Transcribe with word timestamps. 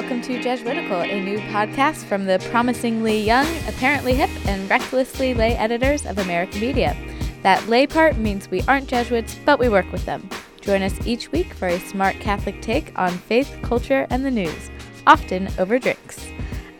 welcome 0.00 0.22
to 0.22 0.40
Jesuitical, 0.42 1.02
a 1.02 1.20
new 1.20 1.38
podcast 1.52 2.04
from 2.04 2.24
the 2.24 2.38
promisingly 2.50 3.20
young, 3.20 3.46
apparently 3.68 4.14
hip, 4.14 4.30
and 4.46 4.68
recklessly 4.70 5.34
lay 5.34 5.54
editors 5.56 6.06
of 6.06 6.16
American 6.16 6.58
media. 6.58 6.96
That 7.42 7.68
lay 7.68 7.86
part 7.86 8.16
means 8.16 8.50
we 8.50 8.62
aren't 8.62 8.88
Jesuits, 8.88 9.36
but 9.44 9.58
we 9.58 9.68
work 9.68 9.92
with 9.92 10.06
them. 10.06 10.26
Join 10.62 10.80
us 10.80 11.06
each 11.06 11.30
week 11.32 11.52
for 11.52 11.68
a 11.68 11.78
smart 11.80 12.16
Catholic 12.18 12.62
take 12.62 12.98
on 12.98 13.10
faith, 13.10 13.54
culture, 13.60 14.06
and 14.08 14.24
the 14.24 14.30
news, 14.30 14.70
often 15.06 15.50
over 15.58 15.78
drinks. 15.78 16.26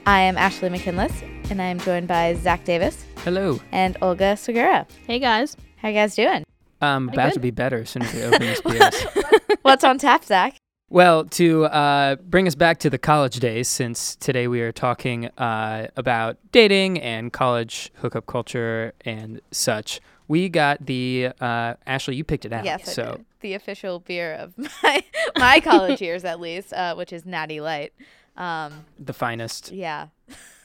I 0.07 0.21
am 0.21 0.39
Ashley 0.39 0.71
McKinless, 0.71 1.13
and 1.51 1.61
I 1.61 1.67
am 1.67 1.79
joined 1.81 2.09
by 2.09 2.33
Zach 2.37 2.65
Davis 2.65 3.05
Hello. 3.19 3.61
and 3.71 3.99
Olga 4.01 4.35
Segura. 4.39 4.87
Hey 5.07 5.19
guys. 5.19 5.59
How 5.77 5.89
you 5.89 5.95
guys 5.95 6.15
doing? 6.15 6.43
Um, 6.81 7.09
Pretty 7.09 7.21
about 7.21 7.33
to 7.35 7.41
be 7.41 7.51
better 7.51 7.81
as 7.81 7.91
soon 7.91 8.01
as 8.01 8.15
we 8.15 8.23
open 8.23 8.41
this 8.41 8.63
beers. 8.63 9.07
What's 9.61 9.85
on 9.85 9.99
tap, 9.99 10.25
Zach? 10.25 10.57
Well, 10.91 11.25
to 11.25 11.65
uh, 11.67 12.17
bring 12.17 12.47
us 12.47 12.57
back 12.57 12.79
to 12.81 12.91
the 12.91 12.99
college 12.99 13.39
days, 13.39 13.69
since 13.69 14.17
today 14.17 14.49
we 14.49 14.61
are 14.61 14.73
talking 14.73 15.27
uh, 15.39 15.87
about 15.97 16.37
dating 16.51 17.01
and 17.01 17.33
college 17.33 17.93
hookup 17.95 18.27
culture 18.27 18.93
and 19.05 19.41
such, 19.53 20.01
we 20.27 20.49
got 20.49 20.85
the 20.85 21.31
uh, 21.41 21.75
Ashley. 21.87 22.17
You 22.17 22.25
picked 22.25 22.45
it 22.45 22.53
out. 22.53 22.65
Yes, 22.65 22.89
I 22.89 22.93
so 22.93 23.21
the 23.41 23.55
official 23.55 24.01
beer 24.01 24.35
of 24.35 24.53
my 24.83 25.05
my 25.39 25.61
college 25.61 26.03
years, 26.03 26.25
at 26.25 26.41
least, 26.41 26.73
uh, 26.73 26.95
which 26.95 27.13
is 27.13 27.25
Natty 27.25 27.61
Light. 27.61 27.93
Um, 28.37 28.85
the 28.99 29.13
finest, 29.13 29.73
yeah, 29.73 30.09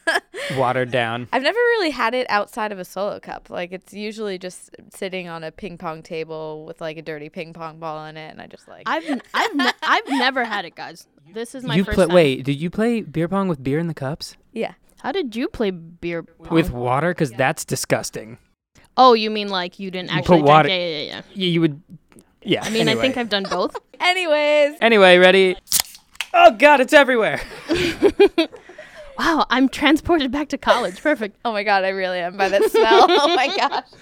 watered 0.57 0.91
down. 0.91 1.27
I've 1.33 1.41
never 1.43 1.57
really 1.57 1.89
had 1.91 2.13
it 2.13 2.27
outside 2.29 2.71
of 2.71 2.79
a 2.79 2.85
solo 2.85 3.19
cup. 3.19 3.49
Like 3.49 3.71
it's 3.71 3.93
usually 3.93 4.37
just 4.37 4.69
sitting 4.93 5.27
on 5.27 5.43
a 5.43 5.51
ping 5.51 5.77
pong 5.77 6.03
table 6.03 6.65
with 6.65 6.81
like 6.81 6.97
a 6.97 7.01
dirty 7.01 7.29
ping 7.29 7.53
pong 7.53 7.79
ball 7.79 8.05
in 8.05 8.17
it, 8.17 8.29
and 8.31 8.41
I 8.41 8.47
just 8.47 8.67
like. 8.67 8.83
I've 8.85 9.03
I've 9.33 9.55
ne- 9.55 9.71
I've 9.83 10.07
never 10.09 10.43
had 10.45 10.65
it, 10.65 10.75
guys. 10.75 11.07
This 11.33 11.55
is 11.55 11.63
my 11.63 11.75
you 11.75 11.83
first 11.83 11.95
play. 11.95 12.05
time. 12.05 12.15
Wait, 12.15 12.43
did 12.45 12.61
you 12.61 12.69
play 12.69 13.01
beer 13.01 13.27
pong 13.27 13.47
with 13.47 13.63
beer 13.63 13.79
in 13.79 13.87
the 13.87 13.93
cups 13.95 14.37
yeah, 14.53 14.73
How 15.01 15.11
did 15.11 15.35
you 15.35 15.47
play 15.47 15.71
beer 15.71 16.23
pong? 16.23 16.53
with 16.53 16.71
water? 16.71 17.11
Because 17.11 17.31
that's 17.31 17.65
disgusting. 17.65 18.37
Oh, 18.95 19.13
you 19.13 19.29
mean 19.29 19.49
like 19.49 19.79
you 19.79 19.91
didn't 19.91 20.11
You 20.11 20.17
actually 20.19 20.39
put 20.39 20.47
water- 20.47 20.69
drink? 20.69 20.79
Yeah, 20.81 20.87
yeah, 20.87 21.03
yeah. 21.03 21.21
You, 21.33 21.49
you 21.49 21.61
would. 21.61 21.81
Yeah. 22.41 22.63
I 22.63 22.69
mean, 22.69 22.87
I 22.87 22.95
think. 22.95 23.17
I've 23.17 23.27
done 23.29 23.43
both. 23.49 23.75
Anyways, 23.99 24.77
Anyway, 24.79 25.17
ready? 25.17 25.57
Oh 26.33 26.51
God, 26.51 26.79
it's 26.79 26.93
everywhere. 26.93 27.41
Wow, 29.17 29.45
I'm 29.49 29.69
transported 29.69 30.31
back 30.31 30.49
to 30.49 30.57
college. 30.57 31.01
Perfect. 31.01 31.37
oh 31.45 31.51
my 31.51 31.63
god, 31.63 31.83
I 31.83 31.89
really 31.89 32.19
am 32.19 32.37
by 32.37 32.49
that 32.49 32.69
smell. 32.71 33.05
oh 33.09 33.35
my 33.35 33.55
gosh. 33.55 33.87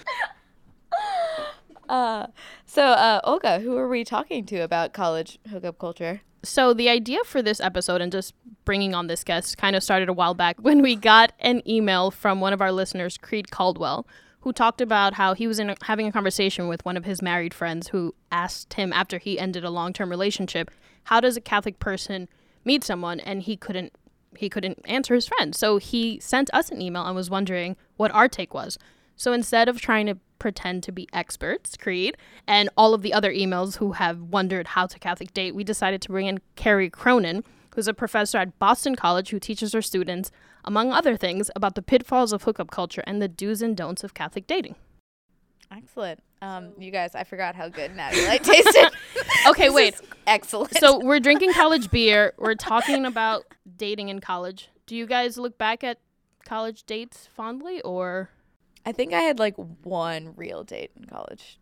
Uh, 1.86 2.28
so 2.64 2.82
uh, 2.82 3.20
Olga, 3.24 3.58
who 3.58 3.76
are 3.76 3.88
we 3.88 4.04
talking 4.04 4.46
to 4.46 4.60
about 4.60 4.94
college 4.94 5.38
hookup 5.50 5.78
culture? 5.78 6.22
So 6.42 6.72
the 6.72 6.88
idea 6.88 7.18
for 7.24 7.42
this 7.42 7.60
episode 7.60 8.00
and 8.00 8.10
just 8.10 8.32
bringing 8.64 8.94
on 8.94 9.06
this 9.06 9.22
guest 9.22 9.58
kind 9.58 9.76
of 9.76 9.82
started 9.82 10.08
a 10.08 10.12
while 10.14 10.32
back 10.32 10.56
when 10.60 10.80
we 10.80 10.96
got 10.96 11.32
an 11.40 11.60
email 11.68 12.10
from 12.10 12.40
one 12.40 12.54
of 12.54 12.62
our 12.62 12.72
listeners, 12.72 13.18
Creed 13.18 13.50
Caldwell, 13.50 14.06
who 14.40 14.52
talked 14.52 14.80
about 14.80 15.14
how 15.14 15.34
he 15.34 15.46
was 15.46 15.58
in 15.58 15.70
a, 15.70 15.76
having 15.82 16.06
a 16.06 16.12
conversation 16.12 16.68
with 16.68 16.84
one 16.84 16.96
of 16.96 17.04
his 17.04 17.20
married 17.20 17.52
friends 17.52 17.88
who 17.88 18.14
asked 18.32 18.74
him 18.74 18.92
after 18.92 19.18
he 19.18 19.38
ended 19.38 19.64
a 19.64 19.70
long-term 19.70 20.08
relationship, 20.08 20.70
how 21.04 21.20
does 21.20 21.36
a 21.36 21.40
Catholic 21.40 21.78
person 21.78 22.28
meet 22.64 22.84
someone 22.84 23.20
and 23.20 23.42
he 23.42 23.56
couldn't 23.56 23.92
he 24.38 24.48
couldn't 24.48 24.80
answer 24.84 25.14
his 25.14 25.26
friend. 25.26 25.54
So 25.54 25.78
he 25.78 26.18
sent 26.20 26.50
us 26.52 26.70
an 26.70 26.80
email 26.80 27.06
and 27.06 27.16
was 27.16 27.30
wondering 27.30 27.76
what 27.96 28.10
our 28.12 28.28
take 28.28 28.54
was. 28.54 28.78
So 29.16 29.32
instead 29.32 29.68
of 29.68 29.80
trying 29.80 30.06
to 30.06 30.18
pretend 30.38 30.82
to 30.82 30.92
be 30.92 31.08
experts, 31.12 31.76
Creed, 31.76 32.16
and 32.46 32.68
all 32.76 32.94
of 32.94 33.02
the 33.02 33.12
other 33.12 33.32
emails 33.32 33.76
who 33.76 33.92
have 33.92 34.20
wondered 34.20 34.68
how 34.68 34.86
to 34.86 34.98
Catholic 34.98 35.32
date, 35.32 35.54
we 35.54 35.64
decided 35.64 36.02
to 36.02 36.08
bring 36.08 36.26
in 36.26 36.40
Kerry 36.56 36.90
Cronin, 36.90 37.44
who's 37.74 37.88
a 37.88 37.94
professor 37.94 38.38
at 38.38 38.58
Boston 38.58 38.96
College 38.96 39.30
who 39.30 39.38
teaches 39.38 39.72
her 39.72 39.82
students, 39.82 40.30
among 40.64 40.92
other 40.92 41.16
things, 41.16 41.50
about 41.56 41.74
the 41.74 41.82
pitfalls 41.82 42.32
of 42.32 42.42
hookup 42.42 42.70
culture 42.70 43.02
and 43.06 43.22
the 43.22 43.28
do's 43.28 43.62
and 43.62 43.76
don'ts 43.76 44.04
of 44.04 44.14
Catholic 44.14 44.46
dating. 44.46 44.76
Excellent. 45.70 46.22
Um, 46.42 46.72
you 46.78 46.90
guys, 46.90 47.14
I 47.14 47.24
forgot 47.24 47.54
how 47.54 47.68
good 47.68 47.94
Natty 47.96 48.26
Light 48.26 48.44
tasted. 48.44 48.90
Okay, 49.48 49.66
This 49.66 49.74
wait. 49.74 49.94
excellent. 50.26 50.76
So 50.78 50.98
we're 50.98 51.20
drinking 51.20 51.52
college 51.52 51.90
beer. 51.90 52.32
We're 52.38 52.54
talking 52.54 53.04
about 53.04 53.44
dating 53.76 54.08
in 54.08 54.20
college. 54.20 54.70
Do 54.86 54.96
you 54.96 55.06
guys 55.06 55.36
look 55.36 55.58
back 55.58 55.84
at 55.84 55.98
college 56.44 56.84
dates 56.84 57.28
fondly 57.34 57.80
or 57.82 58.30
I 58.86 58.92
think 58.92 59.12
I 59.12 59.20
had 59.20 59.38
like 59.38 59.54
one 59.82 60.34
real 60.36 60.62
date 60.62 60.90
in 60.96 61.06
college. 61.06 61.58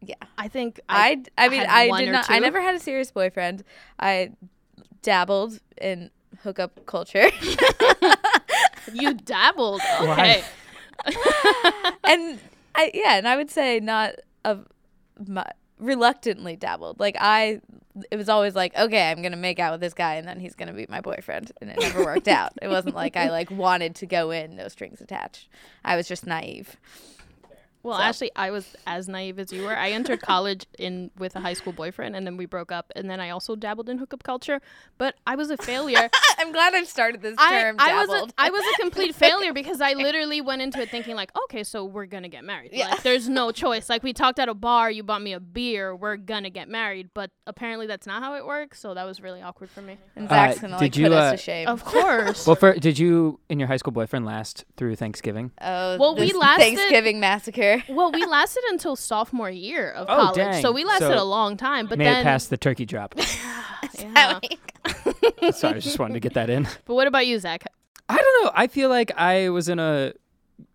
Yeah. 0.00 0.16
I 0.36 0.48
think 0.48 0.80
I, 0.88 1.22
I, 1.36 1.48
mean, 1.48 1.60
had 1.60 1.68
I 1.68 1.88
one 1.88 2.00
did 2.00 2.08
or 2.08 2.12
not, 2.12 2.30
I 2.30 2.38
never 2.38 2.60
had 2.60 2.74
a 2.74 2.80
serious 2.80 3.10
boyfriend. 3.10 3.64
I 3.98 4.32
dabbled 5.02 5.60
in 5.80 6.10
hookup 6.42 6.84
culture. 6.86 7.28
you 8.92 9.14
dabbled. 9.14 9.80
Why? 9.98 10.42
Okay. 11.06 11.14
and 12.04 12.38
I, 12.78 12.92
yeah, 12.94 13.16
and 13.16 13.26
I 13.26 13.36
would 13.36 13.50
say 13.50 13.80
not 13.80 14.14
of 14.44 14.66
my, 15.26 15.44
reluctantly 15.80 16.54
dabbled. 16.54 17.00
Like 17.00 17.16
I, 17.18 17.60
it 18.12 18.16
was 18.16 18.28
always 18.28 18.54
like, 18.54 18.76
okay, 18.78 19.10
I'm 19.10 19.20
to 19.32 19.36
make 19.36 19.58
out 19.58 19.72
with 19.72 19.80
this 19.80 19.94
guy 19.94 20.14
and 20.14 20.28
then 20.28 20.38
he's 20.38 20.54
to 20.68 20.72
be 20.72 20.86
my 20.88 21.00
boyfriend. 21.00 21.50
And 21.60 21.70
it 21.70 21.80
never 21.80 22.04
worked 22.04 22.28
out. 22.28 22.52
It 22.62 22.68
wasn't 22.68 22.94
like 22.94 23.16
I 23.16 23.30
like 23.30 23.50
wanted 23.50 23.96
to 23.96 24.06
go 24.06 24.30
in, 24.30 24.54
no 24.54 24.68
strings 24.68 25.00
attached. 25.00 25.48
I 25.84 25.96
was 25.96 26.06
just 26.06 26.24
naive. 26.24 26.76
Well, 27.88 27.98
So- 27.98 28.02
actually, 28.04 28.30
I 28.36 28.50
was 28.50 28.74
as 28.86 29.08
naive 29.08 29.38
as 29.38 29.52
you 29.52 29.62
were. 29.64 29.76
I 29.76 29.90
entered 29.90 30.20
college 30.20 30.66
in 30.78 31.10
with 31.18 31.34
a 31.36 31.40
high 31.40 31.54
school 31.54 31.72
boyfriend, 31.72 32.14
and 32.16 32.26
then 32.26 32.36
we 32.36 32.46
broke 32.46 32.70
up. 32.70 32.92
And 32.94 33.08
then 33.10 33.20
I 33.20 33.30
also 33.30 33.56
dabbled 33.56 33.88
in 33.88 33.98
hookup 33.98 34.22
culture, 34.22 34.60
but 34.98 35.14
I 35.26 35.34
was 35.36 35.50
a 35.50 35.56
failure. 35.56 36.10
I'm 36.38 36.52
glad 36.52 36.74
I've 36.74 36.86
started 36.88 37.22
this 37.22 37.34
I, 37.38 37.50
term 37.62 37.76
I 37.78 37.98
was 38.00 38.08
dabbled. 38.08 38.30
a, 38.30 38.34
I 38.38 38.50
was 38.50 38.62
a 38.74 38.82
complete 38.82 39.14
failure 39.26 39.52
because 39.52 39.80
I 39.80 39.94
literally 39.94 40.40
went 40.40 40.62
into 40.62 40.80
it 40.80 40.90
thinking 40.90 41.16
like, 41.16 41.30
okay, 41.44 41.64
so 41.64 41.84
we're 41.84 42.06
gonna 42.06 42.28
get 42.28 42.44
married. 42.44 42.70
Yeah. 42.72 42.88
Like, 42.90 43.02
there's 43.02 43.28
no 43.28 43.50
choice. 43.52 43.88
Like 43.88 44.02
we 44.02 44.12
talked 44.12 44.38
at 44.38 44.48
a 44.48 44.54
bar, 44.54 44.90
you 44.90 45.02
bought 45.02 45.22
me 45.22 45.32
a 45.32 45.40
beer, 45.40 45.94
we're 45.96 46.16
gonna 46.16 46.50
get 46.50 46.68
married. 46.68 47.10
But 47.14 47.30
apparently 47.46 47.86
that's 47.86 48.06
not 48.06 48.22
how 48.22 48.34
it 48.34 48.46
works. 48.46 48.78
So 48.80 48.94
that 48.94 49.04
was 49.04 49.20
really 49.20 49.40
awkward 49.42 49.70
for 49.70 49.82
me. 49.82 49.96
and 50.14 50.28
Zach's 50.28 50.58
Uh, 50.58 50.60
going 50.60 50.70
to 50.72 50.78
like 50.78 50.96
you, 50.96 51.04
put 51.06 51.12
us 51.12 51.24
uh, 51.24 51.30
to 51.32 51.36
shame. 51.38 51.68
Of 51.68 51.84
course. 51.84 52.46
Well, 52.46 52.56
for, 52.56 52.74
did 52.74 52.98
you 52.98 53.40
and 53.48 53.58
your 53.58 53.66
high 53.66 53.76
school 53.78 53.92
boyfriend 53.92 54.26
last 54.26 54.64
through 54.76 54.96
Thanksgiving? 54.96 55.50
Oh, 55.60 55.96
Well, 55.98 56.14
we 56.14 56.32
lasted- 56.32 56.62
Thanksgiving 56.62 57.20
massacre. 57.20 57.77
Well, 57.88 58.10
we 58.12 58.24
lasted 58.26 58.62
until 58.70 58.96
sophomore 58.96 59.50
year 59.50 59.90
of 59.90 60.06
Oh, 60.08 60.16
college, 60.16 60.34
dang. 60.36 60.62
so 60.62 60.72
we 60.72 60.84
lasted 60.84 61.08
So 61.08 61.22
a 61.22 61.24
long 61.24 61.56
time. 61.56 61.86
But 61.86 61.98
Made 61.98 62.06
then, 62.06 62.24
past 62.24 62.50
the 62.50 62.56
turkey 62.56 62.84
drop. 62.86 63.14
yeah. 63.98 64.38
Sorry, 65.52 65.76
I 65.76 65.78
just 65.80 65.98
wanted 65.98 66.14
to 66.14 66.20
get 66.20 66.34
that 66.34 66.50
in. 66.50 66.66
but 66.84 66.94
what 66.94 67.06
about 67.06 67.26
you, 67.26 67.38
Zach? 67.38 67.64
I 68.08 68.16
don't 68.16 68.44
know. 68.44 68.50
I 68.54 68.66
feel 68.66 68.88
like 68.88 69.12
I 69.16 69.50
was 69.50 69.68
in 69.68 69.78
a 69.78 70.12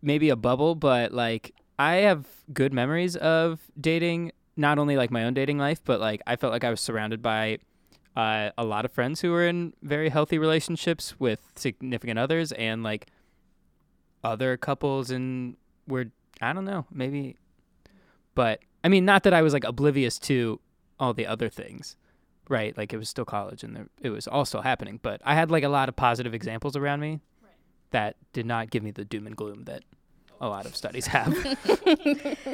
maybe 0.02 0.30
a 0.30 0.36
bubble, 0.36 0.76
but 0.76 1.12
like 1.12 1.54
I 1.80 1.96
have 1.96 2.26
good 2.54 2.74
memories 2.74 3.16
of 3.16 3.60
dating. 3.80 4.32
Not 4.56 4.78
only 4.78 4.98
like 4.98 5.10
my 5.10 5.24
own 5.24 5.34
dating 5.34 5.58
life, 5.58 5.82
but 5.84 6.00
like 6.00 6.22
I 6.28 6.36
felt 6.36 6.54
like 6.54 6.64
I 6.64 6.70
was 6.70 6.80
surrounded 6.80 7.24
by 7.24 7.58
uh, 8.16 8.52
a 8.56 8.64
lot 8.64 8.86
of 8.86 8.92
friends 8.92 9.22
who 9.22 9.32
were 9.32 9.48
in 9.48 9.74
very 9.82 10.10
healthy 10.10 10.38
relationships 10.38 11.20
with 11.20 11.40
significant 11.56 12.20
others, 12.20 12.52
and 12.52 12.84
like 12.84 13.08
other 14.24 14.56
couples, 14.58 15.10
and 15.10 15.58
were 15.88 16.06
I 16.44 16.54
don't 16.54 16.66
know 16.66 16.86
maybe, 16.92 17.38
but 18.36 18.60
I 18.84 18.90
mean 18.90 19.06
not 19.06 19.24
that 19.24 19.34
I 19.34 19.42
was 19.42 19.54
like 19.54 19.64
oblivious 19.64 20.20
to 20.20 20.60
all 21.00 21.14
the 21.14 21.26
other 21.26 21.50
things 21.50 21.96
right? 22.50 22.78
Like 22.78 22.94
it 22.94 22.98
was 22.98 23.10
still 23.10 23.26
college 23.26 23.64
and 23.64 23.76
there, 23.76 23.88
it 24.02 24.10
was 24.10 24.28
all 24.28 24.46
still 24.46 24.62
happening. 24.62 25.00
But 25.02 25.22
I 25.24 25.34
had 25.34 25.50
like 25.50 25.64
a 25.64 25.70
lot 25.70 25.90
of 25.90 25.96
positive 25.96 26.34
examples 26.34 26.76
around 26.76 27.00
me 27.00 27.22
that 27.92 28.16
did 28.34 28.46
not 28.46 28.70
give 28.70 28.84
me 28.84 28.92
the 28.92 29.06
doom 29.06 29.28
and 29.28 29.36
gloom 29.36 29.64
that 29.64 29.84
a 30.42 30.50
lot 30.50 30.66
of 30.66 30.76
studies 30.76 31.08
have. 31.08 31.34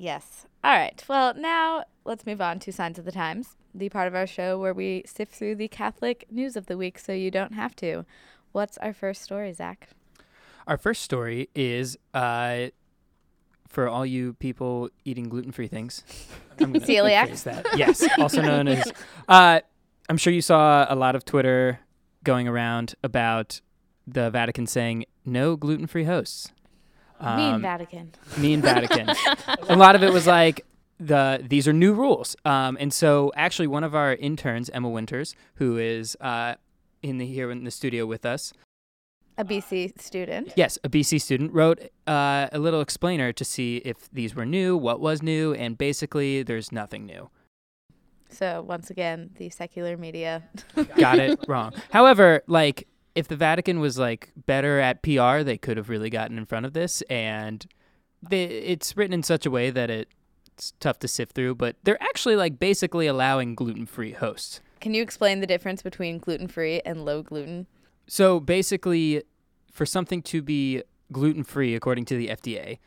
Yes. 0.00 0.46
All 0.64 0.72
right. 0.72 1.04
Well, 1.08 1.34
now 1.34 1.84
let's 2.06 2.24
move 2.24 2.40
on 2.40 2.58
to 2.60 2.72
Signs 2.72 2.98
of 2.98 3.04
the 3.04 3.12
Times, 3.12 3.56
the 3.74 3.90
part 3.90 4.08
of 4.08 4.14
our 4.14 4.26
show 4.26 4.58
where 4.58 4.72
we 4.72 5.02
sift 5.04 5.34
through 5.34 5.56
the 5.56 5.68
Catholic 5.68 6.24
news 6.30 6.56
of 6.56 6.66
the 6.66 6.78
week 6.78 6.98
so 6.98 7.12
you 7.12 7.30
don't 7.30 7.52
have 7.52 7.76
to. 7.76 8.06
What's 8.52 8.78
our 8.78 8.94
first 8.94 9.20
story, 9.20 9.52
Zach? 9.52 9.90
Our 10.66 10.78
first 10.78 11.02
story 11.02 11.50
is 11.54 11.98
uh, 12.14 12.68
for 13.70 13.88
all 13.88 14.04
you 14.04 14.34
people 14.34 14.90
eating 15.04 15.28
gluten 15.28 15.52
free 15.52 15.68
things. 15.68 16.02
I'm 16.60 16.72
gonna 16.72 16.84
Celiacs? 16.84 17.44
That. 17.44 17.66
Yes, 17.78 18.06
also 18.18 18.42
known 18.42 18.68
as. 18.68 18.92
Uh, 19.28 19.60
I'm 20.08 20.16
sure 20.16 20.32
you 20.32 20.42
saw 20.42 20.86
a 20.88 20.96
lot 20.96 21.14
of 21.14 21.24
Twitter 21.24 21.78
going 22.24 22.48
around 22.48 22.96
about 23.04 23.60
the 24.08 24.28
Vatican 24.28 24.66
saying 24.66 25.04
no 25.24 25.54
gluten 25.54 25.86
free 25.86 26.02
hosts. 26.02 26.50
mean 27.20 27.54
Um, 27.54 27.62
Vatican. 27.62 28.12
mean 28.36 28.60
Vatican. 28.60 29.08
a 29.68 29.76
lot 29.76 29.94
of 29.94 30.02
it 30.02 30.12
was 30.12 30.26
like 30.26 30.66
the 30.98 31.44
these 31.48 31.68
are 31.68 31.72
new 31.72 31.94
rules. 31.94 32.34
Um, 32.44 32.76
and 32.80 32.92
so 32.92 33.30
actually 33.36 33.68
one 33.68 33.84
of 33.84 33.94
our 33.94 34.14
interns, 34.14 34.68
Emma 34.70 34.88
Winters, 34.88 35.36
who 35.54 35.78
is 35.78 36.16
uh, 36.20 36.56
in 37.02 37.18
the 37.18 37.26
here 37.26 37.50
in 37.52 37.62
the 37.62 37.70
studio 37.70 38.04
with 38.04 38.26
us, 38.26 38.52
A 39.40 39.44
BC 39.44 39.98
student. 39.98 40.52
yes, 40.54 40.78
a 40.84 40.90
BC 40.90 41.18
student, 41.18 41.54
wrote 41.54 41.80
uh, 42.06 42.48
a 42.52 42.58
little 42.58 42.82
explainer 42.82 43.32
to 43.32 43.42
see 43.42 43.78
if 43.78 44.10
these 44.12 44.34
were 44.34 44.44
new, 44.44 44.76
what 44.76 45.00
was 45.00 45.22
new, 45.22 45.54
and 45.54 45.78
basically 45.78 46.42
there's 46.42 46.70
nothing 46.70 47.06
new. 47.06 47.30
So 48.28 48.60
once 48.60 48.90
again, 48.90 49.30
the 49.36 49.48
secular 49.48 49.96
media. 49.96 50.42
got 50.98 51.18
it 51.18 51.38
wrong. 51.48 51.72
However, 51.90 52.42
like 52.48 52.86
if 53.14 53.28
the 53.28 53.36
Vatican 53.36 53.80
was 53.80 53.98
like 53.98 54.30
better 54.44 54.78
at 54.78 55.02
PR, 55.02 55.42
they 55.42 55.56
could 55.56 55.78
have 55.78 55.88
really 55.88 56.10
gotten 56.10 56.36
in 56.36 56.44
front 56.44 56.66
of 56.66 56.74
this, 56.74 57.00
and 57.08 57.64
they, 58.22 58.44
it's 58.44 58.94
written 58.94 59.14
in 59.14 59.22
such 59.22 59.46
a 59.46 59.50
way 59.50 59.70
that 59.70 59.88
it's 59.88 60.74
tough 60.80 60.98
to 60.98 61.08
sift 61.08 61.32
through. 61.34 61.54
But 61.54 61.76
they're 61.84 62.02
actually 62.02 62.36
like 62.36 62.58
basically 62.58 63.06
allowing 63.06 63.54
gluten-free 63.54 64.12
hosts. 64.12 64.60
Can 64.80 64.92
you 64.92 65.02
explain 65.02 65.40
the 65.40 65.46
difference 65.46 65.80
between 65.80 66.18
gluten 66.18 66.46
free 66.46 66.82
and 66.84 67.06
low 67.06 67.22
gluten? 67.22 67.66
So 68.06 68.40
basically, 68.40 69.22
for 69.80 69.86
something 69.86 70.20
to 70.20 70.42
be 70.42 70.82
gluten-free, 71.10 71.74
according 71.74 72.04
to 72.04 72.14
the 72.14 72.28
FDA, 72.28 72.80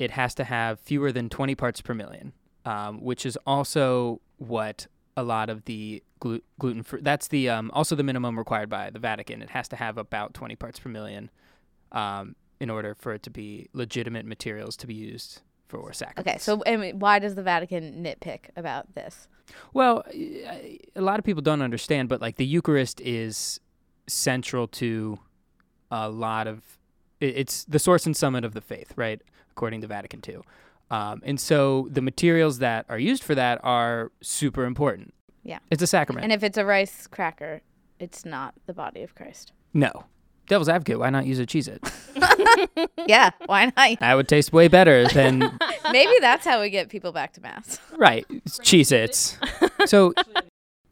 it 0.00 0.10
has 0.10 0.34
to 0.34 0.42
have 0.42 0.80
fewer 0.80 1.12
than 1.12 1.28
20 1.28 1.54
parts 1.54 1.80
per 1.80 1.94
million, 1.94 2.32
um, 2.64 3.00
which 3.00 3.24
is 3.24 3.38
also 3.46 4.20
what 4.38 4.88
a 5.16 5.22
lot 5.22 5.48
of 5.48 5.66
the 5.66 6.02
glu- 6.18 6.40
gluten 6.58 6.82
free. 6.82 7.00
That's 7.00 7.28
the 7.28 7.48
um, 7.48 7.70
also 7.72 7.94
the 7.94 8.02
minimum 8.02 8.36
required 8.36 8.68
by 8.68 8.90
the 8.90 8.98
Vatican. 8.98 9.40
It 9.40 9.50
has 9.50 9.68
to 9.68 9.76
have 9.76 9.96
about 9.98 10.34
20 10.34 10.56
parts 10.56 10.80
per 10.80 10.88
million 10.88 11.30
um, 11.92 12.34
in 12.58 12.70
order 12.70 12.96
for 12.96 13.12
it 13.12 13.22
to 13.22 13.30
be 13.30 13.68
legitimate 13.72 14.26
materials 14.26 14.76
to 14.78 14.88
be 14.88 14.94
used 14.94 15.42
for 15.68 15.92
sacraments. 15.92 16.28
Okay, 16.28 16.38
so 16.38 16.60
I 16.66 16.76
mean, 16.76 16.98
why 16.98 17.20
does 17.20 17.36
the 17.36 17.42
Vatican 17.44 18.02
nitpick 18.02 18.46
about 18.56 18.96
this? 18.96 19.28
Well, 19.74 20.02
a 20.12 20.80
lot 20.96 21.20
of 21.20 21.24
people 21.24 21.42
don't 21.42 21.62
understand, 21.62 22.08
but 22.08 22.20
like 22.20 22.34
the 22.34 22.46
Eucharist 22.46 23.00
is 23.00 23.60
central 24.08 24.66
to 24.66 25.20
a 25.92 26.08
lot 26.08 26.46
of 26.48 26.62
it's 27.20 27.64
the 27.64 27.78
source 27.78 28.04
and 28.06 28.16
summit 28.16 28.44
of 28.44 28.52
the 28.54 28.60
faith, 28.60 28.92
right? 28.96 29.22
According 29.52 29.82
to 29.82 29.86
Vatican 29.86 30.20
II. 30.26 30.38
Um, 30.90 31.22
and 31.24 31.38
so 31.38 31.86
the 31.90 32.02
materials 32.02 32.58
that 32.58 32.84
are 32.88 32.98
used 32.98 33.22
for 33.22 33.34
that 33.36 33.60
are 33.62 34.10
super 34.20 34.64
important. 34.64 35.14
Yeah. 35.44 35.60
It's 35.70 35.82
a 35.82 35.86
sacrament. 35.86 36.24
And 36.24 36.32
if 36.32 36.42
it's 36.42 36.58
a 36.58 36.64
rice 36.64 37.06
cracker, 37.06 37.60
it's 38.00 38.24
not 38.24 38.54
the 38.66 38.72
body 38.74 39.02
of 39.02 39.14
Christ. 39.14 39.52
no. 39.72 40.06
Devil's 40.48 40.68
advocate, 40.68 40.98
why 40.98 41.08
not 41.08 41.24
use 41.24 41.38
a 41.38 41.46
Cheez 41.46 41.68
It? 41.68 42.90
yeah, 43.06 43.30
why 43.46 43.66
not? 43.76 43.96
That 44.00 44.14
would 44.14 44.26
taste 44.26 44.52
way 44.52 44.66
better 44.66 45.06
than, 45.06 45.38
Maybe 45.92 46.12
that's 46.20 46.44
how 46.44 46.60
we 46.60 46.68
get 46.68 46.88
people 46.88 47.12
back 47.12 47.32
to 47.34 47.40
mass. 47.40 47.78
right, 47.96 48.26
Cheez 48.48 48.90
Its. 48.90 49.38
So 49.86 50.12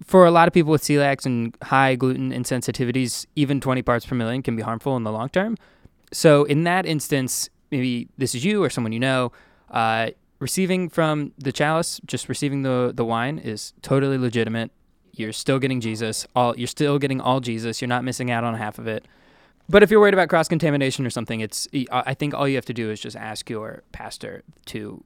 for 0.04 0.26
a 0.26 0.30
lot 0.30 0.48
of 0.48 0.54
people 0.54 0.72
with 0.72 0.82
celiacs 0.82 1.26
and 1.26 1.56
high 1.62 1.94
gluten 1.94 2.32
insensitivities, 2.32 3.26
even 3.36 3.60
20 3.60 3.82
parts 3.82 4.06
per 4.06 4.14
million 4.14 4.42
can 4.42 4.56
be 4.56 4.62
harmful 4.62 4.96
in 4.96 5.04
the 5.04 5.12
long 5.12 5.28
term. 5.28 5.56
So 6.12 6.44
in 6.44 6.64
that 6.64 6.86
instance, 6.86 7.48
maybe 7.70 8.08
this 8.18 8.34
is 8.34 8.44
you 8.44 8.62
or 8.64 8.70
someone 8.70 8.92
you 8.92 9.00
know, 9.00 9.32
uh, 9.70 10.10
receiving 10.38 10.88
from 10.88 11.32
the 11.38 11.52
chalice, 11.52 12.00
just 12.06 12.28
receiving 12.28 12.62
the 12.62 12.92
the 12.94 13.04
wine 13.04 13.38
is 13.38 13.72
totally 13.82 14.18
legitimate. 14.18 14.70
You're 15.14 15.32
still 15.32 15.58
getting 15.58 15.80
Jesus. 15.80 16.26
All 16.34 16.56
you're 16.56 16.66
still 16.66 16.98
getting 16.98 17.20
all 17.20 17.40
Jesus. 17.40 17.80
You're 17.80 17.88
not 17.88 18.02
missing 18.04 18.30
out 18.30 18.42
on 18.42 18.54
half 18.54 18.78
of 18.78 18.86
it. 18.86 19.06
But 19.68 19.84
if 19.84 19.90
you're 19.90 20.00
worried 20.00 20.14
about 20.14 20.28
cross 20.28 20.48
contamination 20.48 21.06
or 21.06 21.10
something, 21.10 21.40
it's 21.40 21.68
I 21.92 22.14
think 22.14 22.34
all 22.34 22.48
you 22.48 22.56
have 22.56 22.64
to 22.66 22.74
do 22.74 22.90
is 22.90 22.98
just 22.98 23.16
ask 23.16 23.48
your 23.48 23.84
pastor 23.92 24.42
to 24.66 25.04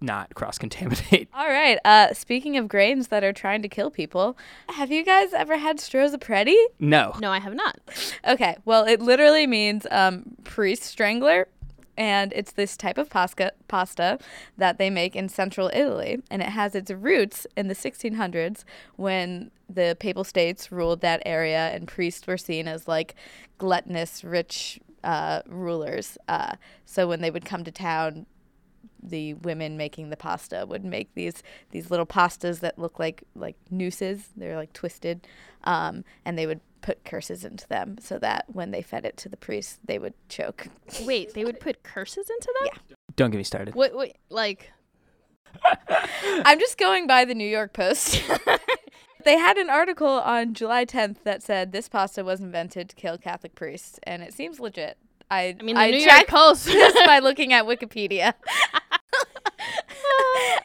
not 0.00 0.34
cross 0.34 0.58
contaminate. 0.58 1.28
All 1.34 1.48
right. 1.48 1.78
Uh, 1.84 2.12
speaking 2.14 2.56
of 2.56 2.68
grains 2.68 3.08
that 3.08 3.22
are 3.22 3.32
trying 3.32 3.62
to 3.62 3.68
kill 3.68 3.90
people, 3.90 4.36
have 4.68 4.90
you 4.90 5.04
guys 5.04 5.32
ever 5.32 5.56
had 5.56 5.78
strozzapreti? 5.78 6.56
No. 6.78 7.14
No, 7.20 7.30
I 7.30 7.38
have 7.40 7.54
not. 7.54 7.78
Okay. 8.26 8.56
Well, 8.64 8.84
it 8.84 9.00
literally 9.00 9.46
means 9.46 9.86
um, 9.90 10.36
priest 10.44 10.82
strangler. 10.82 11.48
And 11.96 12.32
it's 12.34 12.52
this 12.52 12.78
type 12.78 12.96
of 12.96 13.10
pasta, 13.10 13.52
pasta 13.68 14.18
that 14.56 14.78
they 14.78 14.88
make 14.88 15.14
in 15.14 15.28
central 15.28 15.70
Italy. 15.74 16.22
And 16.30 16.40
it 16.40 16.48
has 16.48 16.74
its 16.74 16.90
roots 16.90 17.46
in 17.58 17.68
the 17.68 17.74
1600s 17.74 18.64
when 18.96 19.50
the 19.68 19.96
Papal 20.00 20.24
States 20.24 20.72
ruled 20.72 21.02
that 21.02 21.20
area 21.26 21.68
and 21.74 21.86
priests 21.86 22.26
were 22.26 22.38
seen 22.38 22.66
as 22.68 22.88
like 22.88 23.14
gluttonous, 23.58 24.24
rich 24.24 24.80
uh, 25.04 25.42
rulers. 25.46 26.16
Uh, 26.26 26.54
so 26.86 27.06
when 27.06 27.20
they 27.20 27.30
would 27.30 27.44
come 27.44 27.64
to 27.64 27.70
town, 27.70 28.24
the 29.02 29.34
women 29.34 29.76
making 29.76 30.10
the 30.10 30.16
pasta 30.16 30.64
would 30.68 30.84
make 30.84 31.14
these 31.14 31.42
these 31.70 31.90
little 31.90 32.06
pastas 32.06 32.60
that 32.60 32.78
look 32.78 32.98
like 32.98 33.24
like 33.34 33.56
nooses. 33.70 34.28
They're 34.36 34.56
like 34.56 34.72
twisted, 34.72 35.26
um, 35.64 36.04
and 36.24 36.38
they 36.38 36.46
would 36.46 36.60
put 36.80 37.04
curses 37.04 37.44
into 37.44 37.66
them 37.68 37.96
so 38.00 38.18
that 38.18 38.46
when 38.48 38.70
they 38.70 38.82
fed 38.82 39.04
it 39.04 39.16
to 39.18 39.28
the 39.28 39.36
priests, 39.36 39.78
they 39.84 39.98
would 39.98 40.14
choke. 40.28 40.68
Wait, 41.02 41.34
they 41.34 41.44
would 41.44 41.60
put 41.60 41.82
curses 41.82 42.30
into 42.30 42.54
them? 42.60 42.70
Yeah. 42.88 42.96
Don't 43.16 43.30
get 43.30 43.38
me 43.38 43.44
started. 43.44 43.74
Wait, 43.74 43.94
wait, 43.94 44.16
like 44.30 44.70
I'm 46.22 46.58
just 46.58 46.78
going 46.78 47.06
by 47.06 47.24
the 47.24 47.34
New 47.34 47.48
York 47.48 47.72
Post. 47.72 48.22
they 49.24 49.36
had 49.36 49.58
an 49.58 49.68
article 49.68 50.08
on 50.08 50.54
July 50.54 50.84
10th 50.84 51.16
that 51.24 51.42
said 51.42 51.72
this 51.72 51.88
pasta 51.88 52.24
was 52.24 52.40
invented 52.40 52.88
to 52.88 52.96
kill 52.96 53.18
Catholic 53.18 53.54
priests, 53.54 53.98
and 54.04 54.22
it 54.22 54.32
seems 54.32 54.60
legit. 54.60 54.96
I 55.30 55.56
I 55.58 55.62
mean, 55.62 55.76
the 55.76 55.80
I 55.80 55.90
New 55.90 55.98
York 55.98 56.10
checked 56.10 56.30
Post. 56.30 56.66
this 56.66 56.94
by 57.06 57.20
looking 57.20 57.52
at 57.52 57.64
Wikipedia. 57.64 58.34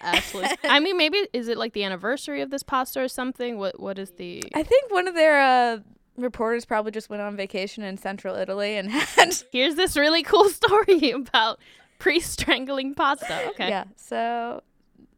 Ashley. 0.06 0.48
I 0.64 0.80
mean, 0.80 0.98
maybe 0.98 1.28
is 1.34 1.48
it 1.48 1.58
like 1.58 1.74
the 1.74 1.84
anniversary 1.84 2.42
of 2.42 2.50
this 2.50 2.64
pasta 2.64 3.02
or 3.02 3.08
something? 3.08 3.58
What 3.58 3.80
What 3.80 4.00
is 4.00 4.12
the? 4.12 4.44
I 4.54 4.64
think 4.64 4.92
one 4.92 5.08
of 5.08 5.16
their 5.16 5.40
uh, 5.42 5.80
reporters 6.18 6.66
probably 6.66 6.92
just 6.92 7.10
went 7.10 7.22
on 7.22 7.36
vacation 7.36 7.84
in 7.84 7.98
central 7.98 8.36
Italy 8.36 8.78
and 8.78 8.90
had. 8.92 9.36
Here's 9.52 9.76
this 9.76 9.98
really 9.98 10.24
cool 10.24 10.50
story 10.50 11.12
about 11.12 11.60
priest 12.00 12.32
strangling 12.32 12.94
pasta. 12.94 13.50
Okay. 13.50 13.70
Yeah. 13.70 13.86
So, 13.96 14.62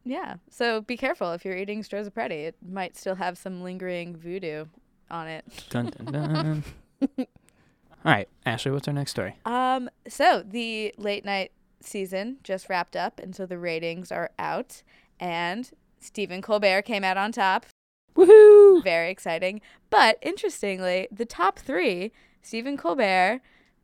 yeah. 0.05 0.35
So 0.49 0.81
be 0.81 0.97
careful 0.97 1.33
if 1.33 1.43
you're 1.45 1.57
eating 1.57 1.83
strozzapreti. 1.83 2.47
It 2.47 2.55
might 2.67 2.97
still 2.97 3.15
have 3.15 3.37
some 3.37 3.61
lingering 3.61 4.15
voodoo 4.15 4.65
on 5.09 5.27
it. 5.27 5.45
Dun, 5.69 5.87
dun, 5.87 6.05
dun. 6.11 6.63
All 8.05 8.13
right, 8.13 8.29
Ashley, 8.45 8.71
what's 8.71 8.87
our 8.87 8.93
next 8.93 9.11
story? 9.11 9.35
Um. 9.45 9.89
So 10.07 10.43
the 10.47 10.93
late 10.97 11.25
night 11.25 11.51
season 11.79 12.37
just 12.43 12.69
wrapped 12.69 12.95
up, 12.95 13.19
and 13.19 13.35
so 13.35 13.45
the 13.45 13.57
ratings 13.57 14.11
are 14.11 14.31
out, 14.37 14.83
and 15.19 15.71
Stephen 15.99 16.41
Colbert 16.41 16.83
came 16.83 17.03
out 17.03 17.17
on 17.17 17.31
top. 17.31 17.65
Woohoo! 18.15 18.83
Very 18.83 19.09
exciting. 19.11 19.61
But 19.89 20.17
interestingly, 20.21 21.07
the 21.11 21.25
top 21.25 21.59
three 21.59 22.11
Stephen 22.41 22.77
Colbert, 22.77 23.41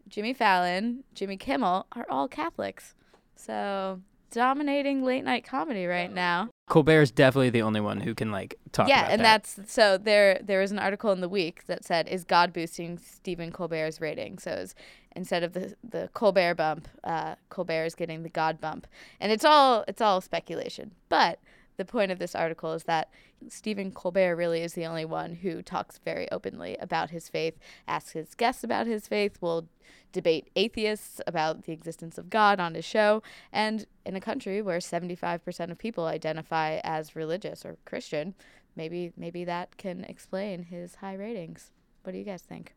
Jimmy 0.08 0.34
Fallon, 0.34 1.04
Jimmy 1.14 1.38
Kimmel 1.38 1.86
are 1.94 2.06
all 2.10 2.28
Catholics. 2.28 2.96
So 3.36 4.02
dominating 4.32 5.04
late 5.04 5.24
night 5.24 5.46
comedy 5.46 5.86
right 5.86 6.12
now. 6.12 6.50
Colbert 6.74 7.04
is 7.04 7.12
definitely 7.12 7.52
the 7.52 7.62
only 7.62 7.82
one 7.82 8.02
who 8.02 8.16
can 8.16 8.32
like 8.32 8.58
talk 8.72 8.90
yeah, 8.90 9.08
and 9.08 9.22
that. 9.22 9.44
that's 9.44 9.72
so 9.72 9.96
there 9.96 10.40
there 10.42 10.60
was 10.60 10.72
an 10.72 10.80
article 10.80 11.12
in 11.12 11.22
the 11.22 11.30
week 11.30 11.68
that 11.68 11.86
said 11.86 12.08
is 12.08 12.24
God 12.24 12.52
boosting 12.52 12.98
Stephen 12.98 13.52
Colbert's 13.52 14.02
rating? 14.02 14.40
So 14.40 14.50
it's, 14.54 14.74
instead 15.16 15.44
of 15.44 15.54
the 15.54 15.76
the 15.88 16.10
Colbert 16.16 16.56
bump, 16.56 16.88
uh, 17.04 17.36
Colbert 17.50 17.86
is 17.86 17.94
getting 17.94 18.24
the 18.24 18.30
God 18.30 18.60
bump. 18.60 18.88
And 19.20 19.32
it's 19.32 19.46
all 19.46 19.86
it's 19.88 20.02
all 20.02 20.20
speculation. 20.20 20.96
But 21.10 21.38
the 21.78 21.86
point 21.86 22.12
of 22.12 22.20
this 22.20 22.36
article 22.36 22.74
is 22.74 22.84
that 22.84 23.10
Stephen 23.50 23.92
Colbert 23.92 24.36
really 24.36 24.62
is 24.62 24.74
the 24.74 24.86
only 24.86 25.06
one 25.06 25.36
who 25.36 25.62
talks 25.62 25.98
very 25.98 26.30
openly 26.32 26.78
about 26.80 27.10
his 27.10 27.30
faith, 27.30 27.58
asks 27.88 28.12
his 28.12 28.36
guests 28.36 28.64
about 28.64 28.88
his 28.88 29.08
faith, 29.08 29.38
will 29.42 29.68
debate 30.12 30.50
atheists 30.56 31.20
about 31.26 31.64
the 31.64 31.74
existence 31.74 32.18
of 32.18 32.30
God 32.30 32.60
on 32.60 32.76
his 32.76 32.86
show, 32.86 33.22
and 33.52 33.86
in 34.06 34.16
a 34.16 34.22
country 34.22 34.62
where 34.62 34.80
75% 34.80 35.72
of 35.72 35.78
people 35.78 36.06
identify 36.06 36.80
as 36.84 37.16
religious 37.16 37.66
or 37.66 37.78
Christian, 37.86 38.36
maybe 38.76 39.12
maybe 39.18 39.44
that 39.44 39.78
can 39.78 40.04
explain 40.06 40.64
his 40.64 40.96
high 40.96 41.16
ratings. 41.16 41.72
What 42.04 42.12
do 42.14 42.18
you 42.18 42.26
guys 42.26 42.42
think? 42.42 42.74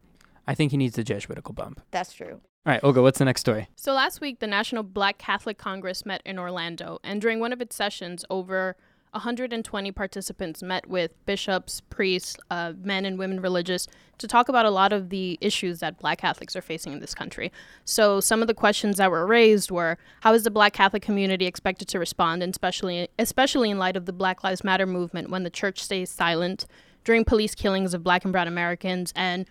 I 0.46 0.54
think 0.54 0.70
he 0.70 0.76
needs 0.76 0.96
the 0.96 1.04
Jesuitical 1.04 1.52
bump. 1.52 1.82
That's 1.90 2.12
true. 2.12 2.40
All 2.66 2.72
right, 2.72 2.82
Olga, 2.82 3.02
what's 3.02 3.18
the 3.18 3.24
next 3.24 3.42
story? 3.42 3.68
So 3.76 3.92
last 3.92 4.20
week, 4.20 4.40
the 4.40 4.46
National 4.46 4.82
Black 4.82 5.18
Catholic 5.18 5.56
Congress 5.56 6.04
met 6.04 6.20
in 6.24 6.38
Orlando, 6.38 6.98
and 7.04 7.20
during 7.20 7.38
one 7.38 7.52
of 7.52 7.60
its 7.60 7.76
sessions, 7.76 8.24
over 8.28 8.76
120 9.16 9.92
participants 9.92 10.62
met 10.62 10.88
with 10.88 11.12
bishops, 11.26 11.80
priests, 11.90 12.36
uh, 12.50 12.72
men 12.82 13.04
and 13.04 13.18
women 13.18 13.40
religious 13.40 13.88
to 14.18 14.28
talk 14.28 14.48
about 14.48 14.64
a 14.64 14.70
lot 14.70 14.92
of 14.92 15.10
the 15.10 15.38
issues 15.40 15.80
that 15.80 15.98
Black 15.98 16.18
Catholics 16.18 16.54
are 16.54 16.62
facing 16.62 16.92
in 16.92 17.00
this 17.00 17.14
country. 17.14 17.52
So 17.84 18.20
some 18.20 18.40
of 18.40 18.46
the 18.46 18.54
questions 18.54 18.98
that 18.98 19.10
were 19.10 19.26
raised 19.26 19.70
were: 19.70 19.98
How 20.20 20.34
is 20.34 20.44
the 20.44 20.50
Black 20.50 20.72
Catholic 20.72 21.02
community 21.02 21.46
expected 21.46 21.88
to 21.88 21.98
respond, 21.98 22.42
especially 22.42 23.08
especially 23.18 23.70
in 23.70 23.78
light 23.78 23.96
of 23.96 24.06
the 24.06 24.12
Black 24.12 24.44
Lives 24.44 24.62
Matter 24.64 24.86
movement, 24.86 25.30
when 25.30 25.42
the 25.42 25.50
church 25.50 25.82
stays 25.82 26.10
silent 26.10 26.66
during 27.04 27.24
police 27.24 27.54
killings 27.54 27.94
of 27.94 28.02
Black 28.02 28.24
and 28.24 28.32
Brown 28.32 28.48
Americans, 28.48 29.12
and 29.16 29.46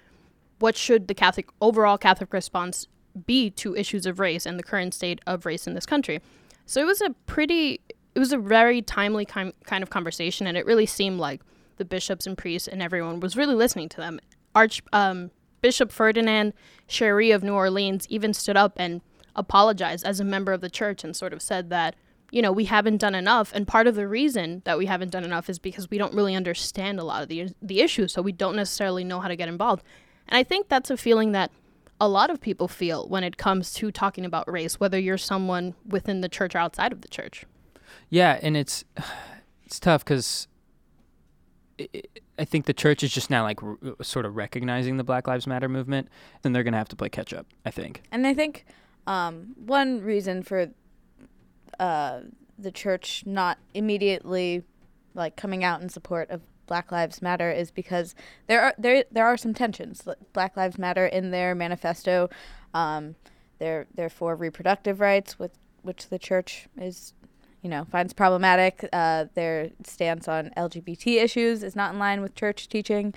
what 0.59 0.75
should 0.75 1.07
the 1.07 1.13
Catholic 1.13 1.49
overall 1.61 1.97
Catholic 1.97 2.33
response 2.33 2.87
be 3.25 3.49
to 3.49 3.75
issues 3.75 4.05
of 4.05 4.19
race 4.19 4.45
and 4.45 4.59
the 4.59 4.63
current 4.63 4.93
state 4.93 5.21
of 5.25 5.45
race 5.45 5.67
in 5.67 5.73
this 5.73 5.85
country? 5.85 6.21
So 6.65 6.81
it 6.81 6.85
was 6.85 7.01
a 7.01 7.11
pretty, 7.27 7.81
it 8.15 8.19
was 8.19 8.31
a 8.31 8.37
very 8.37 8.81
timely 8.81 9.25
kind 9.25 9.53
kind 9.65 9.83
of 9.83 9.89
conversation, 9.89 10.47
and 10.47 10.57
it 10.57 10.65
really 10.65 10.85
seemed 10.85 11.19
like 11.19 11.41
the 11.77 11.85
bishops 11.85 12.25
and 12.25 12.37
priests 12.37 12.67
and 12.67 12.81
everyone 12.81 13.19
was 13.19 13.35
really 13.35 13.55
listening 13.55 13.89
to 13.89 13.97
them. 13.97 14.19
Arch 14.55 14.81
um, 14.93 15.31
Bishop 15.61 15.91
Ferdinand 15.91 16.53
Cheri 16.87 17.31
of 17.31 17.43
New 17.43 17.53
Orleans 17.53 18.07
even 18.09 18.33
stood 18.33 18.55
up 18.55 18.73
and 18.77 19.01
apologized 19.35 20.05
as 20.05 20.19
a 20.19 20.23
member 20.23 20.53
of 20.53 20.61
the 20.61 20.69
church 20.69 21.03
and 21.03 21.15
sort 21.15 21.33
of 21.33 21.41
said 21.41 21.69
that, 21.69 21.95
you 22.31 22.41
know, 22.41 22.51
we 22.51 22.65
haven't 22.65 22.97
done 22.97 23.15
enough. 23.15 23.51
And 23.53 23.67
part 23.67 23.87
of 23.87 23.95
the 23.95 24.07
reason 24.07 24.61
that 24.65 24.77
we 24.77 24.85
haven't 24.85 25.11
done 25.11 25.23
enough 25.23 25.49
is 25.49 25.59
because 25.59 25.89
we 25.89 25.97
don't 25.97 26.13
really 26.13 26.35
understand 26.35 26.99
a 26.99 27.03
lot 27.03 27.23
of 27.23 27.29
the, 27.29 27.49
the 27.61 27.81
issues. 27.81 28.13
So 28.13 28.21
we 28.21 28.31
don't 28.31 28.55
necessarily 28.55 29.03
know 29.03 29.19
how 29.19 29.27
to 29.27 29.35
get 29.35 29.49
involved. 29.49 29.83
And 30.27 30.37
I 30.37 30.43
think 30.43 30.69
that's 30.69 30.89
a 30.89 30.97
feeling 30.97 31.33
that 31.33 31.51
a 31.99 32.07
lot 32.07 32.29
of 32.29 32.39
people 32.39 32.67
feel 32.67 33.07
when 33.07 33.23
it 33.23 33.37
comes 33.37 33.73
to 33.73 33.91
talking 33.91 34.23
about 34.23 34.51
race, 34.51 34.79
whether 34.79 34.99
you're 34.99 35.17
someone 35.17 35.75
within 35.85 36.21
the 36.21 36.29
church 36.29 36.55
or 36.55 36.59
outside 36.59 36.91
of 36.91 37.01
the 37.01 37.07
church. 37.07 37.45
Yeah, 38.09 38.39
and 38.41 38.55
it's 38.55 38.83
it's 39.65 39.79
tough 39.79 40.03
because 40.03 40.47
I 42.39 42.45
think 42.45 42.65
the 42.65 42.73
church 42.73 43.03
is 43.03 43.13
just 43.13 43.29
now 43.29 43.43
like 43.43 43.61
r- 43.61 43.77
sort 44.01 44.25
of 44.25 44.35
recognizing 44.35 44.97
the 44.97 45.03
Black 45.03 45.27
Lives 45.27 45.47
Matter 45.47 45.69
movement, 45.69 46.09
and 46.43 46.55
they're 46.55 46.63
gonna 46.63 46.77
have 46.77 46.89
to 46.89 46.95
play 46.95 47.09
catch 47.09 47.33
up. 47.33 47.47
I 47.65 47.71
think. 47.71 48.03
And 48.11 48.25
I 48.25 48.33
think 48.33 48.65
um, 49.07 49.53
one 49.57 50.01
reason 50.01 50.43
for 50.43 50.69
uh, 51.79 52.21
the 52.57 52.71
church 52.71 53.23
not 53.25 53.57
immediately 53.73 54.63
like 55.13 55.35
coming 55.35 55.63
out 55.63 55.81
in 55.81 55.89
support 55.89 56.29
of 56.29 56.41
Black 56.67 56.91
Lives 56.91 57.21
Matter 57.21 57.51
is 57.51 57.71
because 57.71 58.15
there 58.47 58.61
are 58.61 58.73
there 58.77 59.05
there 59.11 59.25
are 59.25 59.37
some 59.37 59.53
tensions. 59.53 60.07
Black 60.33 60.57
Lives 60.57 60.77
Matter 60.77 61.05
in 61.05 61.31
their 61.31 61.55
manifesto, 61.55 62.29
um, 62.73 63.15
they're 63.59 63.87
they're 63.93 64.09
for 64.09 64.35
reproductive 64.35 64.99
rights, 64.99 65.37
with 65.37 65.51
which 65.81 66.09
the 66.09 66.19
church 66.19 66.67
is, 66.77 67.13
you 67.65 67.71
know, 67.71 67.83
finds 67.85 68.13
problematic. 68.13 68.87
Uh, 68.93 69.25
their 69.33 69.71
stance 69.83 70.27
on 70.27 70.51
LGBT 70.55 71.23
issues 71.23 71.63
is 71.63 71.75
not 71.75 71.93
in 71.93 71.99
line 71.99 72.21
with 72.21 72.35
church 72.35 72.69
teaching. 72.69 73.11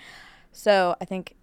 So 0.52 0.97
I 1.02 1.05
think 1.05 1.37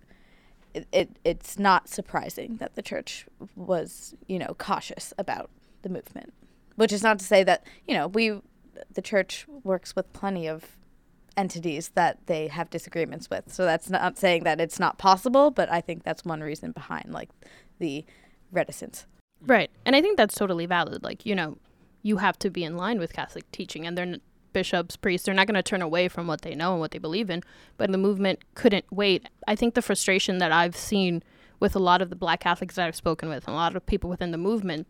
it, 0.74 0.88
it 0.92 1.20
it's 1.24 1.60
not 1.60 1.88
surprising 1.88 2.58
that 2.58 2.74
the 2.74 2.82
church 2.82 3.28
was 3.56 4.16
you 4.28 4.40
know 4.40 4.56
cautious 4.58 5.14
about 5.20 5.52
the 5.84 5.90
movement, 5.90 6.34
which 6.78 6.92
is 6.92 7.04
not 7.04 7.20
to 7.20 7.26
say 7.26 7.44
that 7.44 7.64
you 7.88 7.94
know 7.94 8.08
we 8.08 8.42
the 8.92 9.04
church 9.04 9.46
works 9.64 9.96
with 9.96 10.12
plenty 10.12 10.48
of 10.48 10.76
entities 11.38 11.90
that 11.90 12.18
they 12.26 12.48
have 12.48 12.72
disagreements 12.72 13.30
with. 13.30 13.54
So 13.54 13.66
that's 13.66 13.88
not 13.88 14.18
saying 14.18 14.46
that 14.46 14.60
it's 14.60 14.80
not 14.80 14.98
possible, 14.98 15.52
but 15.52 15.72
I 15.72 15.80
think 15.80 16.02
that's 16.04 16.26
one 16.26 16.42
reason 16.42 16.72
behind 16.72 17.12
like 17.12 17.30
the 17.78 18.04
reticence. 18.52 19.06
Right. 19.46 19.70
And 19.86 19.96
I 19.96 20.02
think 20.02 20.18
that's 20.18 20.34
totally 20.34 20.66
valid. 20.66 21.04
Like, 21.04 21.24
you 21.24 21.36
know, 21.36 21.58
you 22.06 22.18
have 22.18 22.38
to 22.38 22.52
be 22.52 22.64
in 22.64 22.78
line 22.78 23.00
with 23.00 23.12
Catholic 23.14 23.52
teaching 23.52 23.88
and 23.88 23.98
they're 23.98 24.18
bishops, 24.54 24.96
priests, 24.96 25.26
they're 25.26 25.34
not 25.34 25.48
going 25.48 25.56
to 25.56 25.64
turn 25.64 25.82
away 25.82 26.08
from 26.08 26.28
what 26.28 26.44
they 26.44 26.54
know 26.54 26.74
and 26.74 26.80
what 26.80 26.92
they 26.92 27.00
believe 27.00 27.32
in, 27.32 27.42
but 27.78 27.92
the 27.92 27.98
movement 27.98 28.40
couldn't 28.54 28.86
wait. 28.92 29.28
I 29.48 29.56
think 29.56 29.74
the 29.74 29.82
frustration 29.82 30.38
that 30.38 30.52
I've 30.52 30.78
seen 30.78 31.24
with 31.60 31.76
a 31.76 31.80
lot 31.80 32.04
of 32.04 32.12
the 32.12 32.16
black 32.16 32.42
Catholics 32.42 32.76
that 32.76 32.88
I've 32.88 32.96
spoken 32.96 33.28
with, 33.28 33.48
and 33.48 33.54
a 33.54 33.58
lot 33.58 33.76
of 33.76 33.84
people 33.88 34.08
within 34.08 34.30
the 34.30 34.38
movement 34.38 34.88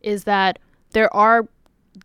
is 0.00 0.24
that 0.24 0.58
there 0.92 1.14
are 1.14 1.48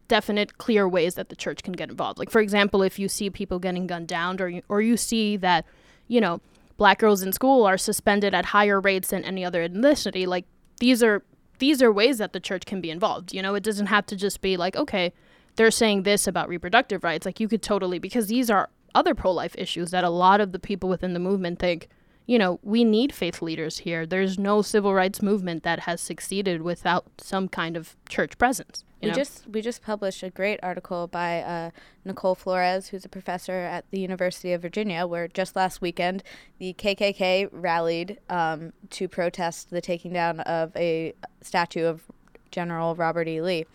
definite 0.10 0.58
clear 0.58 0.88
ways 0.90 1.16
that 1.16 1.30
the 1.30 1.38
church 1.38 1.64
can 1.64 1.74
get 1.74 1.90
involved 1.90 2.20
like 2.20 2.30
for 2.30 2.40
example 2.42 2.84
if 2.84 3.00
you 3.00 3.10
see 3.10 3.28
people 3.28 3.58
getting 3.58 3.88
gunned 3.88 4.08
down 4.08 4.40
or 4.40 4.48
you, 4.48 4.62
or 4.70 4.84
you 4.84 4.96
see 4.96 5.36
that 5.36 5.66
you 6.08 6.22
know 6.22 6.40
black 6.78 7.00
girls 7.00 7.24
in 7.24 7.34
school 7.34 7.66
are 7.66 7.76
suspended 7.76 8.36
at 8.36 8.46
higher 8.46 8.80
rates 8.80 9.10
than 9.10 9.26
any 9.26 9.44
other 9.44 9.68
ethnicity 9.68 10.28
like 10.28 10.46
these 10.80 11.02
are 11.02 11.24
these 11.60 11.82
are 11.82 11.92
ways 11.92 12.18
that 12.18 12.34
the 12.34 12.40
church 12.40 12.66
can 12.66 12.82
be 12.82 12.90
involved 12.90 13.34
you 13.34 13.42
know? 13.42 13.56
It 13.56 13.64
doesn't 13.64 13.88
have 13.88 14.06
to 14.08 14.16
just 14.16 14.42
be 14.42 14.58
like 14.58 14.76
okay 14.76 15.14
they're 15.60 15.72
saying 15.72 16.04
this 16.04 16.26
about 16.26 16.48
reproductive 16.48 17.04
rights. 17.04 17.26
Like 17.26 17.42
you 17.42 17.50
could 17.50 17.62
totally 17.62 18.00
because 18.00 18.28
these 18.28 18.50
are 18.50 18.70
other 18.96 19.14
pro-life 19.14 19.56
issues 19.58 19.92
that 19.92 20.06
a 20.06 20.10
lot 20.10 20.40
of 20.40 20.54
the 20.54 20.58
people 20.58 20.88
within 20.88 21.14
the 21.14 21.20
movement 21.20 21.60
think 21.60 21.90
you 22.30 22.38
know, 22.38 22.60
we 22.62 22.84
need 22.84 23.12
faith 23.12 23.42
leaders 23.42 23.80
here. 23.80 24.06
There's 24.06 24.38
no 24.38 24.62
civil 24.62 24.94
rights 24.94 25.20
movement 25.20 25.64
that 25.64 25.80
has 25.82 26.00
succeeded 26.00 26.62
without 26.62 27.08
some 27.18 27.48
kind 27.48 27.76
of 27.76 27.96
church 28.08 28.38
presence. 28.38 28.86
we 29.02 29.08
know? 29.08 29.16
just 29.16 29.48
we 29.50 29.64
just 29.64 29.82
published 29.82 30.22
a 30.22 30.30
great 30.30 30.60
article 30.62 31.08
by 31.08 31.42
uh, 31.42 31.72
Nichole 32.06 32.38
Flores, 32.38 32.90
who's 32.90 33.04
a 33.04 33.10
professor 33.10 33.54
at 33.54 33.86
the 33.90 34.00
University 34.00 34.54
of 34.54 34.62
Virginia, 34.62 35.08
where 35.08 35.28
just 35.28 35.56
last 35.56 35.82
weekend 35.82 36.22
the 36.60 36.76
KKK 36.76 37.50
rallied 37.52 38.20
um, 38.30 38.74
to 38.92 39.08
protest 39.08 39.72
the 39.72 39.82
taking 39.82 40.14
down 40.14 40.42
of 40.42 40.72
a 40.76 41.16
statue 41.42 41.86
of 41.86 42.04
General 42.52 42.94
Robert 42.94 43.28
E. 43.28 43.42
Lee, 43.42 43.66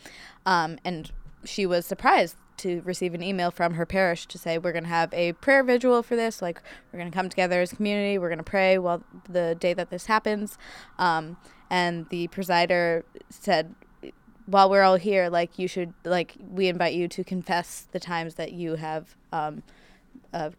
um, 0.46 0.78
and 0.84 1.10
she 1.44 1.66
was 1.66 1.86
surprised 1.86 2.36
to 2.58 2.80
receive 2.82 3.14
an 3.14 3.22
email 3.22 3.50
from 3.50 3.74
her 3.74 3.86
parish 3.86 4.26
to 4.26 4.38
say 4.38 4.58
we're 4.58 4.72
going 4.72 4.84
to 4.84 4.90
have 4.90 5.12
a 5.12 5.32
prayer 5.34 5.62
vigil 5.62 6.02
for 6.02 6.16
this 6.16 6.40
like 6.40 6.60
we're 6.92 6.98
going 6.98 7.10
to 7.10 7.16
come 7.16 7.28
together 7.28 7.60
as 7.60 7.72
a 7.72 7.76
community 7.76 8.18
we're 8.18 8.28
going 8.28 8.38
to 8.38 8.44
pray 8.44 8.78
while 8.78 9.02
the 9.28 9.56
day 9.58 9.74
that 9.74 9.90
this 9.90 10.06
happens. 10.06 10.58
Um, 10.98 11.36
and 11.70 12.08
the 12.10 12.28
presider 12.28 13.02
said 13.30 13.74
while 14.46 14.68
we're 14.68 14.82
all 14.82 14.96
here 14.96 15.28
like 15.30 15.58
you 15.58 15.66
should 15.66 15.94
like 16.04 16.36
we 16.50 16.68
invite 16.68 16.94
you 16.94 17.08
to 17.08 17.24
confess 17.24 17.88
the 17.92 18.00
times 18.00 18.34
that 18.34 18.52
you 18.52 18.74
have 18.76 19.16
um, 19.32 19.62
uh, 20.32 20.50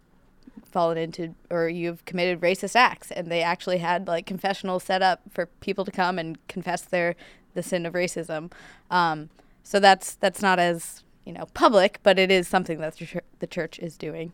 fallen 0.75 0.97
into 0.97 1.33
or 1.49 1.69
you've 1.69 2.03
committed 2.03 2.41
racist 2.41 2.75
acts. 2.75 3.09
And 3.11 3.31
they 3.31 3.41
actually 3.41 3.77
had 3.77 4.07
like 4.07 4.25
confessionals 4.25 4.83
set 4.83 5.01
up 5.01 5.21
for 5.29 5.45
people 5.61 5.85
to 5.85 5.91
come 5.91 6.19
and 6.19 6.45
confess 6.47 6.81
their 6.81 7.15
the 7.53 7.63
sin 7.63 7.85
of 7.85 7.93
racism. 7.93 8.51
Um, 8.91 9.29
so 9.63 9.79
that's 9.79 10.15
that's 10.15 10.41
not 10.41 10.59
as 10.59 11.04
you 11.25 11.33
know 11.33 11.45
public, 11.53 11.99
but 12.03 12.17
it 12.17 12.31
is 12.31 12.47
something 12.47 12.79
that 12.79 12.95
the, 13.39 13.47
church 13.47 13.79
is 13.79 13.97
doing. 13.97 14.33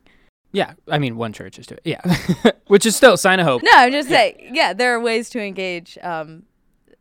Yeah, 0.51 0.73
I 0.89 0.99
mean, 0.99 1.15
one 1.15 1.33
church 1.33 1.57
is 1.57 1.67
doing 1.67 1.79
yeah, 1.83 2.01
which 2.67 2.85
is 2.85 2.95
still 2.95 3.13
a 3.13 3.17
sign 3.17 3.39
of 3.39 3.45
hope. 3.45 3.63
No, 3.63 3.71
I'm 3.73 3.91
just 3.91 4.09
yeah. 4.09 4.17
saying, 4.17 4.51
yeah, 4.53 4.73
there 4.73 4.93
are 4.93 4.99
ways 4.99 5.29
to 5.31 5.41
engage 5.41 5.97
um, 6.01 6.43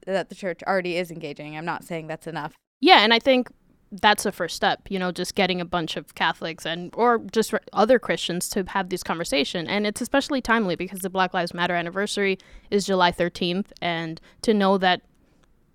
that 0.06 0.28
the 0.28 0.34
church 0.34 0.62
already 0.66 0.96
is 0.96 1.10
engaging. 1.10 1.56
I'm 1.56 1.64
not 1.64 1.84
saying 1.84 2.06
that's 2.06 2.26
enough. 2.26 2.54
Yeah, 2.80 3.00
and 3.00 3.12
I 3.12 3.18
think 3.18 3.50
that's 3.92 4.22
the 4.22 4.32
first 4.32 4.54
step. 4.54 4.82
You 4.88 4.98
know, 4.98 5.10
just 5.10 5.34
getting 5.34 5.60
a 5.60 5.64
bunch 5.64 5.96
of 5.96 6.14
Catholics 6.14 6.64
and 6.64 6.94
or 6.94 7.18
just 7.32 7.52
other 7.72 7.98
Christians 7.98 8.48
to 8.50 8.64
have 8.68 8.88
this 8.88 9.02
conversation, 9.02 9.66
and 9.66 9.86
it's 9.86 10.00
especially 10.00 10.40
timely 10.40 10.76
because 10.76 11.00
the 11.00 11.10
Black 11.10 11.34
Lives 11.34 11.52
Matter 11.52 11.74
anniversary 11.74 12.38
is 12.70 12.86
July 12.86 13.10
13th, 13.10 13.72
and 13.82 14.20
to 14.42 14.54
know 14.54 14.78
that 14.78 15.02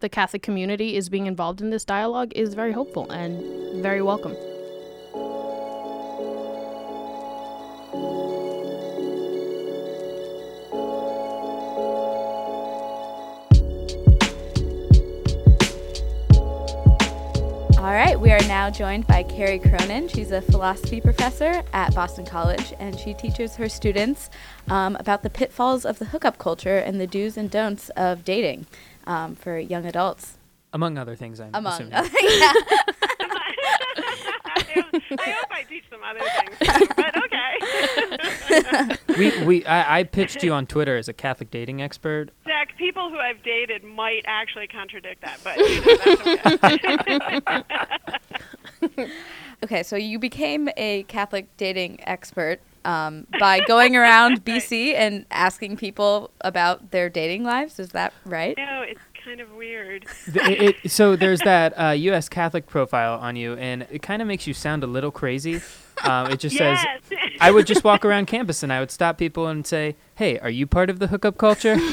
the 0.06 0.10
Catholic 0.10 0.44
community 0.44 0.96
is 0.96 1.10
being 1.10 1.26
involved 1.26 1.62
in 1.62 1.72
this 1.72 1.84
dialogue 1.84 2.32
is 2.36 2.54
very 2.54 2.72
hopeful 2.72 3.10
and 3.10 3.82
very 3.82 4.04
welcome. 4.04 4.36
All 17.80 17.92
right, 17.92 18.20
we 18.20 18.32
are 18.32 18.40
now 18.42 18.70
joined 18.70 19.08
by 19.08 19.24
Kerry 19.24 19.58
Cronin. 19.58 20.08
She's 20.08 20.32
a 20.32 20.42
philosophy 20.44 21.02
professor 21.02 21.64
at 21.74 21.96
Boston 21.96 22.28
College, 22.28 22.76
and 22.80 23.00
she 23.00 23.16
teaches 23.16 23.56
her 23.56 23.68
students 23.68 24.30
um, 24.70 24.98
about 24.98 25.24
the 25.24 25.32
pitfalls 25.32 25.84
of 25.84 25.98
the 25.98 26.06
hookup 26.06 26.38
culture 26.38 26.78
and 26.78 27.02
the 27.02 27.08
do's 27.08 27.38
and 27.38 27.50
don'ts 27.50 27.90
of 27.92 28.24
dating 28.24 28.68
um, 29.08 29.36
for 29.36 29.58
young 29.58 29.86
adults. 29.86 30.38
Among 30.74 30.98
other 30.98 31.16
things, 31.16 31.40
I'm 31.40 31.52
Among 31.54 31.74
assuming. 31.74 31.94
other, 31.94 32.10
yeah. 32.22 32.54
I 35.18 35.30
hope 35.30 35.48
I 35.52 35.64
teach 35.64 35.90
them 35.90 36.02
other 36.04 36.20
things, 36.20 36.58
but 36.96 37.16
okay. 37.24 37.58
we 39.20 39.32
we 39.46 39.66
I, 39.66 40.00
I 40.00 40.04
pitched 40.04 40.44
you 40.44 40.52
on 40.54 40.66
Twitter 40.68 40.98
as 40.98 41.08
a 41.08 41.14
Catholic 41.14 41.50
dating 41.50 41.82
expert. 41.82 42.30
Zach, 42.46 42.78
people 42.78 43.10
who 43.10 43.18
I've 43.18 43.42
dated 43.44 43.84
might 43.84 44.24
actually 44.26 44.68
contradict 44.68 45.22
that, 45.22 45.40
but 45.44 45.58
you 45.58 45.82
know, 45.82 45.96
that's 46.62 46.84
okay. 48.84 49.10
okay, 49.64 49.82
so 49.84 49.96
you 49.96 50.20
became 50.20 50.70
a 50.78 51.04
Catholic 51.04 51.48
dating 51.58 52.00
expert 52.08 52.60
um, 52.86 53.28
by 53.40 53.60
going 53.62 53.96
around 53.96 54.46
BC 54.46 54.94
and 54.94 55.26
asking 55.32 55.78
people 55.78 56.32
about 56.42 56.92
their 56.92 57.10
dating 57.10 57.44
lives. 57.44 57.80
Is 57.80 57.90
that 57.90 58.14
right? 58.26 58.56
No, 58.58 58.84
it's 58.88 59.02
kind 59.24 59.42
of 59.42 59.52
weird. 59.54 60.06
it, 60.28 60.78
it, 60.84 60.92
so 60.92 61.16
there's 61.16 61.40
that 61.42 61.74
uh, 61.74 61.90
U.S. 61.92 62.30
Catholic 62.30 62.68
profile 62.68 63.20
on 63.20 63.36
you, 63.36 63.56
and 63.56 63.88
it 63.90 64.02
kind 64.02 64.22
of 64.22 64.28
makes 64.28 64.48
you 64.48 64.54
sound 64.54 64.84
a 64.84 64.88
little 64.88 65.12
crazy. 65.12 65.62
Um, 66.04 66.32
it 66.32 66.40
just 66.40 66.56
yes. 66.60 66.86
says, 67.10 67.20
I 67.40 67.52
would 67.52 67.68
just 67.68 67.84
walk 67.84 68.06
around 68.06 68.28
campus 68.28 68.64
and 68.64 68.72
I 68.72 68.80
would 68.80 68.92
stop 68.92 69.18
people 69.18 69.48
and 69.48 69.66
say, 69.66 69.96
"Hey, 70.16 70.38
are 70.40 70.50
you 70.50 70.68
part 70.68 70.90
of 70.90 71.00
the 71.00 71.08
hookup 71.08 71.38
culture?" 71.38 71.76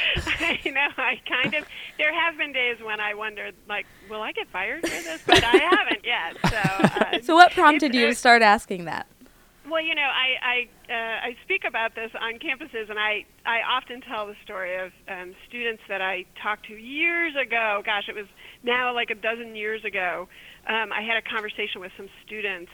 I 0.16 0.60
know. 0.66 0.88
I 0.96 1.20
kind 1.28 1.54
of. 1.54 1.64
There 1.98 2.12
have 2.12 2.36
been 2.36 2.52
days 2.52 2.78
when 2.82 3.00
I 3.00 3.14
wondered, 3.14 3.54
like, 3.68 3.86
will 4.08 4.22
I 4.22 4.32
get 4.32 4.48
fired 4.48 4.82
for 4.82 4.88
this? 4.88 5.22
But 5.26 5.44
I 5.44 5.56
haven't 5.56 6.04
yet. 6.04 6.36
So. 6.50 6.56
Uh, 6.56 7.22
so 7.22 7.34
what 7.34 7.52
prompted 7.52 7.94
you 7.94 8.06
to 8.06 8.14
start 8.14 8.42
asking 8.42 8.86
that? 8.86 9.06
Well, 9.68 9.80
you 9.80 9.94
know, 9.94 10.02
I 10.02 10.68
I, 10.88 10.92
uh, 10.92 11.26
I 11.28 11.36
speak 11.44 11.62
about 11.66 11.94
this 11.94 12.10
on 12.20 12.38
campuses, 12.38 12.90
and 12.90 12.98
I 12.98 13.24
I 13.46 13.60
often 13.62 14.00
tell 14.00 14.26
the 14.26 14.34
story 14.44 14.76
of 14.76 14.92
um, 15.08 15.34
students 15.48 15.82
that 15.88 16.02
I 16.02 16.24
talked 16.42 16.66
to 16.66 16.74
years 16.74 17.34
ago. 17.36 17.82
Gosh, 17.84 18.08
it 18.08 18.14
was 18.14 18.26
now 18.62 18.92
like 18.92 19.10
a 19.10 19.14
dozen 19.14 19.54
years 19.54 19.84
ago. 19.84 20.28
Um, 20.66 20.92
I 20.92 21.02
had 21.02 21.16
a 21.16 21.22
conversation 21.22 21.80
with 21.80 21.92
some 21.96 22.08
students, 22.26 22.72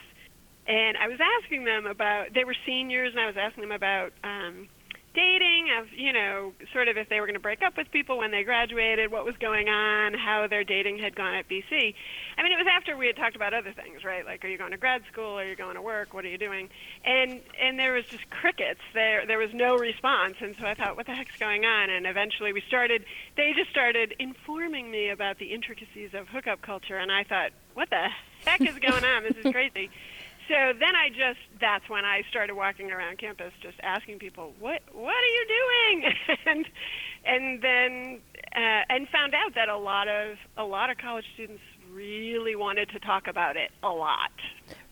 and 0.66 0.96
I 0.96 1.08
was 1.08 1.18
asking 1.42 1.64
them 1.64 1.86
about. 1.86 2.32
They 2.34 2.44
were 2.44 2.56
seniors, 2.64 3.12
and 3.12 3.20
I 3.20 3.26
was 3.26 3.36
asking 3.36 3.62
them 3.62 3.72
about. 3.72 4.12
Um, 4.24 4.68
dating, 5.14 5.68
of 5.78 5.92
you 5.92 6.12
know, 6.12 6.52
sort 6.72 6.88
of 6.88 6.96
if 6.96 7.08
they 7.08 7.20
were 7.20 7.26
going 7.26 7.34
to 7.34 7.40
break 7.40 7.62
up 7.62 7.76
with 7.76 7.90
people 7.90 8.18
when 8.18 8.30
they 8.30 8.42
graduated, 8.44 9.10
what 9.10 9.24
was 9.24 9.36
going 9.36 9.68
on, 9.68 10.14
how 10.14 10.46
their 10.48 10.64
dating 10.64 10.98
had 10.98 11.14
gone 11.14 11.34
at 11.34 11.48
BC. 11.48 11.94
I 12.36 12.42
mean, 12.42 12.52
it 12.52 12.58
was 12.58 12.66
after 12.70 12.96
we 12.96 13.06
had 13.06 13.16
talked 13.16 13.36
about 13.36 13.54
other 13.54 13.72
things, 13.72 14.04
right? 14.04 14.24
Like, 14.24 14.44
are 14.44 14.48
you 14.48 14.58
going 14.58 14.72
to 14.72 14.76
grad 14.76 15.02
school? 15.10 15.38
Are 15.38 15.44
you 15.44 15.56
going 15.56 15.74
to 15.74 15.82
work? 15.82 16.14
What 16.14 16.24
are 16.24 16.28
you 16.28 16.38
doing? 16.38 16.68
And 17.04 17.40
and 17.60 17.78
there 17.78 17.94
was 17.94 18.06
just 18.06 18.28
crickets. 18.30 18.80
There 18.94 19.26
there 19.26 19.38
was 19.38 19.52
no 19.52 19.76
response, 19.76 20.36
and 20.40 20.54
so 20.58 20.66
I 20.66 20.74
thought, 20.74 20.96
what 20.96 21.06
the 21.06 21.14
heck's 21.14 21.38
going 21.38 21.64
on? 21.64 21.90
And 21.90 22.06
eventually 22.06 22.52
we 22.52 22.62
started. 22.66 23.04
They 23.36 23.52
just 23.56 23.70
started 23.70 24.14
informing 24.18 24.90
me 24.90 25.10
about 25.10 25.38
the 25.38 25.52
intricacies 25.52 26.14
of 26.14 26.28
hookup 26.28 26.62
culture, 26.62 26.96
and 26.96 27.10
I 27.10 27.24
thought, 27.24 27.50
what 27.74 27.90
the 27.90 28.08
heck 28.44 28.60
is 28.60 28.78
going 28.78 29.04
on? 29.04 29.22
This 29.22 29.44
is 29.44 29.52
crazy 29.52 29.90
so 30.48 30.72
then 30.78 30.96
I 30.96 31.08
just 31.10 31.40
that's 31.60 31.88
when 31.88 32.04
I 32.04 32.22
started 32.30 32.54
walking 32.54 32.90
around 32.90 33.18
campus 33.18 33.52
just 33.62 33.76
asking 33.82 34.18
people 34.18 34.52
what 34.58 34.82
what 34.92 35.14
are 35.14 35.32
you 35.38 35.46
doing 35.48 36.12
and 36.46 36.66
and 37.24 37.62
then 37.62 38.20
uh, 38.56 38.82
and 38.88 39.08
found 39.08 39.34
out 39.34 39.54
that 39.54 39.68
a 39.68 39.76
lot 39.76 40.08
of 40.08 40.36
a 40.56 40.64
lot 40.64 40.90
of 40.90 40.98
college 40.98 41.26
students 41.34 41.62
really 41.92 42.56
wanted 42.56 42.88
to 42.90 42.98
talk 42.98 43.26
about 43.26 43.56
it 43.56 43.70
a 43.82 43.88
lot. 43.88 44.30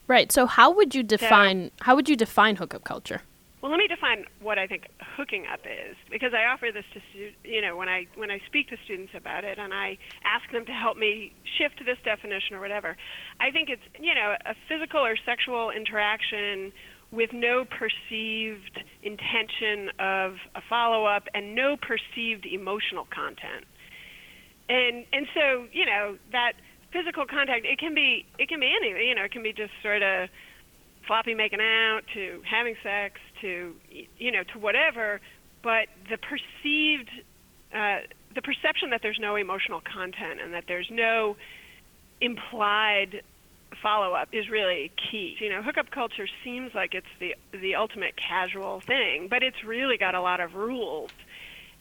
Right. 0.09 0.31
So 0.31 0.47
how 0.47 0.71
would 0.71 0.95
you 0.95 1.03
define 1.03 1.71
so, 1.79 1.85
how 1.85 1.97
would 1.97 2.09
you 2.09 2.17
define 2.17 2.57
hookup 2.57 2.85
culture? 2.85 3.23
Well, 3.67 3.73
let 3.73 3.79
me 3.83 3.89
define 3.89 4.27
what 4.39 4.61
I 4.61 4.69
think 4.69 4.87
hooking 5.17 5.47
up 5.53 5.59
is, 5.67 5.97
because 6.09 6.31
I 6.33 6.47
offer 6.47 6.69
this 6.73 6.85
to 6.95 7.01
you 7.43 7.61
know 7.61 7.77
when 7.77 7.89
I 7.89 8.07
when 8.15 8.31
I 8.31 8.39
speak 8.47 8.69
to 8.69 8.77
students 8.85 9.11
about 9.17 9.43
it, 9.43 9.59
and 9.59 9.75
I 9.75 9.99
ask 10.23 10.49
them 10.53 10.65
to 10.67 10.71
help 10.71 10.97
me 10.97 11.35
shift 11.59 11.83
this 11.85 11.99
definition 12.05 12.55
or 12.55 12.61
whatever. 12.61 12.97
I 13.41 13.51
think 13.51 13.69
it's 13.69 13.83
you 13.99 14.15
know 14.15 14.37
a 14.47 14.55
physical 14.71 15.01
or 15.05 15.17
sexual 15.27 15.73
interaction 15.75 16.71
with 17.11 17.31
no 17.33 17.65
perceived 17.67 18.87
intention 19.03 19.91
of 19.99 20.39
a 20.55 20.63
follow 20.71 21.05
up 21.05 21.25
and 21.35 21.57
no 21.57 21.75
perceived 21.75 22.47
emotional 22.47 23.09
content. 23.11 23.67
And 24.71 25.11
and 25.11 25.27
so 25.35 25.67
you 25.73 25.87
know 25.87 26.19
that 26.31 26.53
physical 26.93 27.27
contact 27.27 27.67
it 27.67 27.81
can 27.81 27.97
be 27.97 28.27
it 28.39 28.49
can 28.49 28.61
be 28.61 28.71
any 28.71 28.95
you 29.09 29.15
know 29.17 29.25
it 29.25 29.33
can 29.33 29.43
be 29.43 29.53
just 29.53 29.75
sort 29.83 30.05
of 30.07 30.29
floppy 31.09 31.35
making 31.35 31.61
out 31.61 32.03
to 32.15 32.43
having 32.49 32.77
sex 32.83 33.19
to 33.41 33.75
you 34.19 34.33
know 34.33 34.43
to 34.53 34.59
whatever 34.59 35.21
but 35.63 35.89
the 36.11 36.19
perceived 36.19 37.11
uh, 37.75 37.99
the 38.35 38.43
perception 38.43 38.91
that 38.91 39.01
there's 39.03 39.19
no 39.19 39.37
emotional 39.37 39.81
content 39.81 40.41
and 40.41 40.55
that 40.55 40.65
there's 40.69 40.89
no 40.91 41.37
implied 42.21 43.23
follow 43.83 44.15
up 44.15 44.29
is 44.33 44.49
really 44.49 44.93
key. 45.11 45.37
You 45.41 45.51
know, 45.51 45.63
hookup 45.63 45.91
culture 45.91 46.27
seems 46.45 46.75
like 46.75 46.95
it's 46.95 47.07
the 47.19 47.35
the 47.53 47.75
ultimate 47.75 48.15
casual 48.17 48.81
thing, 48.81 49.29
but 49.29 49.43
it's 49.43 49.65
really 49.65 49.97
got 49.97 50.15
a 50.15 50.21
lot 50.21 50.41
of 50.41 50.55
rules. 50.55 51.11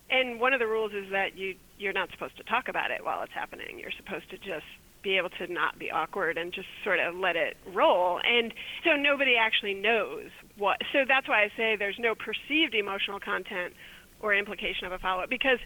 And 0.10 0.40
one 0.40 0.54
of 0.54 0.60
the 0.60 0.68
rules 0.68 0.94
is 0.94 1.12
that 1.12 1.38
you 1.38 1.56
you're 1.78 1.94
not 1.94 2.10
supposed 2.12 2.38
to 2.38 2.44
talk 2.44 2.68
about 2.68 2.92
it 2.92 3.04
while 3.04 3.22
it's 3.22 3.34
happening. 3.34 3.80
You're 3.80 3.92
supposed 3.92 4.30
to 4.32 4.38
just 4.38 4.66
be 5.04 5.18
able 5.18 5.30
to 5.30 5.52
not 5.52 5.78
be 5.78 5.92
awkward 5.92 6.38
and 6.38 6.52
just 6.52 6.68
sort 6.84 7.00
of 7.00 7.16
let 7.16 7.36
it 7.36 7.58
roll. 7.74 8.20
And 8.26 8.54
so 8.84 8.96
nobody 8.96 9.36
actually 9.38 9.76
knows 9.76 10.32
what. 10.58 10.78
So 10.94 11.00
that's 11.08 11.28
why 11.28 11.44
I 11.44 11.50
say 11.58 11.76
there's 11.78 12.00
no 12.00 12.16
perceived 12.16 12.76
emotional 12.76 13.20
content 13.20 13.74
or 14.22 14.34
implication 14.34 14.86
of 14.86 14.92
a 14.92 15.00
follow 15.00 15.24
up 15.24 15.30
because 15.30 15.60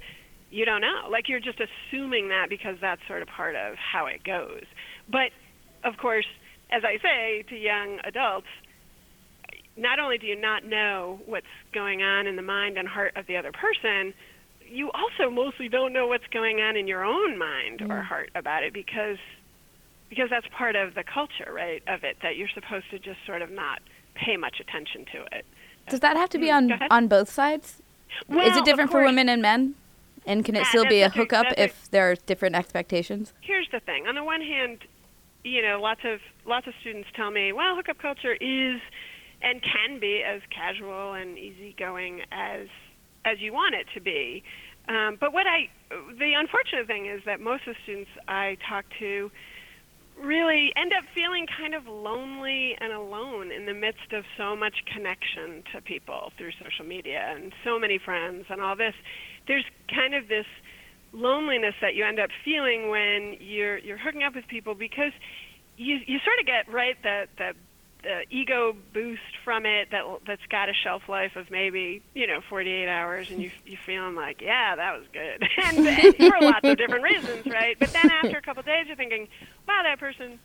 you 0.52 0.66
don't 0.66 0.82
know. 0.82 1.08
Like 1.10 1.30
you're 1.30 1.40
just 1.40 1.60
assuming 1.60 2.30
that 2.30 2.48
because 2.50 2.76
that's 2.82 3.02
sort 3.08 3.22
of 3.22 3.28
part 3.28 3.56
of 3.56 3.76
how 3.76 4.08
it 4.08 4.24
goes. 4.24 4.64
But 5.10 5.32
of 5.84 5.98
course, 5.98 6.26
as 6.72 6.84
I 6.84 6.98
say 7.02 7.44
to 7.50 7.56
young 7.56 8.00
adults, 8.04 8.48
not 9.78 10.00
only 10.00 10.18
do 10.18 10.28
you 10.28 10.40
not 10.40 10.66
know 10.66 11.20
what's 11.26 11.46
going 11.74 12.02
on 12.02 12.28
in 12.28 12.36
the 12.36 12.42
mind 12.42 12.78
and 12.78 12.88
heart 12.88 13.16
of 13.16 13.28
the 13.28 13.38
other 13.38 13.52
person, 13.52 14.14
you 14.68 14.92
also 14.92 15.32
mostly 15.32 15.70
don't 15.70 15.94
know 15.94 16.08
what's 16.08 16.28
going 16.32 16.60
on 16.60 16.76
in 16.76 16.88
your 16.88 17.04
own 17.04 17.38
mind 17.38 17.80
mm. 17.80 17.90
or 17.90 18.02
heart 18.02 18.30
about 18.36 18.64
it 18.64 18.74
because 18.74 19.18
because 20.10 20.28
that's 20.32 20.48
part 20.58 20.76
of 20.76 20.96
the 20.96 21.04
culture, 21.04 21.54
right? 21.54 21.84
Of 21.88 22.04
it 22.04 22.18
that 22.24 22.36
you're 22.36 22.50
supposed 22.54 22.86
to 22.90 22.98
just 22.98 23.20
sort 23.28 23.44
of 23.44 23.52
not 23.52 23.80
pay 24.24 24.38
much 24.38 24.60
attention 24.60 25.06
to 25.14 25.24
it. 25.38 25.46
Does 25.90 26.00
that 26.02 26.18
have 26.18 26.30
to 26.30 26.38
be 26.38 26.48
mm, 26.48 26.72
on 26.82 26.88
on 26.92 27.08
both 27.08 27.30
sides? 27.30 27.82
Well, 28.28 28.46
Is 28.48 28.58
it 28.58 28.66
different 28.66 28.92
for 28.92 29.04
women 29.04 29.30
and 29.30 29.42
men? 29.42 29.76
And 30.26 30.44
can 30.44 30.56
it 30.56 30.66
still 30.68 30.86
be 30.86 31.02
a 31.02 31.10
hookup 31.10 31.48
a, 31.48 31.64
if 31.64 31.88
a, 31.88 31.92
there 31.92 32.12
are 32.12 32.16
different 32.16 32.56
expectations? 32.56 33.34
Here's 33.42 33.70
the 33.72 33.80
thing. 33.80 34.06
On 34.08 34.16
the 34.16 34.24
one 34.24 34.42
hand, 34.42 34.80
you 35.44 35.62
know, 35.62 35.80
lots 35.82 36.02
of 36.04 36.20
lots 36.46 36.68
of 36.68 36.74
students 36.82 37.10
tell 37.16 37.32
me, 37.32 37.52
well, 37.52 37.76
hookup 37.76 38.00
culture 38.00 38.34
is 38.34 38.82
and 39.42 39.62
can 39.62 40.00
be 40.00 40.22
as 40.24 40.42
casual 40.50 41.14
and 41.14 41.38
easygoing 41.38 42.22
as 42.32 42.68
as 43.26 43.40
you 43.40 43.54
want 43.54 43.76
it 43.76 43.88
to 43.94 44.02
be. 44.02 44.44
Um, 44.88 45.18
but 45.20 45.34
what 45.34 45.46
I, 45.46 45.70
the 46.18 46.34
unfortunate 46.34 46.88
thing 46.88 47.06
is 47.06 47.22
that 47.26 47.40
most 47.40 47.68
of 47.68 47.76
the 47.76 47.80
students 47.84 48.10
I 48.28 48.58
talk 48.68 48.86
to 49.00 49.30
really 50.20 50.72
end 50.76 50.94
up 50.94 51.04
feeling 51.14 51.48
kind 51.48 51.74
of 51.74 51.88
lonely 51.88 52.76
and 52.80 52.92
alone 52.92 53.52
in 53.52 53.66
the 53.66 53.74
midst 53.74 54.14
of 54.14 54.26
so 54.38 54.56
much 54.56 54.84
connection 54.86 55.64
to 55.74 55.82
people 55.82 56.32
through 56.38 56.52
social 56.64 56.86
media 56.86 57.34
and 57.36 57.54
so 57.64 57.80
many 57.80 57.98
friends 57.98 58.46
and 58.50 58.62
all 58.62 58.76
this. 58.76 58.94
There's 59.48 59.66
kind 59.94 60.14
of 60.14 60.28
this 60.28 60.46
loneliness 61.12 61.76
that 61.82 61.96
you 61.96 62.06
end 62.06 62.20
up 62.20 62.30
feeling 62.46 62.90
when 62.90 63.38
you're 63.40 63.78
you're 63.80 63.98
hooking 63.98 64.24
up 64.24 64.36
with 64.36 64.48
people 64.48 64.76
because 64.76 65.12
you 65.78 66.00
you 66.06 66.20
sort 66.20 66.40
of 66.40 66.46
get 66.46 66.72
right 66.72 67.02
the 67.02 67.28
the 67.38 67.54
the 68.04 68.22
ego 68.30 68.76
boost 68.94 69.22
from 69.44 69.66
it 69.66 69.90
that 69.92 70.04
that's 70.26 70.46
got 70.50 70.70
a 70.70 70.74
shelf 70.74 71.10
life 71.10 71.36
of 71.36 71.52
maybe 71.52 72.02
you 72.14 72.28
know 72.28 72.40
48 72.50 72.88
hours 72.88 73.30
and 73.30 73.42
you 73.42 73.52
you 73.66 73.78
feeling 73.86 74.16
like 74.16 74.42
yeah 74.42 74.76
that 74.76 74.98
was 74.98 75.08
good 75.12 75.44
and, 75.64 75.88
and 75.88 76.16
for 76.16 76.38
lots 76.42 76.60
of 76.64 76.78
different 76.78 77.04
reasons 77.04 77.46
right 77.46 77.78
but 77.78 77.92
then 77.92 78.10
after 78.10 78.38
a 78.38 78.42
couple 78.42 78.62
of 78.62 78.66
days 78.66 78.88
you're 78.88 78.96
thinking 78.96 79.28
wow 79.70 79.82
that 79.84 80.00
person 80.00 80.40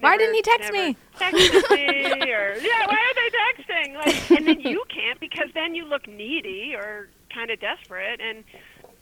why 0.00 0.16
didn't 0.16 0.34
he 0.34 0.42
text 0.42 0.72
me? 0.72 0.96
Texted 1.18 1.70
me, 1.70 2.32
or 2.32 2.56
yeah, 2.56 2.86
why 2.86 2.96
are 2.96 3.14
they 3.14 3.62
texting? 3.62 3.94
Like, 3.94 4.30
and 4.30 4.46
then 4.48 4.60
you 4.60 4.84
can't 4.88 5.20
because 5.20 5.48
then 5.54 5.74
you 5.74 5.84
look 5.84 6.08
needy 6.08 6.74
or 6.74 7.08
kind 7.32 7.50
of 7.50 7.60
desperate, 7.60 8.20
and 8.20 8.44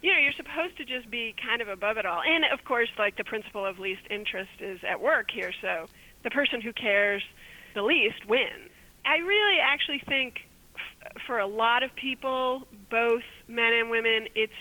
you 0.03 0.13
know 0.13 0.19
you're 0.19 0.33
supposed 0.33 0.77
to 0.79 0.85
just 0.85 1.11
be 1.11 1.35
kind 1.41 1.63
of 1.63 1.69
above 1.69 1.99
it 1.99 2.07
all. 2.07 2.21
And 2.21 2.45
of 2.53 2.65
course, 2.65 2.89
like 2.99 3.17
the 3.17 3.25
principle 3.25 3.65
of 3.65 3.79
least 3.79 4.03
interest 4.11 4.51
is 4.61 4.81
at 4.87 5.01
work 5.01 5.31
here, 5.31 5.53
so 5.61 5.87
the 6.25 6.31
person 6.31 6.61
who 6.61 6.73
cares 6.73 7.23
the 7.75 7.83
least 7.83 8.27
wins. 8.29 8.71
I 9.05 9.19
really 9.19 9.59
actually 9.63 10.03
think 10.07 10.49
f- 10.75 11.23
for 11.27 11.39
a 11.39 11.47
lot 11.47 11.83
of 11.83 11.95
people, 11.95 12.67
both 12.91 13.23
men 13.47 13.73
and 13.73 13.91
women, 13.91 14.29
it's 14.35 14.53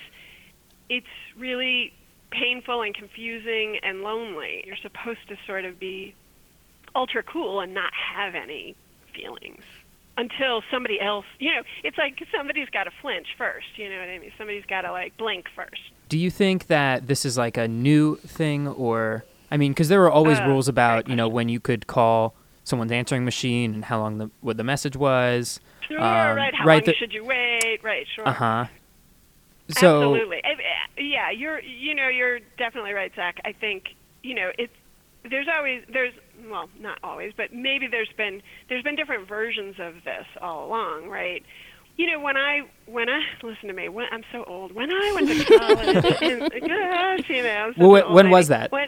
it's 0.90 1.08
really 1.36 1.94
painful 2.32 2.82
and 2.82 2.94
confusing 2.96 3.80
and 3.84 4.02
lonely. 4.02 4.64
You're 4.66 4.78
supposed 4.78 5.28
to 5.30 5.38
sort 5.46 5.66
of 5.66 5.80
be 5.80 6.16
ultra 6.96 7.24
cool 7.24 7.60
and 7.60 7.74
not 7.74 7.92
have 7.94 8.36
any 8.36 8.76
feelings 9.14 9.64
until 10.18 10.64
somebody 10.72 11.00
else, 11.00 11.26
you 11.40 11.54
know, 11.54 11.62
it's 11.84 11.98
like 11.98 12.20
somebody's 12.36 12.70
got 12.70 12.86
to 12.86 12.92
flinch 13.02 13.28
first, 13.38 13.68
you 13.76 13.88
know 13.88 14.00
what 14.00 14.10
I 14.10 14.18
mean? 14.18 14.32
Somebody's 14.38 14.66
got 14.66 14.82
to 14.82 14.92
like 14.92 15.16
blink 15.18 15.46
first. 15.56 15.82
Do 16.10 16.18
you 16.18 16.32
think 16.32 16.68
that 16.68 17.08
this 17.08 17.24
is 17.24 17.38
like 17.38 17.58
a 17.58 17.68
new 17.68 18.16
thing 18.18 18.68
or 18.68 19.26
I 19.52 19.58
mean, 19.58 19.72
because 19.72 19.90
there 19.90 20.00
were 20.00 20.12
always 20.12 20.40
uh, 20.40 20.48
rules 20.48 20.68
about, 20.68 21.08
you 21.08 21.16
know, 21.16 21.28
when 21.28 21.50
you 21.50 21.60
could 21.60 21.88
call 21.88 22.34
someone's 22.64 22.92
answering 22.92 23.24
machine 23.24 23.74
and 23.74 23.86
how 23.86 24.00
long 24.00 24.18
the 24.18 24.30
what 24.42 24.58
the 24.58 24.64
message 24.64 24.98
was. 24.98 25.60
Sure, 25.88 26.02
um, 26.02 26.36
right. 26.36 26.54
How 26.54 26.66
right 26.66 26.86
long 26.86 26.96
should 26.98 27.14
you 27.14 27.24
wait? 27.24 27.80
Right, 27.84 28.06
sure. 28.14 28.28
Uh 28.28 28.34
huh. 28.34 28.66
So 29.70 30.02
absolutely, 30.02 30.42
yeah. 30.98 31.32
You're 31.32 31.60
you 31.62 31.96
know 31.96 32.08
you're 32.08 32.40
definitely 32.58 32.94
right, 32.94 33.12
Zach. 33.16 33.40
I 33.46 33.54
think 33.54 33.96
you 34.24 34.36
know 34.36 34.52
it's 34.58 34.74
there's 35.30 35.48
always 35.54 35.84
there's 35.92 36.14
well 36.50 36.70
not 36.80 37.00
always 37.04 37.34
but 37.36 37.54
maybe 37.54 37.88
there's 37.88 38.12
been 38.18 38.42
there's 38.70 38.84
been 38.84 38.96
different 38.96 39.28
versions 39.28 39.76
of 39.80 39.96
this 40.04 40.26
all 40.42 40.66
along, 40.68 41.10
right? 41.10 41.44
You 41.98 42.12
know, 42.12 42.20
when 42.20 42.38
I 42.38 42.62
when 42.86 43.10
I 43.10 43.24
listen 43.42 43.68
to 43.70 43.74
me, 43.74 43.90
when, 43.90 44.06
I'm 44.12 44.24
so 44.32 44.44
old. 44.44 44.72
When 44.72 44.92
I 44.92 45.12
went 45.16 45.28
to 45.30 45.46
college, 45.58 46.22
and, 46.22 46.70
gosh, 46.70 47.28
you 47.28 47.42
know. 47.42 47.74
Well, 47.76 47.90
when, 47.90 48.14
when 48.14 48.30
was 48.30 48.50
that? 48.50 48.72
When, 48.72 48.88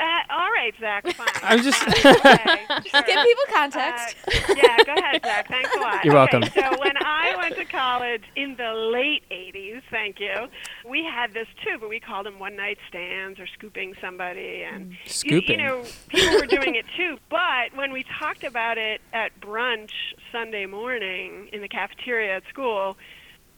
uh, 0.00 0.20
all 0.30 0.50
right, 0.50 0.74
Zach. 0.80 1.06
Fine. 1.14 1.28
I'm 1.42 1.62
just 1.62 1.82
okay, 1.86 1.98
sure. 2.86 3.02
give 3.02 3.24
people 3.24 3.44
context. 3.52 4.16
Uh, 4.26 4.54
yeah, 4.56 4.76
go 4.84 4.94
ahead, 4.94 5.22
Zach. 5.22 5.48
Thanks 5.48 5.76
a 5.76 5.80
lot. 5.80 6.04
You're 6.04 6.16
okay, 6.18 6.38
welcome. 6.38 6.42
So 6.54 6.80
when 6.80 6.96
I 6.96 7.34
went 7.36 7.56
to 7.56 7.64
college 7.64 8.22
in 8.36 8.56
the 8.56 8.72
late 8.72 9.22
'80s, 9.30 9.82
thank 9.90 10.18
you, 10.18 10.48
we 10.88 11.04
had 11.04 11.34
this 11.34 11.48
too, 11.62 11.76
but 11.78 11.88
we 11.88 12.00
called 12.00 12.26
them 12.26 12.38
one 12.38 12.56
night 12.56 12.78
stands 12.88 13.38
or 13.38 13.46
scooping 13.46 13.94
somebody, 14.00 14.62
and 14.62 14.96
scooping. 15.06 15.60
You, 15.60 15.66
you 15.66 15.82
know, 15.82 15.84
people 16.08 16.40
were 16.40 16.46
doing 16.46 16.74
it 16.76 16.86
too. 16.96 17.18
But 17.28 17.76
when 17.76 17.92
we 17.92 18.04
talked 18.18 18.44
about 18.44 18.78
it 18.78 19.00
at 19.12 19.38
brunch 19.40 19.92
Sunday 20.32 20.66
morning 20.66 21.48
in 21.52 21.60
the 21.60 21.68
cafeteria 21.68 22.36
at 22.36 22.42
school, 22.48 22.96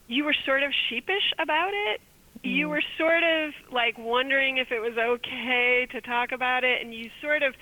you 0.07 0.25
were 0.25 0.35
sort 0.45 0.63
of 0.63 0.71
sheepish 0.89 1.33
about 1.39 1.71
it 1.73 2.01
you 2.43 2.69
were 2.69 2.81
sort 2.97 3.23
of 3.23 3.53
like 3.71 3.97
wondering 3.97 4.57
if 4.57 4.71
it 4.71 4.79
was 4.79 4.97
okay 4.97 5.87
to 5.91 6.01
talk 6.01 6.31
about 6.31 6.63
it, 6.63 6.81
and 6.81 6.93
you 6.93 7.09
sort 7.21 7.41
of 7.43 7.53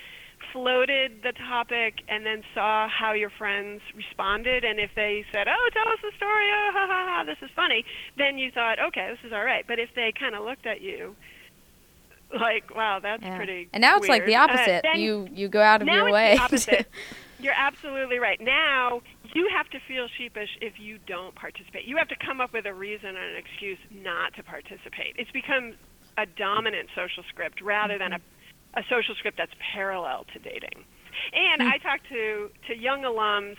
floated 0.52 1.22
the 1.24 1.32
topic 1.34 2.02
and 2.10 2.26
then 2.26 2.42
saw 2.54 2.88
how 2.90 3.14
your 3.14 3.30
friends 3.30 3.80
responded 3.96 4.66
and 4.66 4.80
if 4.80 4.90
they 4.96 5.24
said 5.32 5.48
oh 5.48 5.70
tell 5.72 5.88
us 5.94 6.00
the 6.02 6.12
story 6.18 6.48
oh 6.52 6.70
ha 6.74 6.88
ha 6.90 7.06
ha 7.08 7.24
this 7.24 7.38
is 7.42 7.50
funny 7.56 7.86
then 8.18 8.38
you 8.40 8.52
thought 8.52 8.78
okay 8.80 9.08
this 9.12 9.20
is 9.26 9.32
all 9.32 9.46
right 9.46 9.66
but 9.68 9.80
if 9.80 9.90
they 9.96 10.12
kind 10.20 10.36
of 10.36 10.44
looked 10.44 10.66
at 10.66 10.82
you 10.82 11.16
like 12.38 12.74
wow 12.76 13.00
that's 13.02 13.22
Yeah. 13.24 13.38
pretty 13.38 13.70
And 13.72 13.82
now 13.82 13.98
it's 13.98 14.10
like 14.10 14.26
the 14.26 14.32
weird. 14.32 14.50
Uh, 14.50 14.54
opposite—you 14.54 15.30
you 15.32 15.48
go 15.48 15.62
out 15.62 15.82
of 15.84 15.88
your 15.88 16.12
way. 16.12 16.36
the 16.36 16.42
opposite. 16.42 16.88
You're 17.40 17.54
absolutely 17.58 18.20
right. 18.20 18.40
Now 18.42 19.02
you 19.34 19.50
have 19.56 19.70
to 19.70 19.80
feel 19.88 20.08
sheepish 20.18 20.50
if 20.62 20.74
you 20.80 21.00
don't 21.08 21.36
participate. 21.36 21.86
You 21.86 21.98
have 21.98 22.10
to 22.10 22.16
come 22.16 22.42
up 22.42 22.54
with 22.54 22.66
a 22.66 22.74
reason 22.74 23.10
and 23.10 23.18
an 23.18 23.38
excuse 23.38 23.80
not 23.92 24.34
to 24.36 24.44
participate. 24.44 25.16
It's 25.18 25.32
become 25.32 25.74
a 26.18 26.26
dominant 26.26 26.90
social 26.96 27.24
script 27.30 27.62
rather 27.62 27.98
than 27.98 28.14
a, 28.14 28.20
mm-hmm. 28.20 28.80
a 28.80 28.84
social 28.90 29.16
script 29.16 29.38
that's 29.38 29.54
parallel 29.74 30.26
to 30.34 30.40
dating. 30.40 30.84
And 31.34 31.62
mm. 31.62 31.72
I 31.72 31.78
talk 31.78 32.00
to 32.10 32.50
to 32.68 32.78
young 32.78 33.04
alums, 33.04 33.56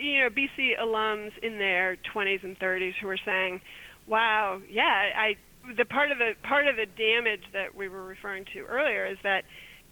you 0.00 0.20
know, 0.20 0.28
BC 0.28 0.78
alums 0.80 1.32
in 1.42 1.58
their 1.58 1.96
20s 2.14 2.44
and 2.44 2.58
30s 2.58 2.94
who 3.00 3.08
are 3.08 3.20
saying, 3.24 3.60
"Wow, 4.06 4.60
yeah, 4.68 5.10
I 5.16 5.36
the 5.76 5.84
part 5.84 6.10
of 6.10 6.18
the 6.18 6.32
part 6.42 6.66
of 6.66 6.76
the 6.76 6.86
damage 6.86 7.44
that 7.52 7.74
we 7.74 7.88
were 7.88 8.02
referring 8.02 8.44
to 8.54 8.60
earlier 8.60 9.06
is 9.06 9.18
that 9.22 9.44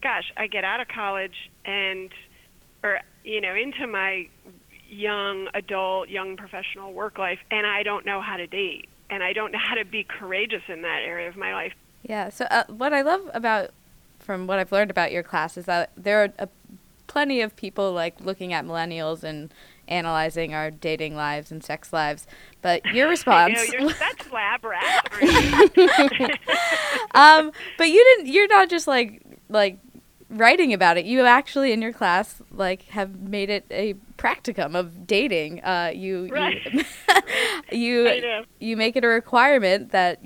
gosh, 0.03 0.25
I 0.37 0.47
get 0.47 0.65
out 0.65 0.81
of 0.81 0.89
college 0.89 1.51
and 1.65 2.11
or 2.83 3.01
you 3.25 3.41
know, 3.41 3.55
into 3.55 3.87
my 3.87 4.29
young 4.89 5.49
adult, 5.55 6.09
young 6.09 6.37
professional 6.37 6.93
work 6.93 7.19
life 7.19 7.39
and 7.51 7.67
I 7.67 7.83
don't 7.83 8.07
know 8.07 8.21
how 8.21 8.37
to 8.37 8.47
date 8.47 8.89
and 9.11 9.23
I 9.23 9.33
don't 9.33 9.53
know 9.53 9.59
how 9.63 9.75
to 9.75 9.85
be 9.85 10.05
courageous 10.05 10.63
in 10.69 10.83
that 10.83 11.03
area 11.05 11.29
of 11.29 11.37
my 11.37 11.53
life. 11.53 11.75
Yeah. 12.03 12.29
So 12.31 12.47
uh, 12.51 12.65
what 12.69 12.93
I 12.93 13.03
love 13.03 13.31
about, 13.35 13.71
from 14.19 14.47
what 14.47 14.59
I've 14.59 14.73
learned 14.73 14.91
about 14.91 15.13
your 15.13 15.23
class, 15.23 15.57
is 15.57 15.67
that 15.67 15.91
there 15.97 16.23
are 16.25 16.33
uh, 16.39 16.47
plenty 17.07 17.41
of 17.41 17.57
people 17.57 17.93
like 17.93 18.21
looking 18.21 18.53
at 18.53 18.65
millennials 18.65 19.23
and 19.23 19.53
analyzing 19.89 20.55
our 20.55 20.71
dating 20.71 21.17
lives 21.17 21.51
and 21.51 21.65
sex 21.65 21.93
lives. 21.93 22.27
But 22.63 22.85
your 22.87 23.09
response, 23.11 23.55
know, 23.55 23.79
you're 23.79 23.91
such 23.95 24.31
lab 24.33 24.65
rat. 24.65 25.09
um, 27.15 27.53
but 27.77 27.89
you 27.89 28.05
didn't. 28.05 28.33
You're 28.33 28.49
not 28.49 28.69
just 28.69 28.87
like 28.87 29.23
like 29.49 29.79
writing 30.31 30.73
about 30.73 30.97
it. 30.97 31.07
You 31.07 31.21
actually 31.23 31.73
in 31.73 31.83
your 31.83 31.93
class 31.93 32.43
like 32.51 32.85
have 32.89 33.21
made 33.21 33.51
it 33.51 33.67
a 33.71 33.95
practicum 34.17 34.75
of 34.75 35.07
dating. 35.07 35.63
Uh, 35.65 35.93
you 35.95 36.29
Right. 36.31 36.61
you 37.73 38.09
you, 38.09 38.45
you 38.61 38.77
make 38.77 38.97
it 38.97 39.05
a 39.05 39.09
requirement 39.09 39.91
that 39.93 40.21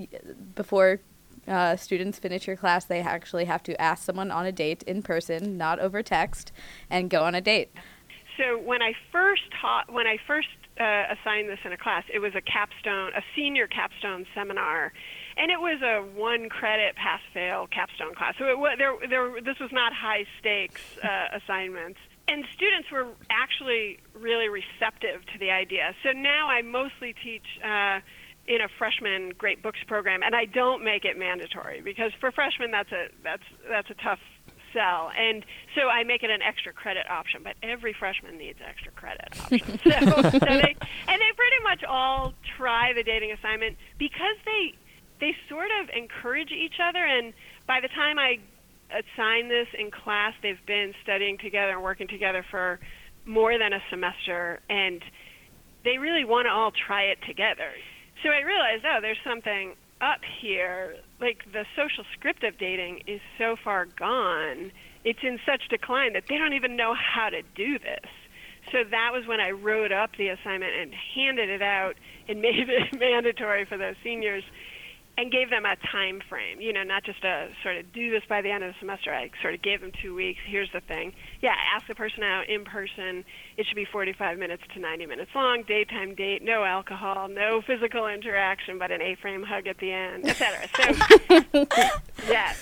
before 0.54 1.00
uh, 1.46 1.76
students 1.76 2.18
finish 2.18 2.46
your 2.46 2.56
class, 2.56 2.84
they 2.84 3.00
actually 3.00 3.44
have 3.46 3.62
to 3.64 3.80
ask 3.80 4.04
someone 4.04 4.30
on 4.30 4.46
a 4.46 4.52
date 4.52 4.82
in 4.84 5.02
person, 5.02 5.56
not 5.56 5.78
over 5.78 6.02
text, 6.02 6.52
and 6.88 7.10
go 7.10 7.24
on 7.24 7.34
a 7.34 7.40
date. 7.40 7.72
So 8.36 8.58
when 8.58 8.80
I 8.80 8.92
first 9.10 9.42
taught, 9.60 9.92
when 9.92 10.06
I 10.06 10.18
first 10.26 10.48
uh, 10.80 11.04
assigned 11.12 11.48
this 11.48 11.58
in 11.64 11.72
a 11.72 11.76
class, 11.76 12.04
it 12.12 12.20
was 12.20 12.34
a 12.34 12.40
capstone, 12.40 13.12
a 13.14 13.22
senior 13.36 13.66
capstone 13.66 14.26
seminar, 14.34 14.92
and 15.36 15.50
it 15.50 15.60
was 15.60 15.80
a 15.82 16.02
one 16.18 16.48
credit 16.48 16.96
pass 16.96 17.20
fail 17.32 17.66
capstone 17.66 18.14
class. 18.14 18.34
So 18.38 18.46
it 18.46 18.58
was, 18.58 18.76
there, 18.78 18.94
there, 19.08 19.40
this 19.40 19.58
was 19.60 19.70
not 19.72 19.92
high 19.92 20.26
stakes 20.38 20.82
uh, 21.02 21.36
assignments. 21.36 21.98
And 22.28 22.44
students 22.54 22.90
were 22.90 23.08
actually 23.30 23.98
really 24.14 24.48
receptive 24.48 25.26
to 25.32 25.38
the 25.38 25.50
idea. 25.50 25.92
So 26.04 26.12
now 26.12 26.48
I 26.48 26.62
mostly 26.62 27.14
teach 27.22 27.44
uh, 27.64 27.98
in 28.46 28.60
a 28.60 28.68
freshman 28.78 29.32
great 29.36 29.62
books 29.62 29.80
program, 29.86 30.22
and 30.22 30.34
I 30.34 30.44
don't 30.44 30.84
make 30.84 31.04
it 31.04 31.18
mandatory 31.18 31.80
because 31.80 32.12
for 32.20 32.30
freshmen 32.30 32.70
that's 32.70 32.92
a 32.92 33.08
that's 33.22 33.42
that's 33.68 33.90
a 33.90 33.94
tough 33.94 34.20
sell. 34.72 35.10
And 35.16 35.44
so 35.74 35.88
I 35.88 36.04
make 36.04 36.22
it 36.22 36.30
an 36.30 36.42
extra 36.42 36.72
credit 36.72 37.08
option, 37.08 37.42
but 37.42 37.54
every 37.62 37.92
freshman 37.92 38.38
needs 38.38 38.58
extra 38.66 38.92
credit 38.92 39.28
option. 39.40 39.78
so, 39.84 40.22
so 40.22 40.38
they 40.38 40.74
and 41.08 41.20
they 41.20 41.32
pretty 41.36 41.62
much 41.62 41.84
all 41.84 42.34
try 42.56 42.92
the 42.92 43.02
dating 43.02 43.32
assignment 43.32 43.76
because 43.98 44.36
they 44.44 44.74
they 45.20 45.34
sort 45.48 45.68
of 45.80 45.90
encourage 45.94 46.50
each 46.50 46.76
other 46.82 47.04
and 47.04 47.32
by 47.66 47.80
the 47.80 47.88
time 47.88 48.18
I 48.18 48.38
assign 48.90 49.48
this 49.48 49.68
in 49.78 49.90
class, 49.90 50.34
they've 50.42 50.64
been 50.66 50.94
studying 51.02 51.38
together 51.38 51.72
and 51.72 51.82
working 51.82 52.08
together 52.08 52.44
for 52.50 52.78
more 53.24 53.58
than 53.58 53.72
a 53.72 53.80
semester 53.90 54.60
and 54.68 55.02
they 55.84 55.98
really 55.98 56.24
want 56.24 56.46
to 56.46 56.50
all 56.50 56.70
try 56.70 57.04
it 57.04 57.18
together. 57.26 57.70
So 58.22 58.28
I 58.28 58.42
realized, 58.42 58.84
oh, 58.84 59.00
there's 59.00 59.18
something 59.24 59.74
up 60.00 60.20
here. 60.40 60.96
Like 61.20 61.44
the 61.52 61.64
social 61.76 62.04
script 62.12 62.44
of 62.44 62.58
dating 62.58 63.02
is 63.06 63.20
so 63.38 63.56
far 63.62 63.86
gone. 63.86 64.72
It's 65.04 65.18
in 65.22 65.38
such 65.46 65.68
decline 65.68 66.12
that 66.12 66.24
they 66.28 66.38
don't 66.38 66.52
even 66.52 66.76
know 66.76 66.94
how 66.94 67.30
to 67.30 67.42
do 67.54 67.78
this. 67.78 68.10
So 68.70 68.84
that 68.90 69.10
was 69.12 69.26
when 69.26 69.40
I 69.40 69.50
wrote 69.50 69.92
up 69.92 70.10
the 70.16 70.28
assignment 70.28 70.72
and 70.74 70.92
handed 71.14 71.48
it 71.48 71.62
out 71.62 71.94
and 72.28 72.40
made 72.42 72.68
it 72.68 72.98
mandatory 72.98 73.64
for 73.64 73.76
those 73.76 73.96
seniors 74.02 74.44
and 75.18 75.30
gave 75.30 75.50
them 75.50 75.64
a 75.66 75.76
time 75.90 76.20
frame, 76.28 76.60
you 76.60 76.72
know, 76.72 76.82
not 76.82 77.04
just 77.04 77.22
a 77.22 77.48
sort 77.62 77.76
of 77.76 77.92
do 77.92 78.10
this 78.10 78.22
by 78.28 78.40
the 78.40 78.50
end 78.50 78.64
of 78.64 78.72
the 78.72 78.78
semester. 78.80 79.12
I 79.12 79.30
sort 79.42 79.54
of 79.54 79.60
gave 79.60 79.80
them 79.80 79.92
two 80.02 80.14
weeks. 80.14 80.40
Here's 80.46 80.70
the 80.72 80.80
thing. 80.80 81.12
Yeah, 81.42 81.54
ask 81.74 81.86
the 81.86 81.94
person 81.94 82.22
out 82.22 82.48
in 82.48 82.64
person. 82.64 83.24
It 83.56 83.66
should 83.66 83.76
be 83.76 83.84
45 83.84 84.38
minutes 84.38 84.62
to 84.74 84.80
90 84.80 85.06
minutes 85.06 85.30
long, 85.34 85.64
daytime 85.64 86.14
date, 86.14 86.42
no 86.42 86.64
alcohol, 86.64 87.28
no 87.28 87.60
physical 87.60 88.06
interaction, 88.06 88.78
but 88.78 88.90
an 88.90 89.02
A-frame 89.02 89.42
hug 89.42 89.66
at 89.66 89.78
the 89.78 89.92
end, 89.92 90.28
etc. 90.28 90.68
So, 90.76 91.66
yeah. 92.28 92.54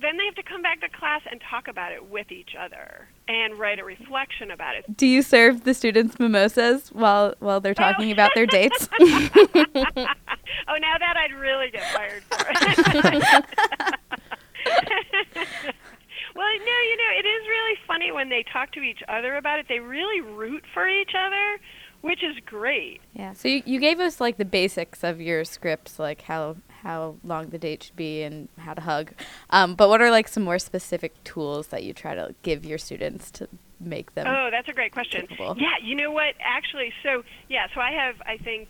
Then 0.00 0.18
they 0.18 0.26
have 0.26 0.34
to 0.36 0.42
come 0.42 0.62
back 0.62 0.80
to 0.82 0.88
class 0.88 1.22
and 1.30 1.40
talk 1.50 1.68
about 1.68 1.92
it 1.92 2.08
with 2.08 2.30
each 2.30 2.54
other 2.58 3.08
and 3.28 3.58
write 3.58 3.78
a 3.78 3.84
reflection 3.84 4.50
about 4.50 4.76
it. 4.76 4.96
Do 4.96 5.06
you 5.06 5.20
serve 5.22 5.64
the 5.64 5.74
students 5.74 6.18
mimosas 6.18 6.88
while 6.92 7.34
while 7.40 7.60
they're 7.60 7.74
talking 7.74 8.10
about 8.12 8.32
their 8.34 8.46
dates? 8.46 8.88
oh, 9.00 9.28
now 10.78 10.96
that 10.98 11.16
I'd 11.16 11.34
really 11.34 11.70
get 11.70 11.82
fired 11.92 12.22
for 12.24 12.46
it. 12.48 12.78
well, 16.34 16.58
no, 16.58 16.76
you 16.82 16.96
know, 16.96 17.10
it 17.18 17.26
is 17.26 17.48
really 17.48 17.76
funny 17.86 18.12
when 18.12 18.28
they 18.28 18.44
talk 18.52 18.72
to 18.72 18.80
each 18.80 19.02
other 19.08 19.36
about 19.36 19.58
it. 19.58 19.66
They 19.68 19.80
really 19.80 20.20
root 20.20 20.64
for 20.72 20.88
each 20.88 21.12
other, 21.18 21.58
which 22.00 22.22
is 22.22 22.36
great. 22.44 23.00
Yeah. 23.14 23.32
So 23.32 23.48
you, 23.48 23.62
you 23.66 23.80
gave 23.80 24.00
us 24.00 24.20
like 24.20 24.36
the 24.36 24.44
basics 24.44 25.02
of 25.02 25.20
your 25.20 25.44
scripts, 25.44 25.98
like 25.98 26.22
how 26.22 26.56
how 26.82 27.16
long 27.24 27.48
the 27.48 27.58
date 27.58 27.82
should 27.82 27.96
be 27.96 28.22
and 28.22 28.48
how 28.58 28.74
to 28.74 28.80
hug. 28.80 29.12
Um, 29.50 29.74
but 29.74 29.88
what 29.88 30.00
are 30.00 30.10
like 30.10 30.28
some 30.28 30.44
more 30.44 30.58
specific 30.58 31.22
tools 31.24 31.68
that 31.68 31.82
you 31.82 31.92
try 31.92 32.14
to 32.14 32.34
give 32.42 32.64
your 32.64 32.78
students 32.78 33.30
to 33.32 33.48
make 33.80 34.14
them? 34.14 34.26
Oh, 34.28 34.48
that's 34.50 34.68
a 34.68 34.72
great 34.72 34.92
question. 34.92 35.26
capable. 35.26 35.56
Yeah, 35.58 35.74
you 35.82 35.94
know 35.94 36.10
what? 36.10 36.34
Actually, 36.40 36.92
so 37.02 37.24
yeah, 37.48 37.66
so 37.74 37.80
I 37.80 37.90
have 37.92 38.16
I 38.24 38.36
think 38.36 38.68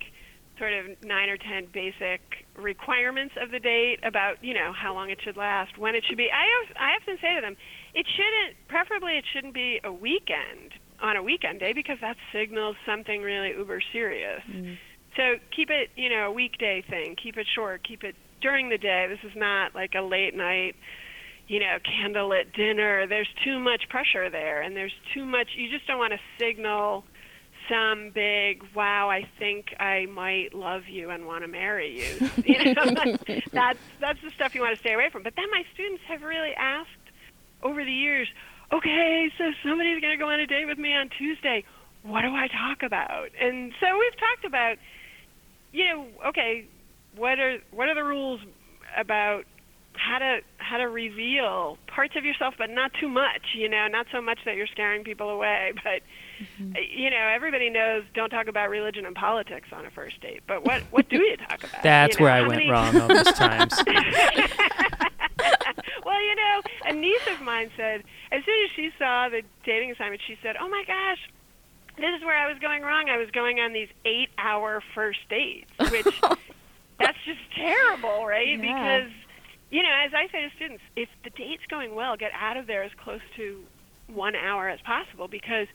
sort 0.58 0.72
of 0.72 0.86
nine 1.04 1.28
or 1.28 1.36
ten 1.36 1.66
basic 1.72 2.46
requirements 2.56 3.34
of 3.40 3.50
the 3.50 3.60
date 3.60 3.98
about 4.02 4.42
you 4.42 4.54
know 4.54 4.72
how 4.72 4.94
long 4.94 5.10
it 5.10 5.18
should 5.22 5.36
last, 5.36 5.76
when 5.76 5.94
it 5.94 6.04
should 6.06 6.16
be. 6.16 6.30
I 6.30 6.46
I 6.78 6.96
often 7.00 7.18
say 7.20 7.34
to 7.34 7.40
them, 7.40 7.56
it 7.94 8.06
shouldn't. 8.06 8.56
Preferably, 8.68 9.18
it 9.18 9.24
shouldn't 9.32 9.54
be 9.54 9.80
a 9.84 9.92
weekend 9.92 10.72
on 11.00 11.16
a 11.16 11.22
weekend 11.22 11.60
day 11.60 11.72
because 11.72 11.98
that 12.00 12.16
signals 12.32 12.76
something 12.86 13.22
really 13.22 13.50
uber 13.50 13.80
serious. 13.92 14.42
Mm. 14.50 14.78
So 15.16 15.36
keep 15.54 15.70
it, 15.70 15.90
you 15.96 16.08
know, 16.08 16.26
a 16.26 16.32
weekday 16.32 16.82
thing. 16.88 17.16
Keep 17.22 17.38
it 17.38 17.46
short. 17.54 17.86
Keep 17.86 18.04
it 18.04 18.14
during 18.40 18.68
the 18.68 18.78
day. 18.78 19.06
This 19.08 19.30
is 19.30 19.36
not 19.36 19.74
like 19.74 19.94
a 19.94 20.02
late 20.02 20.34
night, 20.34 20.76
you 21.48 21.60
know, 21.60 21.78
candlelit 21.84 22.54
dinner. 22.54 23.06
There's 23.06 23.28
too 23.44 23.58
much 23.58 23.88
pressure 23.88 24.28
there, 24.30 24.60
and 24.60 24.76
there's 24.76 24.94
too 25.14 25.24
much. 25.24 25.48
You 25.56 25.70
just 25.70 25.86
don't 25.86 25.98
want 25.98 26.12
to 26.12 26.20
signal 26.38 27.04
some 27.68 28.10
big, 28.14 28.62
wow, 28.74 29.10
I 29.10 29.28
think 29.38 29.74
I 29.80 30.06
might 30.06 30.54
love 30.54 30.82
you 30.88 31.10
and 31.10 31.26
want 31.26 31.42
to 31.42 31.48
marry 31.48 31.98
you. 31.98 32.30
you 32.44 32.74
know, 32.74 33.16
that's 33.52 33.78
that's 34.00 34.20
the 34.22 34.30
stuff 34.34 34.54
you 34.54 34.60
want 34.60 34.74
to 34.74 34.80
stay 34.80 34.92
away 34.92 35.08
from. 35.10 35.22
But 35.22 35.34
then 35.36 35.50
my 35.50 35.64
students 35.74 36.02
have 36.08 36.22
really 36.22 36.54
asked 36.54 36.90
over 37.62 37.84
the 37.84 37.92
years, 37.92 38.28
okay, 38.72 39.30
so 39.38 39.44
somebody's 39.62 40.00
going 40.00 40.16
to 40.18 40.22
go 40.22 40.28
on 40.30 40.40
a 40.40 40.46
date 40.46 40.66
with 40.66 40.78
me 40.78 40.92
on 40.94 41.08
Tuesday. 41.16 41.64
What 42.02 42.22
do 42.22 42.28
I 42.28 42.48
talk 42.48 42.82
about? 42.82 43.28
And 43.40 43.72
so 43.80 43.86
we've 43.98 44.18
talked 44.18 44.44
about 44.44 44.76
you 45.72 45.84
know, 45.88 46.06
okay, 46.28 46.64
what 47.16 47.38
are 47.38 47.58
what 47.70 47.88
are 47.88 47.94
the 47.94 48.04
rules 48.04 48.40
about 48.96 49.44
how 49.94 50.18
to 50.18 50.38
how 50.58 50.76
to 50.78 50.84
reveal 50.88 51.78
parts 51.86 52.14
of 52.16 52.24
yourself, 52.24 52.54
but 52.58 52.70
not 52.70 52.92
too 53.00 53.08
much. 53.08 53.54
You 53.54 53.68
know, 53.68 53.86
not 53.88 54.06
so 54.12 54.20
much 54.22 54.38
that 54.44 54.54
you're 54.56 54.66
scaring 54.68 55.04
people 55.04 55.28
away, 55.30 55.72
but 55.84 56.02
uh, 56.76 56.80
you 56.94 57.10
know, 57.10 57.30
everybody 57.34 57.68
knows 57.70 58.04
don't 58.14 58.30
talk 58.30 58.46
about 58.46 58.70
religion 58.70 59.04
and 59.06 59.14
politics 59.16 59.68
on 59.72 59.84
a 59.84 59.90
first 59.90 60.20
date. 60.20 60.42
But 60.46 60.64
what 60.64 60.82
what 60.92 61.08
do 61.08 61.16
you 61.18 61.36
talk 61.36 61.64
about? 61.64 61.82
That's 61.82 62.14
You 62.16 62.20
know, 62.20 62.24
where 62.24 62.34
I 62.34 62.40
went 62.42 62.52
many- 62.58 62.70
wrong 62.70 63.00
all 63.00 63.08
those 63.08 63.24
times. 63.32 63.74
well, 66.04 66.22
you 66.22 66.34
know, 66.36 66.62
a 66.86 66.92
niece 66.92 67.26
of 67.32 67.40
mine 67.56 67.70
said 67.76 68.02
as 68.32 68.44
soon 68.44 68.64
as 68.64 68.70
she 68.76 68.90
saw 68.98 69.28
the 69.28 69.42
dating 69.64 69.90
assignment, 69.92 70.20
she 70.26 70.36
said, 70.42 70.56
"Oh 70.60 70.68
my 70.68 70.84
gosh." 70.86 71.18
This 71.98 72.14
is 72.18 72.22
where 72.26 72.36
I 72.36 72.46
was 72.52 72.58
going 72.58 72.82
wrong. 72.82 73.08
I 73.08 73.16
was 73.16 73.30
going 73.30 73.58
on 73.58 73.72
these 73.72 73.88
eight-hour 74.04 74.82
first 74.94 75.20
dates, 75.30 75.70
which 75.90 76.20
that's 77.00 77.16
just 77.24 77.40
terrible, 77.56 78.26
right? 78.26 78.48
Yeah. 78.48 78.60
Because 78.60 79.12
you 79.70 79.82
know, 79.82 79.88
as 80.04 80.12
I 80.12 80.28
say 80.30 80.46
to 80.46 80.54
students, 80.56 80.82
if 80.94 81.08
the 81.24 81.30
date's 81.30 81.64
going 81.68 81.94
well, 81.94 82.16
get 82.18 82.32
out 82.34 82.58
of 82.58 82.66
there 82.66 82.82
as 82.82 82.92
close 83.02 83.22
to 83.36 83.64
one 84.08 84.36
hour 84.36 84.68
as 84.68 84.78
possible 84.82 85.26
because 85.26 85.66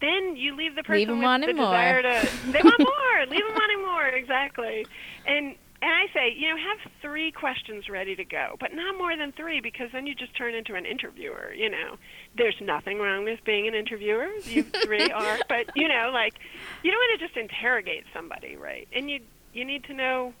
then 0.00 0.34
you 0.36 0.56
leave 0.56 0.74
the 0.74 0.82
person 0.82 0.96
Leave 0.98 1.08
with 1.08 1.22
wanting 1.22 1.48
the 1.48 1.54
more. 1.54 1.70
desire 1.70 2.02
to 2.02 2.28
they 2.52 2.60
want 2.62 2.78
more 2.80 3.26
leave 3.26 3.46
them 3.46 3.54
wanting 3.54 3.80
more 3.86 4.06
exactly 4.06 4.86
and 5.26 5.54
and 5.82 5.90
I 5.90 6.12
say, 6.12 6.34
you 6.36 6.48
know, 6.50 6.56
have 6.56 6.92
three 7.00 7.32
questions 7.32 7.88
ready 7.88 8.14
to 8.16 8.24
go, 8.24 8.56
but 8.60 8.74
not 8.74 8.98
more 8.98 9.16
than 9.16 9.32
three 9.32 9.60
because 9.60 9.88
then 9.92 10.06
you 10.06 10.14
just 10.14 10.36
turn 10.36 10.54
into 10.54 10.74
an 10.74 10.84
interviewer, 10.84 11.54
you 11.54 11.70
know. 11.70 11.96
There's 12.36 12.56
nothing 12.60 12.98
wrong 12.98 13.24
with 13.24 13.40
being 13.44 13.66
an 13.66 13.74
interviewer. 13.74 14.28
You 14.44 14.62
three 14.84 15.10
are, 15.10 15.38
but 15.48 15.74
you 15.74 15.88
know, 15.88 16.10
like 16.12 16.34
you 16.82 16.90
don't 16.90 17.00
want 17.00 17.20
to 17.20 17.26
just 17.26 17.36
interrogate 17.36 18.04
somebody, 18.12 18.56
right? 18.56 18.88
And 18.92 19.10
you 19.10 19.20
you 19.54 19.64
need 19.64 19.84
to 19.84 19.94
know 19.94 20.34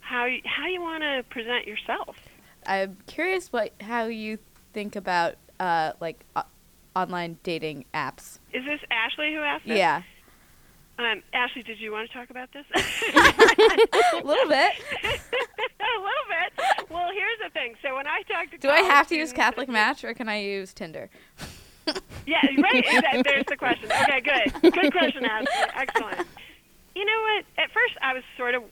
how 0.00 0.26
you, 0.26 0.40
how 0.44 0.66
you 0.66 0.80
want 0.80 1.02
to 1.02 1.24
present 1.30 1.66
yourself. 1.66 2.16
I'm 2.66 2.98
curious 3.06 3.50
what 3.52 3.72
how 3.80 4.06
you 4.06 4.38
think 4.74 4.94
about 4.94 5.36
uh, 5.58 5.92
like 6.00 6.24
o- 6.36 6.42
online 6.94 7.38
dating 7.42 7.86
apps. 7.94 8.38
Is 8.52 8.64
this 8.64 8.80
Ashley 8.90 9.32
who 9.32 9.40
asked 9.40 9.66
this? 9.66 9.78
Yeah, 9.78 10.02
Um, 10.98 11.22
Ashley, 11.32 11.62
did 11.62 11.78
you 11.80 11.92
want 11.92 12.08
to 12.10 12.12
talk 12.16 12.30
about 12.30 12.48
this? 12.52 12.64
a 12.74 14.16
little 14.26 14.48
bit. 14.48 14.72
a 15.04 15.98
little 15.98 16.26
bit. 16.28 16.90
Well, 16.90 17.08
here's 17.12 17.38
the 17.44 17.50
thing. 17.52 17.74
So 17.82 17.94
when 17.94 18.06
I 18.08 18.22
talk 18.22 18.50
to 18.50 18.58
Do 18.58 18.68
I 18.68 18.80
have 18.80 19.06
to 19.08 19.16
use 19.16 19.32
Catholic 19.32 19.68
Match 19.68 20.02
or 20.02 20.12
can 20.14 20.28
I 20.28 20.40
use 20.42 20.72
Tinder? 20.72 21.08
Yeah, 22.26 22.42
right. 22.60 22.84
That- 22.84 23.22
There's 23.24 23.46
the 23.46 23.56
question. 23.56 23.90
Okay, 23.90 24.20
good. 24.20 24.72
Good 24.74 24.92
question, 24.92 25.24
Ashley. 25.24 25.48
Excellent. 25.74 26.26
You 26.94 27.02
know 27.06 27.22
what? 27.22 27.44
At 27.64 27.70
first, 27.70 27.94
I 28.02 28.12
was 28.12 28.22
sort 28.36 28.54
of 28.54 28.62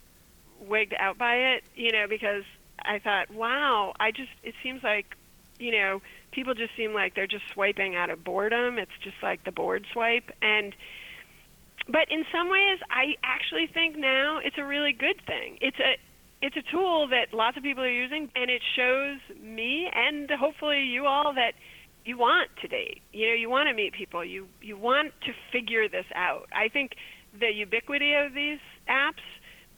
wigged 0.60 0.98
out 1.00 1.16
by 1.16 1.36
it, 1.36 1.64
you 1.74 1.92
know, 1.92 2.06
because 2.06 2.44
I 2.84 2.98
thought, 2.98 3.30
wow, 3.30 3.94
I 3.98 4.10
just, 4.10 4.28
it 4.42 4.54
seems 4.62 4.82
like, 4.82 5.16
you 5.58 5.72
know, 5.72 6.02
people 6.32 6.52
just 6.52 6.76
seem 6.76 6.92
like 6.92 7.14
they're 7.14 7.26
just 7.26 7.44
swiping 7.54 7.96
out 7.96 8.10
of 8.10 8.22
boredom. 8.22 8.78
It's 8.78 8.92
just 9.02 9.16
like 9.22 9.44
the 9.44 9.52
board 9.52 9.86
swipe. 9.94 10.30
And, 10.42 10.74
but 11.88 12.10
in 12.10 12.24
some 12.32 12.48
ways, 12.48 12.78
I 12.90 13.14
actually 13.22 13.68
think 13.72 13.96
now 13.96 14.38
it's 14.42 14.56
a 14.58 14.64
really 14.64 14.92
good 14.92 15.20
thing. 15.26 15.58
It's 15.60 15.78
a, 15.78 15.96
it's 16.42 16.56
a 16.56 16.62
tool 16.70 17.08
that 17.08 17.36
lots 17.36 17.56
of 17.56 17.62
people 17.62 17.82
are 17.82 17.90
using, 17.90 18.30
and 18.34 18.50
it 18.50 18.62
shows 18.74 19.18
me 19.40 19.88
and 19.94 20.30
hopefully 20.30 20.82
you 20.82 21.06
all 21.06 21.34
that 21.34 21.52
you 22.04 22.16
want 22.16 22.50
to 22.62 22.68
date. 22.68 23.02
You 23.12 23.28
know, 23.28 23.34
you 23.34 23.50
want 23.50 23.68
to 23.68 23.74
meet 23.74 23.92
people. 23.92 24.24
You 24.24 24.46
you 24.62 24.78
want 24.78 25.12
to 25.26 25.32
figure 25.52 25.88
this 25.88 26.06
out. 26.14 26.48
I 26.52 26.68
think 26.68 26.92
the 27.38 27.52
ubiquity 27.52 28.14
of 28.14 28.32
these 28.32 28.60
apps 28.88 29.24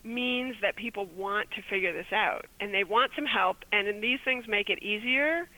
means 0.05 0.57
that 0.63 0.77
people 0.77 1.09
want 1.17 1.49
to 1.53 1.63
figure 1.69 1.93
this 1.93 2.13
out 2.13 2.47
and 2.61 2.73
they 2.73 2.85
want 2.85 3.13
some 3.17 3.27
help 3.27 3.59
and 3.73 4.03
these 4.03 4.19
things 4.25 4.45
make 4.47 4.71
it 4.71 4.83
easier. 4.83 5.49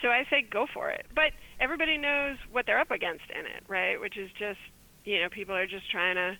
So 0.00 0.08
I 0.08 0.24
say 0.30 0.42
go 0.48 0.66
for 0.72 0.90
it. 0.90 1.06
But 1.14 1.32
everybody 1.60 1.98
knows 1.98 2.36
what 2.50 2.66
they're 2.66 2.80
up 2.80 2.90
against 2.90 3.24
in 3.30 3.46
it, 3.46 3.62
right? 3.68 4.00
Which 4.00 4.16
is 4.16 4.30
just, 4.38 4.58
you 5.04 5.20
know, 5.20 5.28
people 5.28 5.54
are 5.54 5.66
just 5.66 5.90
trying 5.90 6.16
to 6.16 6.36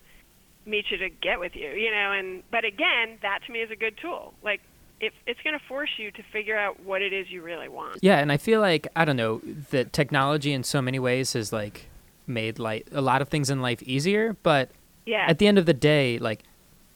meet 0.65 0.85
you 0.91 0.97
to 0.99 1.09
get 1.09 1.41
with 1.41 1.57
you, 1.57 1.71
you 1.71 1.91
know, 1.91 2.13
and 2.13 2.43
but 2.51 2.65
again, 2.65 3.19
that 3.23 3.41
to 3.47 3.53
me 3.53 3.61
is 3.61 3.71
a 3.71 3.77
good 3.77 3.97
tool. 4.01 4.33
Like 4.43 4.61
it, 5.01 5.13
it's 5.27 5.41
going 5.43 5.59
to 5.59 5.65
force 5.67 5.91
you 5.97 6.11
to 6.13 6.23
figure 6.33 6.57
out 6.57 6.81
what 6.85 7.03
it 7.03 7.13
is 7.13 7.31
you 7.31 7.43
really 7.43 7.69
want. 7.69 7.99
Yeah, 8.03 8.19
and 8.19 8.31
I 8.31 8.37
feel 8.37 8.61
like 8.61 8.87
I 8.95 9.05
don't 9.05 9.17
know 9.17 9.41
that 9.71 9.93
technology 9.93 10.53
in 10.53 10.63
so 10.63 10.81
many 10.81 10.99
ways 11.01 11.33
has 11.33 11.53
like 11.53 11.87
made 12.27 12.59
like 12.61 12.87
a 12.93 13.01
lot 13.01 13.21
of 13.21 13.29
things 13.29 13.51
in 13.51 13.61
life 13.61 13.83
easier, 13.83 14.37
but 14.45 14.71
Yeah. 15.05 15.25
at 15.29 15.39
the 15.39 15.49
end 15.49 15.59
of 15.59 15.67
the 15.67 15.75
day, 15.75 16.19
like 16.19 16.45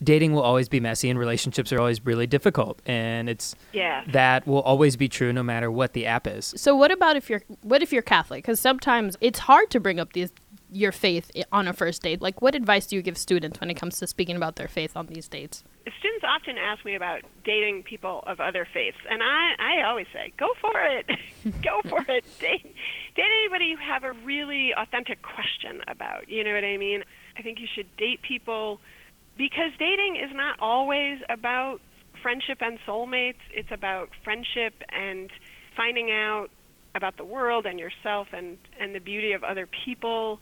dating 0.02 0.32
will 0.34 0.42
always 0.42 0.68
be 0.68 0.78
messy 0.78 1.08
and 1.10 1.18
relationships 1.18 1.72
are 1.72 1.80
always 1.80 2.04
really 2.06 2.28
difficult, 2.28 2.80
and 2.86 3.28
it's 3.28 3.56
yeah. 3.72 4.04
that 4.12 4.46
will 4.46 4.60
always 4.62 4.94
be 4.94 5.08
true 5.08 5.32
no 5.32 5.42
matter 5.42 5.70
what 5.70 5.92
the 5.94 6.06
app 6.06 6.28
is. 6.28 6.54
So 6.56 6.76
what 6.76 6.92
about 6.92 7.16
if 7.16 7.28
you're 7.28 7.42
what 7.62 7.82
if 7.82 7.92
you're 7.92 8.02
Catholic? 8.02 8.44
Because 8.44 8.60
sometimes 8.60 9.16
it's 9.20 9.40
hard 9.40 9.70
to 9.70 9.80
bring 9.80 9.98
up 9.98 10.12
these 10.12 10.30
your 10.76 10.92
faith 10.92 11.30
on 11.50 11.66
a 11.66 11.72
first 11.72 12.02
date. 12.02 12.20
Like, 12.20 12.42
what 12.42 12.54
advice 12.54 12.86
do 12.86 12.96
you 12.96 13.02
give 13.02 13.16
students 13.16 13.60
when 13.60 13.70
it 13.70 13.74
comes 13.74 13.98
to 13.98 14.06
speaking 14.06 14.36
about 14.36 14.56
their 14.56 14.68
faith 14.68 14.96
on 14.96 15.06
these 15.06 15.28
dates? 15.28 15.64
students 15.98 16.24
often 16.26 16.58
ask 16.58 16.84
me 16.84 16.94
about 16.94 17.22
dating 17.44 17.82
people 17.82 18.22
of 18.26 18.40
other 18.40 18.66
faiths, 18.72 18.96
and 19.08 19.22
I, 19.22 19.52
I 19.58 19.82
always 19.88 20.06
say, 20.12 20.32
go 20.36 20.48
for 20.60 20.72
it. 20.80 21.06
go 21.62 21.80
for 21.88 22.00
it. 22.08 22.24
Date, 22.40 22.74
date 23.14 23.24
anybody 23.42 23.66
you 23.66 23.76
have 23.76 24.04
a 24.04 24.12
really 24.12 24.72
authentic 24.76 25.22
question 25.22 25.82
about. 25.88 26.28
You 26.28 26.44
know 26.44 26.52
what 26.52 26.64
I 26.64 26.76
mean? 26.76 27.04
I 27.38 27.42
think 27.42 27.60
you 27.60 27.66
should 27.72 27.94
date 27.96 28.20
people 28.22 28.80
because 29.36 29.70
dating 29.78 30.16
is 30.16 30.34
not 30.34 30.58
always 30.60 31.20
about 31.28 31.80
friendship 32.22 32.58
and 32.60 32.78
soulmates. 32.86 33.42
It's 33.52 33.70
about 33.70 34.10
friendship 34.24 34.74
and 34.88 35.30
finding 35.76 36.10
out 36.10 36.48
about 36.94 37.16
the 37.16 37.24
world 37.24 37.66
and 37.66 37.78
yourself 37.78 38.28
and, 38.32 38.58
and 38.80 38.94
the 38.94 39.00
beauty 39.00 39.32
of 39.32 39.44
other 39.44 39.68
people. 39.84 40.40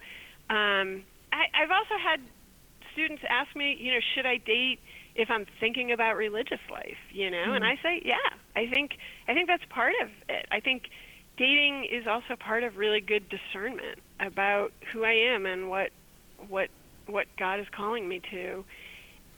Um, 0.50 1.04
I, 1.32 1.46
I've 1.54 1.70
also 1.70 1.94
had 2.02 2.20
students 2.92 3.22
ask 3.28 3.54
me, 3.56 3.76
you 3.78 3.92
know, 3.92 4.00
should 4.14 4.26
I 4.26 4.38
date 4.38 4.78
if 5.14 5.30
I'm 5.30 5.46
thinking 5.60 5.92
about 5.92 6.16
religious 6.16 6.60
life, 6.70 6.98
you 7.12 7.30
know? 7.30 7.52
And 7.54 7.64
I 7.64 7.76
say, 7.82 8.02
yeah. 8.04 8.16
I 8.56 8.66
think 8.68 8.92
I 9.28 9.34
think 9.34 9.48
that's 9.48 9.64
part 9.68 9.92
of 10.02 10.08
it. 10.28 10.46
I 10.50 10.60
think 10.60 10.84
dating 11.36 11.86
is 11.90 12.06
also 12.06 12.36
part 12.38 12.62
of 12.64 12.76
really 12.76 13.00
good 13.00 13.28
discernment 13.28 13.98
about 14.20 14.72
who 14.92 15.04
I 15.04 15.12
am 15.12 15.46
and 15.46 15.68
what 15.68 15.90
what 16.48 16.68
what 17.06 17.26
God 17.38 17.60
is 17.60 17.66
calling 17.74 18.08
me 18.08 18.20
to. 18.30 18.64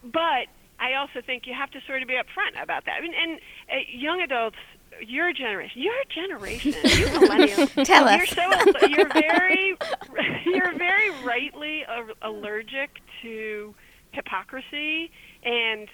But 0.04 0.48
I 0.78 0.94
also 0.94 1.20
think 1.24 1.46
you 1.46 1.54
have 1.54 1.70
to 1.72 1.80
sort 1.86 2.02
of 2.02 2.08
be 2.08 2.14
upfront 2.14 2.62
about 2.62 2.84
that. 2.84 2.96
I 2.98 3.00
mean, 3.00 3.14
and 3.14 3.40
uh, 3.70 3.74
young 3.90 4.20
adults, 4.20 4.58
your 5.04 5.32
generation, 5.32 5.82
your 5.82 5.94
generation, 6.08 6.72
you 6.72 7.06
millennials, 7.18 7.84
Tell 7.84 8.04
you're 8.12 8.22
us. 8.22 8.30
so 8.30 8.86
you're 8.86 9.08
very 9.08 9.76
you're 10.46 10.72
very 10.76 11.10
rightly 11.24 11.82
a- 11.82 12.28
allergic 12.28 13.00
to 13.22 13.74
hypocrisy 14.12 15.10
and 15.44 15.88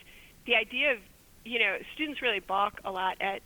the 0.46 0.54
idea 0.54 0.92
of 0.92 0.98
you 1.44 1.58
know 1.58 1.76
students 1.94 2.22
really 2.22 2.38
balk 2.40 2.80
a 2.84 2.90
lot 2.92 3.16
at 3.20 3.40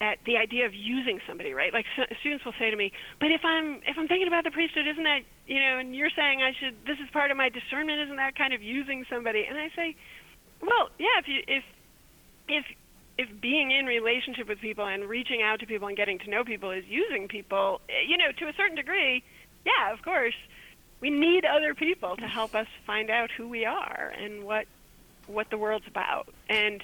at 0.00 0.18
the 0.24 0.36
idea 0.36 0.64
of 0.64 0.72
using 0.74 1.20
somebody 1.26 1.52
right 1.52 1.72
like 1.72 1.84
s 1.98 2.06
students 2.20 2.44
will 2.44 2.54
say 2.58 2.70
to 2.70 2.76
me 2.76 2.92
but 3.18 3.30
if 3.32 3.44
i'm 3.44 3.76
if 3.86 3.98
i'm 3.98 4.06
thinking 4.08 4.28
about 4.28 4.44
the 4.44 4.50
priesthood 4.50 4.86
isn't 4.86 5.02
that 5.02 5.20
you 5.46 5.58
know 5.58 5.78
and 5.78 5.94
you're 5.96 6.10
saying 6.14 6.40
i 6.40 6.52
should 6.58 6.76
this 6.86 6.98
is 7.00 7.10
part 7.12 7.30
of 7.32 7.36
my 7.36 7.48
discernment 7.48 8.00
isn't 8.00 8.16
that 8.16 8.36
kind 8.36 8.54
of 8.54 8.62
using 8.62 9.04
somebody 9.10 9.44
and 9.48 9.58
i 9.58 9.68
say 9.74 9.96
well 10.62 10.88
yeah 10.98 11.18
if 11.18 11.26
you 11.28 11.42
if 11.48 11.64
if 12.48 12.64
if 13.18 13.28
being 13.40 13.70
in 13.70 13.86
relationship 13.86 14.48
with 14.48 14.60
people 14.60 14.86
and 14.86 15.08
reaching 15.08 15.42
out 15.42 15.60
to 15.60 15.66
people 15.66 15.88
and 15.88 15.96
getting 15.96 16.18
to 16.20 16.30
know 16.30 16.44
people 16.44 16.70
is 16.70 16.84
using 16.88 17.28
people 17.28 17.80
eh, 17.88 18.06
you 18.06 18.16
know 18.16 18.32
to 18.38 18.48
a 18.48 18.52
certain 18.54 18.76
degree 18.76 19.22
yeah 19.64 19.92
of 19.92 20.02
course 20.02 20.34
we 21.00 21.10
need 21.10 21.44
other 21.44 21.74
people 21.74 22.16
to 22.16 22.26
help 22.26 22.54
us 22.54 22.66
find 22.86 23.10
out 23.10 23.30
who 23.36 23.48
we 23.48 23.64
are 23.64 24.12
and 24.16 24.44
what 24.44 24.66
what 25.26 25.50
the 25.50 25.58
world's 25.58 25.86
about. 25.86 26.28
And 26.48 26.82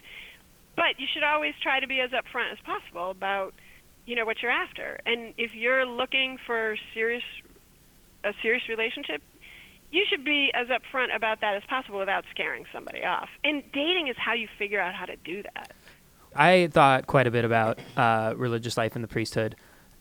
but 0.74 0.98
you 0.98 1.06
should 1.12 1.22
always 1.22 1.54
try 1.62 1.80
to 1.80 1.86
be 1.86 2.00
as 2.00 2.10
upfront 2.10 2.52
as 2.52 2.58
possible 2.64 3.10
about 3.10 3.54
you 4.06 4.16
know 4.16 4.24
what 4.24 4.42
you're 4.42 4.50
after. 4.50 4.98
And 5.06 5.34
if 5.36 5.54
you're 5.54 5.86
looking 5.86 6.38
for 6.46 6.76
serious 6.94 7.24
a 8.24 8.32
serious 8.42 8.68
relationship, 8.68 9.22
you 9.90 10.04
should 10.08 10.24
be 10.24 10.50
as 10.54 10.68
upfront 10.68 11.14
about 11.14 11.40
that 11.42 11.54
as 11.54 11.62
possible 11.68 11.98
without 11.98 12.24
scaring 12.30 12.64
somebody 12.72 13.04
off. 13.04 13.28
And 13.44 13.62
dating 13.72 14.08
is 14.08 14.16
how 14.16 14.32
you 14.32 14.48
figure 14.58 14.80
out 14.80 14.94
how 14.94 15.04
to 15.04 15.16
do 15.16 15.42
that. 15.42 15.75
I 16.36 16.68
thought 16.68 17.06
quite 17.06 17.26
a 17.26 17.30
bit 17.30 17.44
about 17.44 17.78
uh, 17.96 18.34
religious 18.36 18.76
life 18.76 18.96
in 18.96 19.02
the 19.02 19.08
priesthood, 19.08 19.56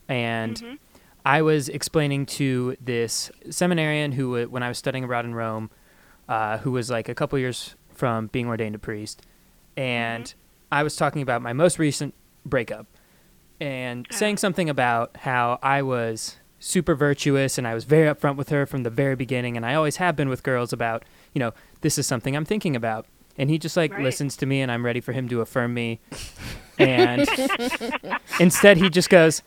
and 0.07 0.55
Mhm. 0.57 0.77
I 1.25 1.41
was 1.41 1.69
explaining 1.69 2.25
to 2.27 2.75
this 2.79 3.31
seminarian 3.49 4.11
who, 4.11 4.37
uh, 4.37 4.45
when 4.45 4.61
I 4.63 4.67
was 4.67 4.77
studying 4.77 5.03
abroad 5.03 5.25
in 5.25 5.33
Rome, 5.33 5.71
uh, 6.29 6.59
who 6.59 6.71
was 6.71 6.89
like 6.91 7.09
a 7.09 7.15
couple 7.15 7.39
years 7.39 7.75
from 7.93 8.27
being 8.27 8.47
ordained 8.47 8.75
a 8.75 8.79
priest, 8.79 9.25
and 9.77 10.33
I 10.71 10.83
was 10.83 10.95
talking 10.95 11.21
about 11.21 11.41
my 11.41 11.53
most 11.53 11.79
recent 11.79 12.13
breakup, 12.45 12.85
and 13.59 14.05
saying 14.11 14.37
something 14.37 14.69
about 14.69 15.15
how 15.17 15.59
I 15.63 15.81
was 15.81 16.37
super 16.59 16.95
virtuous 16.95 17.57
and 17.57 17.67
I 17.67 17.73
was 17.73 17.83
very 17.85 18.07
upfront 18.13 18.35
with 18.37 18.49
her 18.49 18.65
from 18.65 18.83
the 18.83 18.89
very 18.89 19.15
beginning, 19.15 19.55
and 19.55 19.65
I 19.65 19.75
always 19.75 19.97
have 19.97 20.15
been 20.15 20.29
with 20.29 20.43
girls 20.43 20.73
about, 20.73 21.03
you 21.33 21.39
know, 21.39 21.53
this 21.81 21.97
is 21.97 22.05
something 22.07 22.35
I'm 22.35 22.45
thinking 22.45 22.75
about. 22.75 23.05
And 23.37 23.49
he 23.49 23.57
just 23.57 23.75
like 23.75 23.91
Right. 23.91 24.01
listens 24.03 24.37
to 24.37 24.45
me, 24.45 24.61
and 24.61 24.71
I'm 24.71 24.85
ready 24.85 25.01
for 25.01 25.11
him 25.11 25.27
to 25.29 25.41
affirm 25.41 25.73
me. 25.73 25.99
And 26.77 27.25
instead, 28.39 28.75
he 28.77 28.89
just 28.89 29.09
goes, 29.09 29.41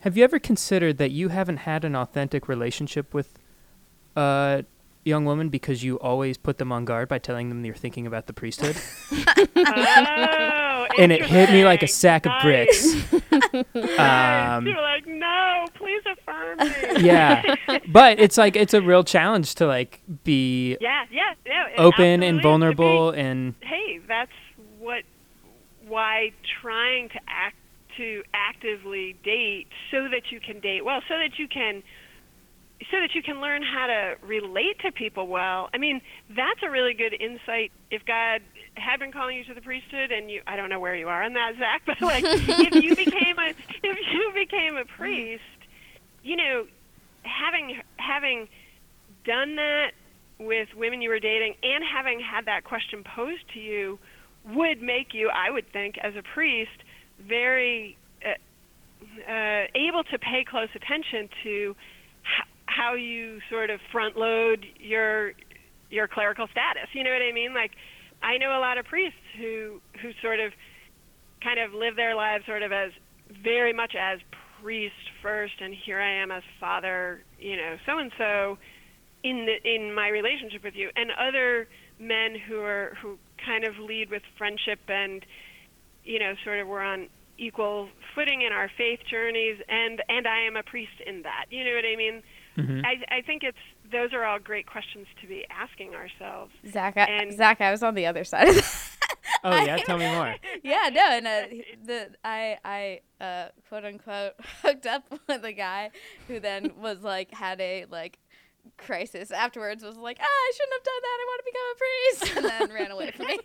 "Have 0.00 0.16
you 0.16 0.24
ever 0.24 0.40
considered 0.40 0.98
that 0.98 1.12
you 1.12 1.28
haven't 1.28 1.58
had 1.58 1.84
an 1.84 1.94
authentic 1.94 2.48
relationship 2.48 3.14
with 3.14 3.38
a 4.16 4.64
young 5.04 5.24
woman 5.24 5.50
because 5.50 5.84
you 5.84 6.00
always 6.00 6.36
put 6.36 6.58
them 6.58 6.72
on 6.72 6.84
guard 6.84 7.08
by 7.08 7.18
telling 7.18 7.48
them 7.48 7.64
you're 7.64 7.76
thinking 7.76 8.08
about 8.08 8.26
the 8.26 8.32
priesthood?" 8.32 8.76
Oh, 9.56 10.73
and 10.98 11.12
it 11.12 11.24
hit 11.24 11.50
me 11.50 11.64
like 11.64 11.82
a 11.82 11.88
sack 11.88 12.26
of 12.26 12.32
bricks. 12.42 12.94
Um, 13.98 14.66
You're 14.66 14.80
like, 14.80 15.06
no, 15.06 15.66
please 15.74 16.02
affirm 16.06 16.58
me. 16.58 17.04
yeah, 17.06 17.54
but 17.88 18.18
it's 18.18 18.36
like 18.36 18.56
it's 18.56 18.74
a 18.74 18.80
real 18.80 19.04
challenge 19.04 19.54
to 19.56 19.66
like 19.66 20.00
be 20.24 20.76
Yeah, 20.80 21.04
yeah, 21.10 21.34
yeah. 21.46 21.66
open 21.78 22.22
and 22.22 22.42
vulnerable 22.42 23.10
and 23.10 23.54
hey, 23.60 24.00
that's 24.06 24.32
what 24.78 25.04
why 25.86 26.32
trying 26.60 27.08
to 27.10 27.20
act 27.28 27.56
to 27.96 28.22
actively 28.32 29.16
date 29.24 29.68
so 29.90 30.08
that 30.08 30.30
you 30.30 30.40
can 30.40 30.60
date 30.60 30.84
well, 30.84 31.00
so 31.08 31.14
that 31.18 31.38
you 31.38 31.46
can 31.48 31.82
so 32.90 33.00
that 33.00 33.14
you 33.14 33.22
can 33.22 33.40
learn 33.40 33.62
how 33.62 33.86
to 33.86 34.16
relate 34.22 34.78
to 34.80 34.92
people 34.92 35.26
well. 35.26 35.70
I 35.72 35.78
mean, 35.78 36.00
that's 36.28 36.60
a 36.62 36.70
really 36.70 36.94
good 36.94 37.14
insight 37.18 37.72
if 37.90 38.04
God 38.04 38.42
had 38.76 38.98
been 38.98 39.12
calling 39.12 39.36
you 39.36 39.44
to 39.44 39.54
the 39.54 39.60
priesthood 39.60 40.10
and 40.10 40.30
you 40.30 40.42
I 40.46 40.56
don't 40.56 40.68
know 40.68 40.80
where 40.80 40.94
you 40.96 41.08
are 41.08 41.22
on 41.22 41.34
that, 41.34 41.52
Zach, 41.58 41.82
but 41.86 42.00
like 42.00 42.24
if 42.24 42.82
you 42.82 42.96
became 43.04 43.38
a 43.38 43.50
if 43.82 43.98
you 44.12 44.32
became 44.34 44.76
a 44.76 44.84
priest, 44.84 45.42
you 46.22 46.36
know, 46.36 46.66
having 47.22 47.80
having 47.96 48.48
done 49.24 49.56
that 49.56 49.92
with 50.38 50.68
women 50.76 51.00
you 51.00 51.08
were 51.08 51.20
dating 51.20 51.54
and 51.62 51.84
having 51.84 52.20
had 52.20 52.46
that 52.46 52.64
question 52.64 53.04
posed 53.04 53.44
to 53.54 53.60
you 53.60 53.98
would 54.52 54.82
make 54.82 55.14
you, 55.14 55.30
I 55.32 55.50
would 55.50 55.72
think, 55.72 55.96
as 56.02 56.14
a 56.16 56.22
priest, 56.22 56.82
very 57.26 57.96
uh, 58.24 59.30
uh, 59.30 59.64
able 59.74 60.04
to 60.04 60.18
pay 60.18 60.44
close 60.44 60.68
attention 60.74 61.30
to 61.44 61.76
h- 62.24 62.46
how 62.66 62.94
you 62.94 63.40
sort 63.48 63.70
of 63.70 63.80
front 63.90 64.16
load 64.16 64.66
your 64.78 65.32
your 65.90 66.08
clerical 66.08 66.46
status. 66.48 66.88
You 66.92 67.04
know 67.04 67.10
what 67.12 67.22
I 67.22 67.32
mean? 67.32 67.54
Like, 67.54 67.70
I 68.24 68.38
know 68.38 68.56
a 68.56 68.60
lot 68.60 68.78
of 68.78 68.86
priests 68.86 69.18
who 69.36 69.80
who 70.00 70.10
sort 70.22 70.40
of 70.40 70.52
kind 71.42 71.60
of 71.60 71.74
live 71.74 71.94
their 71.94 72.16
lives 72.16 72.46
sort 72.46 72.62
of 72.62 72.72
as 72.72 72.90
very 73.42 73.72
much 73.72 73.94
as 73.94 74.18
priest 74.62 74.94
first, 75.22 75.54
and 75.60 75.74
here 75.74 76.00
I 76.00 76.22
am 76.22 76.30
as 76.30 76.42
father, 76.58 77.22
you 77.38 77.56
know, 77.56 77.76
so 77.84 77.98
and 77.98 78.10
so 78.16 78.58
in 79.22 79.46
the 79.46 79.56
in 79.64 79.94
my 79.94 80.08
relationship 80.08 80.64
with 80.64 80.74
you, 80.74 80.90
and 80.96 81.10
other 81.12 81.68
men 81.98 82.36
who 82.48 82.60
are 82.60 82.96
who 83.00 83.18
kind 83.44 83.64
of 83.64 83.78
lead 83.78 84.10
with 84.10 84.22
friendship 84.38 84.80
and 84.88 85.24
you 86.04 86.18
know 86.18 86.34
sort 86.44 86.60
of 86.60 86.66
we're 86.66 86.82
on 86.82 87.08
equal 87.36 87.88
footing 88.14 88.42
in 88.42 88.52
our 88.52 88.70
faith 88.76 89.00
journeys 89.10 89.58
and 89.68 90.02
and 90.08 90.26
I 90.26 90.40
am 90.46 90.56
a 90.56 90.62
priest 90.62 91.00
in 91.06 91.22
that. 91.22 91.46
You 91.50 91.64
know 91.64 91.74
what 91.74 91.84
I 91.84 91.96
mean? 91.96 92.22
Mm-hmm. 92.56 92.80
I 92.86 93.16
I 93.18 93.20
think 93.20 93.42
it's 93.42 93.58
those 93.94 94.12
are 94.12 94.24
all 94.24 94.38
great 94.38 94.66
questions 94.66 95.06
to 95.20 95.26
be 95.26 95.46
asking 95.50 95.94
ourselves. 95.94 96.52
Zach, 96.70 96.96
I, 96.96 97.04
And- 97.04 97.32
Zach, 97.32 97.60
I 97.60 97.70
was 97.70 97.82
on 97.82 97.94
the 97.94 98.06
other 98.06 98.24
side 98.24 98.48
of 98.48 98.54
that. 98.56 98.90
Oh 99.44 99.62
yeah, 99.62 99.76
tell 99.76 99.98
me 99.98 100.10
more. 100.10 100.34
yeah, 100.62 100.88
no, 100.92 101.02
and 101.02 101.26
uh, 101.26 101.42
the 101.84 102.10
I 102.24 102.58
I 102.64 103.00
uh, 103.22 103.48
quote 103.68 103.84
unquote 103.84 104.32
hooked 104.62 104.86
up 104.86 105.04
with 105.28 105.44
a 105.44 105.52
guy 105.52 105.90
who 106.28 106.40
then 106.40 106.72
was 106.80 107.02
like 107.02 107.32
had 107.32 107.60
a 107.60 107.84
like 107.90 108.18
crisis 108.78 109.30
afterwards. 109.30 109.84
Was 109.84 109.96
like, 109.96 110.18
ah, 110.20 110.24
I 110.24 110.52
shouldn't 110.56 110.72
have 110.72 110.82
done 110.84 111.02
that. 111.02 111.18
I 111.20 111.26
want 111.28 111.40
to 111.40 111.50
become 111.52 111.68
a 111.70 111.76
priest, 111.78 112.36
and 112.36 112.70
then 112.70 112.74
ran 112.74 112.90
away 112.90 113.10
from 113.10 113.26
me. 113.26 113.38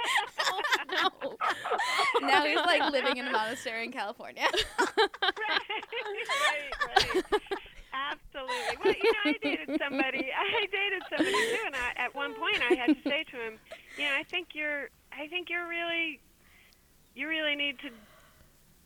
no. 2.21 2.27
now 2.27 2.45
he's 2.45 2.65
like 2.65 2.91
living 2.91 3.17
in 3.17 3.27
a 3.27 3.31
monastery 3.31 3.83
in 3.83 3.91
California. 3.91 4.47
right, 4.79 5.59
right, 6.95 7.23
right. 7.33 7.59
Absolutely. 7.93 8.77
Well, 8.83 8.93
you 8.93 9.11
know, 9.11 9.19
I 9.25 9.35
dated 9.41 9.79
somebody. 9.81 10.29
I 10.37 10.65
dated 10.71 11.03
somebody 11.09 11.31
too, 11.31 11.63
and 11.65 11.75
I, 11.75 12.03
at 12.03 12.15
one 12.15 12.33
point 12.33 12.61
I 12.69 12.75
had 12.75 12.87
to 12.87 13.09
say 13.09 13.23
to 13.31 13.37
him, 13.37 13.57
you 13.97 14.03
know, 14.03 14.13
I 14.17 14.23
think 14.23 14.49
you're, 14.53 14.89
I 15.11 15.27
think 15.27 15.49
you're 15.49 15.67
really, 15.67 16.19
you 17.15 17.27
really 17.27 17.55
need 17.55 17.79
to. 17.79 17.89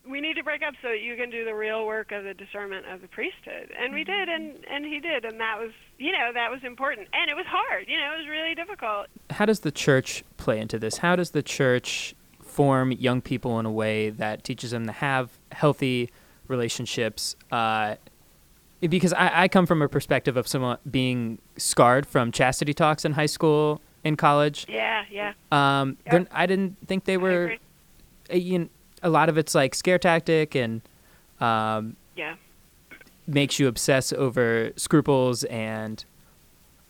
We 0.06 0.20
need 0.20 0.34
to 0.34 0.44
break 0.44 0.62
up 0.64 0.74
so 0.82 0.90
that 0.90 1.00
you 1.00 1.16
can 1.16 1.30
do 1.30 1.46
the 1.46 1.56
real 1.56 1.86
work 1.86 2.12
of 2.12 2.26
the 2.26 2.34
discernment 2.34 2.86
of 2.88 3.00
the 3.02 3.08
priesthood, 3.08 3.72
and 3.80 3.94
we 3.94 4.04
did, 4.04 4.28
and 4.28 4.66
and 4.70 4.84
he 4.84 5.00
did, 5.00 5.24
and 5.24 5.40
that 5.40 5.58
was, 5.58 5.72
you 5.98 6.12
know, 6.12 6.32
that 6.34 6.52
was 6.52 6.60
important, 6.66 7.08
and 7.14 7.32
it 7.32 7.36
was 7.36 7.46
hard, 7.48 7.88
you 7.88 7.98
know, 7.98 8.14
it 8.14 8.18
was 8.18 8.28
really 8.28 8.54
difficult. 8.54 9.08
How 9.30 9.46
does 9.46 9.62
the 9.62 9.72
church 9.72 10.26
play 10.36 10.60
into 10.60 10.78
this? 10.78 10.98
How 10.98 11.16
does 11.16 11.32
the 11.32 11.42
church 11.42 12.16
form 12.42 12.92
young 12.92 13.22
people 13.22 13.58
in 13.62 13.66
a 13.66 13.72
way 13.72 14.10
that 14.10 14.44
teaches 14.44 14.72
them 14.72 14.88
to 14.88 14.92
have 14.92 15.40
healthy 15.54 16.10
relationships? 16.50 17.38
Uh, 17.50 17.96
because 18.90 19.14
I, 19.14 19.44
I 19.44 19.48
come 19.48 19.66
from 19.66 19.82
a 19.82 19.88
perspective 19.90 20.38
of 20.38 20.48
someone 20.48 20.78
being 20.90 21.40
scarred 21.58 22.06
from 22.06 22.32
chastity 22.32 22.74
talks 22.74 23.06
in 23.06 23.14
high 23.14 23.26
school 23.28 23.82
in 24.04 24.16
college. 24.18 24.66
Yeah, 24.70 25.04
yeah. 25.10 25.34
Um, 25.52 25.98
Yep. 26.06 26.12
they're- 26.12 26.28
I 26.32 26.46
didn't 26.46 26.78
think 26.88 27.06
they 27.06 27.18
were. 27.18 27.44
agree. 27.46 27.60
uh, 28.32 28.36
You 28.36 28.60
know, 28.60 28.70
a 29.02 29.10
lot 29.10 29.30
of 29.30 29.38
it's 29.38 29.54
like 29.56 29.76
scare 29.76 29.98
tactic 30.00 30.56
and 30.56 30.82
um, 31.42 31.96
Yeah. 32.16 32.36
makes 33.28 33.60
you 33.60 33.68
obsess 33.68 34.14
over 34.14 34.72
scruples 34.78 35.44
and 35.46 36.04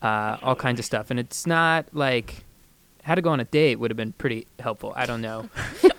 uh, 0.02 0.36
all 0.42 0.54
kinds 0.54 0.78
of 0.78 0.84
stuff. 0.84 1.10
And 1.10 1.18
it's 1.18 1.46
not 1.46 1.86
like 1.92 2.43
how 3.04 3.14
to 3.14 3.22
go 3.22 3.30
on 3.30 3.40
a 3.40 3.44
date 3.44 3.76
would 3.76 3.90
have 3.90 3.96
been 3.96 4.12
pretty 4.12 4.46
helpful. 4.58 4.92
I 4.96 5.06
don't 5.06 5.20
know. 5.20 5.48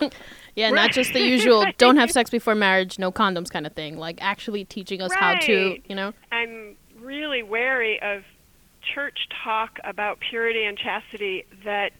Yeah, 0.56 0.70
not 0.70 0.90
just 0.90 1.12
the 1.12 1.20
usual 1.20 1.66
don't 1.78 1.98
have 1.98 2.10
sex 2.10 2.30
before 2.30 2.54
marriage, 2.54 2.98
no 2.98 3.12
condoms 3.12 3.50
kind 3.50 3.66
of 3.66 3.74
thing. 3.74 3.98
Like 3.98 4.18
actually 4.22 4.64
teaching 4.64 5.02
us 5.02 5.12
how 5.12 5.34
to, 5.34 5.78
you 5.86 5.94
know. 5.94 6.14
I'm 6.32 6.76
really 6.98 7.42
wary 7.42 8.00
of 8.00 8.22
church 8.94 9.18
talk 9.44 9.78
about 9.84 10.18
purity 10.18 10.64
and 10.64 10.78
chastity 10.78 11.44
that 11.64 11.92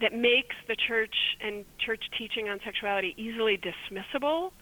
that 0.00 0.14
makes 0.14 0.56
the 0.66 0.76
church 0.76 1.14
and 1.42 1.66
church 1.78 2.02
teaching 2.16 2.48
on 2.48 2.58
sexuality 2.64 3.14
easily 3.18 3.58
dismissible. 3.58 4.52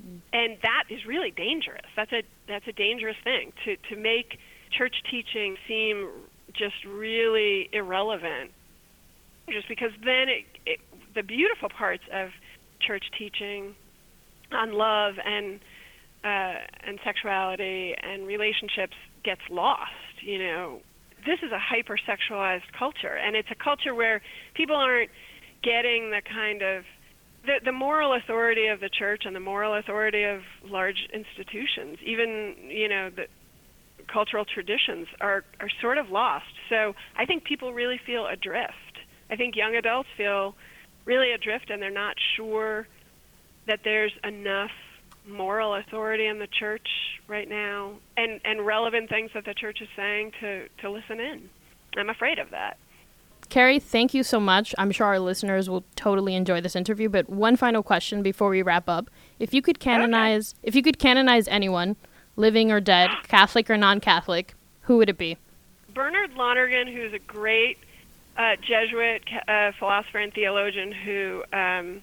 Mm. 0.00 0.20
And 0.32 0.56
that 0.62 0.84
is 0.90 1.04
really 1.06 1.32
dangerous. 1.32 1.86
That's 1.96 2.12
a 2.12 2.22
that's 2.46 2.68
a 2.68 2.72
dangerous 2.72 3.16
thing 3.24 3.52
to 3.64 3.76
to 3.90 3.96
make 3.96 4.38
church 4.70 4.94
teaching 5.10 5.56
seem 5.66 6.08
just 6.52 6.84
really 6.86 7.68
irrelevant. 7.72 8.52
Just 9.48 9.68
because 9.68 9.90
then 10.04 10.28
it, 10.28 10.44
it 10.66 10.80
the 11.14 11.22
beautiful 11.22 11.68
parts 11.68 12.02
of 12.12 12.30
church 12.80 13.04
teaching 13.18 13.74
on 14.52 14.72
love 14.72 15.14
and 15.24 15.60
uh, 16.24 16.54
and 16.86 16.98
sexuality 17.04 17.94
and 18.00 18.26
relationships 18.26 18.94
gets 19.24 19.42
lost. 19.50 19.90
You 20.22 20.38
know, 20.38 20.80
this 21.26 21.38
is 21.42 21.52
a 21.52 21.60
hypersexualized 21.60 22.72
culture, 22.78 23.16
and 23.16 23.36
it's 23.36 23.48
a 23.50 23.62
culture 23.62 23.94
where 23.94 24.22
people 24.54 24.76
aren't 24.76 25.10
getting 25.62 26.10
the 26.10 26.22
kind 26.22 26.62
of 26.62 26.84
the, 27.44 27.60
the 27.64 27.72
moral 27.72 28.14
authority 28.14 28.68
of 28.68 28.80
the 28.80 28.88
church 28.88 29.22
and 29.26 29.36
the 29.36 29.40
moral 29.40 29.74
authority 29.74 30.24
of 30.24 30.40
large 30.64 31.08
institutions, 31.12 31.98
even 32.04 32.54
you 32.68 32.88
know 32.88 33.10
the 33.10 33.26
cultural 34.12 34.44
traditions 34.44 35.06
are 35.20 35.44
are 35.60 35.68
sort 35.80 35.98
of 35.98 36.08
lost. 36.08 36.44
So 36.68 36.94
I 37.16 37.24
think 37.26 37.44
people 37.44 37.72
really 37.72 38.00
feel 38.04 38.26
adrift. 38.26 38.72
I 39.30 39.36
think 39.36 39.56
young 39.56 39.74
adults 39.76 40.08
feel 40.16 40.54
really 41.04 41.32
adrift, 41.32 41.70
and 41.70 41.80
they're 41.82 41.90
not 41.90 42.16
sure 42.36 42.86
that 43.66 43.80
there's 43.84 44.12
enough 44.22 44.70
moral 45.26 45.74
authority 45.74 46.26
in 46.26 46.38
the 46.38 46.46
church 46.46 46.86
right 47.28 47.48
now 47.48 47.92
and 48.16 48.40
and 48.44 48.66
relevant 48.66 49.08
things 49.08 49.30
that 49.32 49.44
the 49.46 49.54
church 49.54 49.80
is 49.80 49.88
saying 49.96 50.32
to 50.40 50.68
to 50.78 50.90
listen 50.90 51.20
in. 51.20 51.48
I'm 51.96 52.10
afraid 52.10 52.38
of 52.38 52.50
that. 52.50 52.76
Kerry, 53.48 53.78
thank 53.78 54.14
you 54.14 54.22
so 54.22 54.40
much. 54.40 54.74
I'm 54.78 54.90
sure 54.90 55.06
our 55.06 55.18
listeners 55.18 55.68
will 55.68 55.84
totally 55.96 56.34
enjoy 56.34 56.60
this 56.60 56.74
interview, 56.74 57.08
but 57.08 57.28
one 57.28 57.56
final 57.56 57.82
question 57.82 58.22
before 58.22 58.48
we 58.48 58.62
wrap 58.62 58.88
up. 58.88 59.10
If 59.38 59.54
you 59.54 59.62
could 59.62 59.78
canonize 59.78 60.54
if 60.62 60.74
you 60.74 60.82
could 60.82 60.98
canonize 60.98 61.48
anyone, 61.48 61.96
living 62.36 62.70
or 62.70 62.80
dead, 62.80 63.10
Catholic 63.28 63.70
or 63.70 63.76
non-Catholic, 63.76 64.54
who 64.82 64.96
would 64.98 65.08
it 65.08 65.18
be? 65.18 65.38
Bernard 65.94 66.34
Lonergan, 66.34 66.88
who's 66.88 67.12
a 67.12 67.18
great 67.18 67.78
uh, 68.36 68.56
Jesuit 68.56 69.22
uh, 69.48 69.72
philosopher 69.78 70.18
and 70.18 70.32
theologian 70.32 70.92
who 70.92 71.42
um, 71.52 72.02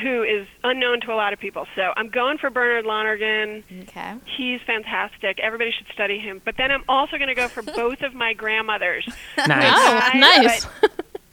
who 0.00 0.22
is 0.22 0.46
unknown 0.62 1.00
to 1.00 1.12
a 1.12 1.16
lot 1.16 1.32
of 1.32 1.40
people. 1.40 1.66
So 1.74 1.92
I'm 1.96 2.08
going 2.10 2.38
for 2.38 2.48
Bernard 2.48 2.84
Lonergan. 2.86 3.64
Okay. 3.82 4.14
He's 4.36 4.60
fantastic. 4.64 5.40
Everybody 5.40 5.72
should 5.76 5.88
study 5.92 6.18
him. 6.18 6.40
But 6.44 6.56
then 6.56 6.70
I'm 6.70 6.84
also 6.88 7.16
going 7.16 7.28
to 7.28 7.34
go 7.34 7.48
for 7.48 7.62
both 7.62 8.02
of 8.02 8.14
my 8.14 8.32
grandmothers. 8.32 9.04
Nice. 9.36 9.72
Oh, 9.76 9.94
Right, 9.94 10.14
nice. 10.16 10.66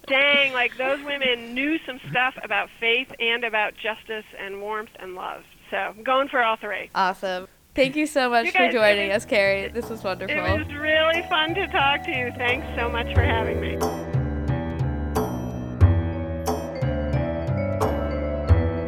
Dang, 0.08 0.54
like 0.54 0.76
those 0.78 1.04
women 1.04 1.54
knew 1.54 1.78
some 1.86 2.00
stuff 2.10 2.34
about 2.42 2.70
faith 2.80 3.12
and 3.20 3.44
about 3.44 3.74
justice 3.76 4.26
and 4.40 4.60
warmth 4.62 4.90
and 5.00 5.14
love. 5.16 5.44
So 5.70 5.78
I'm 5.78 6.02
going 6.04 6.30
for 6.30 6.42
all 6.42 6.56
three. 6.56 6.90
Awesome. 6.96 7.48
Thank 7.78 7.96
you 7.96 8.08
so 8.08 8.28
much 8.28 8.46
You 8.48 8.52
for 8.54 8.58
guys- 8.58 8.74
joining 8.74 9.12
us, 9.12 9.24
Kerry. 9.24 9.68
This 9.68 9.88
was 9.88 10.04
wonderful. 10.04 10.36
It 10.36 10.66
was 10.66 10.74
really 10.74 11.22
fun 11.30 11.54
to 11.54 11.68
talk 11.68 12.04
to 12.06 12.12
you. 12.12 12.32
Thanks 12.36 12.66
so 12.76 12.90
much 12.90 13.14
for 13.14 13.22
having 13.22 13.62
me. 13.62 13.78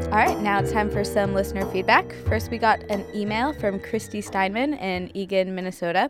All 0.10 0.16
right, 0.16 0.40
now 0.40 0.58
it's 0.60 0.72
time 0.72 0.90
for 0.90 1.04
some 1.04 1.36
listener 1.36 1.68
feedback. 1.68 2.12
First, 2.28 2.50
we 2.50 2.58
got 2.58 2.82
an 2.90 3.06
email 3.14 3.54
from 3.54 3.80
Christy 3.80 4.22
Steinman 4.22 4.74
in 4.74 5.16
Eagan, 5.16 5.54
Minnesota. 5.54 6.10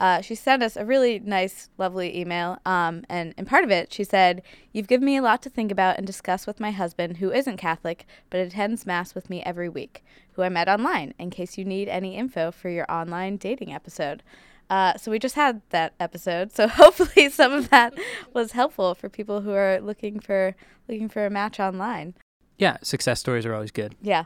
Uh, 0.00 0.20
she 0.20 0.34
sent 0.34 0.62
us 0.62 0.76
a 0.76 0.84
really 0.84 1.18
nice, 1.20 1.70
lovely 1.78 2.18
email. 2.18 2.58
Um, 2.66 3.04
and 3.08 3.34
in 3.38 3.44
part 3.44 3.64
of 3.64 3.70
it, 3.70 3.92
she 3.92 4.04
said, 4.04 4.42
You've 4.72 4.88
given 4.88 5.06
me 5.06 5.16
a 5.16 5.22
lot 5.22 5.42
to 5.42 5.50
think 5.50 5.70
about 5.70 5.96
and 5.98 6.06
discuss 6.06 6.46
with 6.46 6.60
my 6.60 6.72
husband, 6.72 7.18
who 7.18 7.32
isn't 7.32 7.56
Catholic, 7.56 8.06
but 8.30 8.40
attends 8.40 8.86
Mass 8.86 9.14
with 9.14 9.30
me 9.30 9.42
every 9.44 9.68
week, 9.68 10.04
who 10.32 10.42
I 10.42 10.48
met 10.48 10.68
online, 10.68 11.14
in 11.18 11.30
case 11.30 11.56
you 11.56 11.64
need 11.64 11.88
any 11.88 12.16
info 12.16 12.50
for 12.50 12.68
your 12.68 12.90
online 12.90 13.36
dating 13.36 13.72
episode. 13.72 14.22
Uh, 14.68 14.96
so 14.96 15.10
we 15.10 15.18
just 15.18 15.34
had 15.34 15.60
that 15.70 15.94
episode, 16.00 16.52
so 16.52 16.66
hopefully 16.68 17.28
some 17.28 17.52
of 17.52 17.70
that 17.70 17.94
was 18.32 18.52
helpful 18.52 18.94
for 18.94 19.08
people 19.08 19.42
who 19.42 19.52
are 19.52 19.80
looking 19.80 20.18
for 20.18 20.56
looking 20.88 21.08
for 21.08 21.26
a 21.26 21.30
match 21.30 21.60
online. 21.60 22.14
Yeah, 22.58 22.78
success 22.82 23.20
stories 23.20 23.46
are 23.46 23.54
always 23.54 23.70
good. 23.70 23.94
Yeah. 24.00 24.24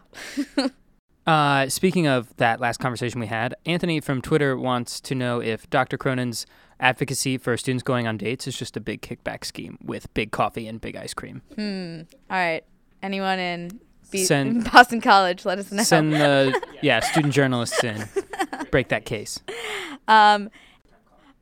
Uh, 1.29 1.69
speaking 1.69 2.07
of 2.07 2.35
that 2.39 2.59
last 2.59 2.79
conversation 2.79 3.21
we 3.21 3.27
had, 3.27 3.55
Anthony 3.67 4.01
from 4.01 4.23
Twitter 4.23 4.57
wants 4.57 4.99
to 4.99 5.15
know 5.15 5.43
if 5.43 5.69
Dr. 5.69 5.99
Cronin's 5.99 6.47
advocacy 6.81 7.37
for 7.37 7.55
students 7.59 7.83
going 7.83 8.07
on 8.07 8.17
dates 8.17 8.47
is 8.47 8.57
just 8.57 8.79
a 8.79 8.81
big 8.81 9.03
kickback 9.03 9.45
scheme 9.45 9.77
with 9.83 10.13
big 10.15 10.31
coffee 10.31 10.67
and 10.67 10.81
big 10.81 10.97
ice 10.97 11.13
cream. 11.13 11.43
Hmm. 11.55 12.01
All 12.31 12.39
right. 12.39 12.65
Anyone 13.03 13.39
in, 13.39 13.79
Send- 14.11 14.57
in 14.57 14.63
Boston 14.73 15.03
College, 15.03 15.45
let 15.45 15.59
us 15.59 15.71
know. 15.71 15.83
Send 15.83 16.15
the 16.15 16.59
yeah 16.83 17.01
student 17.01 17.35
journalists 17.35 17.85
in, 17.85 18.09
break 18.71 18.89
that 18.89 19.05
case. 19.05 19.39
Um, 20.09 20.49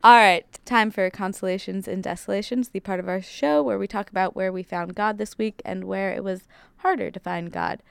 all 0.03 0.17
right, 0.17 0.45
time 0.65 0.91
for 0.91 1.09
consolations 1.11 1.87
and 1.87 2.03
desolations, 2.03 2.71
the 2.71 2.81
part 2.81 2.99
of 2.99 3.09
our 3.09 3.23
show 3.23 3.63
where 3.63 3.79
we 3.79 3.87
talk 3.87 4.11
about 4.11 4.35
where 4.35 4.53
we 4.53 4.65
found 4.65 4.97
God 4.97 5.19
this 5.19 5.39
week 5.39 5.63
and 5.65 5.85
where 5.85 6.11
it 6.13 6.25
was 6.25 6.49
harder 6.79 7.13
to 7.13 7.21
find 7.21 7.53
God. 7.53 7.85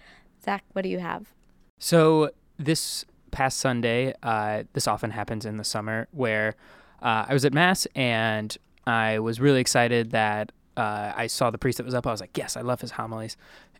Zach, 0.44 0.66
what 0.74 0.82
do 0.82 0.90
you 0.90 1.00
have? 1.00 1.35
So 1.78 2.32
this 2.58 3.06
past 3.32 3.60
Sunday, 3.60 4.14
uh, 4.24 4.64
this 4.74 4.88
often 4.88 5.12
happens 5.12 5.46
in 5.46 5.58
the 5.58 5.64
summer, 5.64 6.08
where 6.12 6.56
uh, 7.02 7.26
I 7.28 7.34
was 7.34 7.46
at 7.46 7.54
mass 7.54 7.86
and 7.96 8.56
I 8.88 9.20
was 9.20 9.40
really 9.40 9.60
excited 9.60 10.12
that 10.12 10.52
uh, 10.78 11.14
I 11.16 11.28
saw 11.28 11.50
the 11.50 11.58
priest 11.58 11.78
that 11.78 11.86
was 11.86 11.94
up. 11.94 12.08
I 12.08 12.12
was 12.12 12.22
like, 12.22 12.38
yes, 12.38 12.56
I 12.58 12.62
love 12.62 12.82
his 12.82 12.92
homilies. 12.92 13.38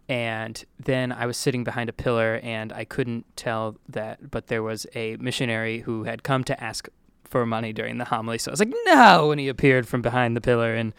And 0.08 0.64
then 0.80 1.12
I 1.12 1.26
was 1.26 1.36
sitting 1.38 1.64
behind 1.64 1.90
a 1.90 1.94
pillar 1.94 2.40
and 2.44 2.72
I 2.72 2.86
couldn't 2.86 3.26
tell 3.36 3.78
that, 3.90 4.30
but 4.30 4.48
there 4.48 4.62
was 4.62 4.86
a 4.94 5.16
missionary 5.18 5.80
who 5.80 6.04
had 6.04 6.22
come 6.22 6.44
to 6.44 6.64
ask 6.64 6.88
for 7.24 7.46
money 7.46 7.74
during 7.74 7.98
the 7.98 8.06
homily. 8.06 8.38
So 8.38 8.52
I 8.52 8.54
was 8.54 8.60
like, 8.60 8.74
no. 8.86 9.32
And 9.32 9.40
he 9.40 9.48
appeared 9.48 9.88
from 9.88 10.02
behind 10.02 10.36
the 10.36 10.42
pillar 10.42 10.76
and 10.76 10.94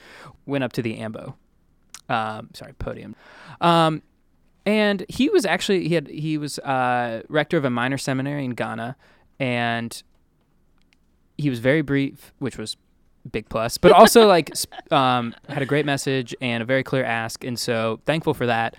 went 0.44 0.64
up 0.64 0.72
to 0.72 0.82
the 0.82 0.98
ambo. 0.98 1.36
Um, 2.08 2.50
sorry, 2.52 2.72
podium. 2.74 3.14
Um, 3.60 4.02
and 4.66 5.06
he 5.08 5.28
was 5.30 5.46
actually 5.46 5.88
he 5.88 5.94
had 5.94 6.08
he 6.08 6.36
was 6.36 6.58
uh, 6.58 7.22
rector 7.28 7.56
of 7.56 7.64
a 7.64 7.70
minor 7.70 7.96
seminary 7.96 8.44
in 8.44 8.50
Ghana, 8.50 8.96
and 9.38 10.02
he 11.38 11.48
was 11.48 11.60
very 11.60 11.82
brief, 11.82 12.32
which 12.40 12.58
was 12.58 12.76
big 13.30 13.48
plus, 13.48 13.78
but 13.78 13.92
also 13.92 14.26
like 14.28 14.50
um, 14.90 15.34
had 15.48 15.62
a 15.62 15.66
great 15.66 15.86
message 15.86 16.34
and 16.40 16.62
a 16.62 16.66
very 16.66 16.82
clear 16.82 17.04
ask, 17.04 17.44
and 17.44 17.58
so 17.58 18.00
thankful 18.04 18.34
for 18.34 18.46
that. 18.46 18.76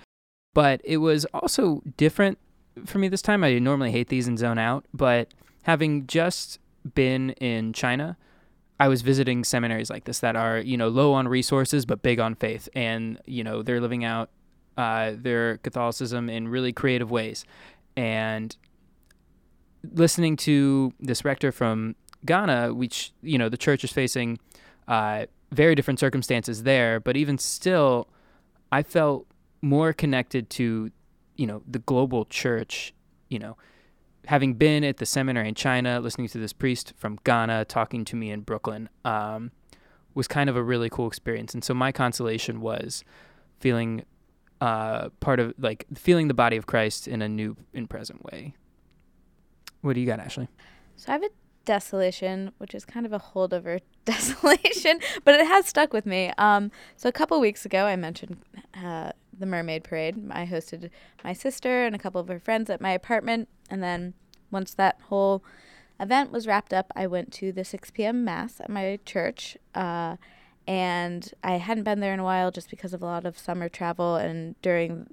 But 0.54 0.82
it 0.84 0.98
was 0.98 1.24
also 1.32 1.82
different 1.96 2.38
for 2.84 2.98
me 2.98 3.08
this 3.08 3.22
time. 3.22 3.42
I 3.42 3.58
normally 3.58 3.90
hate 3.90 4.08
these 4.08 4.28
and 4.28 4.38
zone 4.38 4.58
out, 4.58 4.84
but 4.92 5.32
having 5.62 6.06
just 6.06 6.58
been 6.94 7.30
in 7.30 7.72
China, 7.72 8.18
I 8.78 8.88
was 8.88 9.00
visiting 9.00 9.42
seminaries 9.42 9.88
like 9.88 10.04
this 10.04 10.20
that 10.20 10.36
are 10.36 10.58
you 10.58 10.76
know 10.76 10.88
low 10.88 11.14
on 11.14 11.28
resources 11.28 11.86
but 11.86 12.02
big 12.02 12.20
on 12.20 12.34
faith, 12.34 12.68
and 12.74 13.18
you 13.24 13.42
know 13.42 13.62
they're 13.62 13.80
living 13.80 14.04
out 14.04 14.28
uh, 14.78 15.12
their 15.16 15.58
Catholicism 15.58 16.30
in 16.30 16.48
really 16.48 16.72
creative 16.72 17.10
ways. 17.10 17.44
And 17.96 18.56
listening 19.92 20.36
to 20.36 20.94
this 21.00 21.24
rector 21.24 21.52
from 21.52 21.96
Ghana, 22.24 22.72
which, 22.72 23.12
you 23.20 23.36
know, 23.36 23.48
the 23.48 23.56
church 23.56 23.82
is 23.84 23.92
facing 23.92 24.38
uh, 24.86 25.26
very 25.52 25.74
different 25.74 25.98
circumstances 25.98 26.62
there, 26.62 27.00
but 27.00 27.16
even 27.16 27.38
still, 27.38 28.08
I 28.70 28.82
felt 28.84 29.26
more 29.62 29.92
connected 29.92 30.48
to, 30.50 30.92
you 31.36 31.46
know, 31.46 31.62
the 31.66 31.80
global 31.80 32.24
church, 32.24 32.94
you 33.28 33.38
know, 33.38 33.56
having 34.26 34.54
been 34.54 34.84
at 34.84 34.98
the 34.98 35.06
seminary 35.06 35.48
in 35.48 35.54
China, 35.54 36.00
listening 36.00 36.28
to 36.28 36.38
this 36.38 36.52
priest 36.52 36.92
from 36.96 37.18
Ghana 37.24 37.64
talking 37.64 38.04
to 38.04 38.16
me 38.16 38.30
in 38.30 38.42
Brooklyn, 38.42 38.88
um, 39.04 39.50
was 40.14 40.28
kind 40.28 40.48
of 40.48 40.56
a 40.56 40.62
really 40.62 40.88
cool 40.88 41.08
experience. 41.08 41.54
And 41.54 41.64
so 41.64 41.74
my 41.74 41.90
consolation 41.92 42.60
was 42.60 43.04
feeling 43.58 44.04
uh, 44.60 45.08
part 45.20 45.40
of 45.40 45.54
like 45.58 45.86
feeling 45.96 46.28
the 46.28 46.34
body 46.34 46.56
of 46.56 46.66
Christ 46.66 47.08
in 47.08 47.22
a 47.22 47.28
new 47.28 47.56
and 47.74 47.88
present 47.88 48.24
way. 48.24 48.54
What 49.80 49.94
do 49.94 50.00
you 50.00 50.06
got, 50.06 50.20
Ashley? 50.20 50.48
So 50.96 51.10
I 51.10 51.12
have 51.12 51.22
a 51.22 51.30
desolation, 51.64 52.52
which 52.58 52.74
is 52.74 52.84
kind 52.84 53.06
of 53.06 53.12
a 53.12 53.18
holdover 53.18 53.80
desolation, 54.04 55.00
but 55.24 55.34
it 55.34 55.46
has 55.46 55.66
stuck 55.66 55.92
with 55.92 56.06
me. 56.06 56.32
Um, 56.38 56.70
so 56.96 57.08
a 57.08 57.12
couple 57.12 57.38
weeks 57.40 57.64
ago, 57.64 57.84
I 57.84 57.94
mentioned 57.94 58.38
uh, 58.74 59.12
the 59.38 59.46
Mermaid 59.46 59.84
Parade. 59.84 60.30
I 60.30 60.46
hosted 60.46 60.90
my 61.22 61.32
sister 61.32 61.84
and 61.84 61.94
a 61.94 61.98
couple 61.98 62.20
of 62.20 62.28
her 62.28 62.40
friends 62.40 62.70
at 62.70 62.80
my 62.80 62.90
apartment, 62.90 63.48
and 63.70 63.82
then 63.82 64.14
once 64.50 64.74
that 64.74 64.98
whole 65.08 65.44
event 66.00 66.32
was 66.32 66.46
wrapped 66.46 66.72
up, 66.72 66.90
I 66.96 67.06
went 67.06 67.32
to 67.34 67.52
the 67.52 67.64
6 67.64 67.90
p.m. 67.90 68.24
mass 68.24 68.60
at 68.60 68.70
my 68.70 68.98
church. 69.04 69.56
Uh, 69.74 70.16
and 70.68 71.32
I 71.42 71.52
hadn't 71.52 71.84
been 71.84 72.00
there 72.00 72.12
in 72.12 72.20
a 72.20 72.24
while 72.24 72.50
just 72.50 72.68
because 72.68 72.92
of 72.92 73.02
a 73.02 73.06
lot 73.06 73.24
of 73.24 73.38
summer 73.38 73.70
travel. 73.70 74.16
And 74.16 74.54
during 74.60 75.08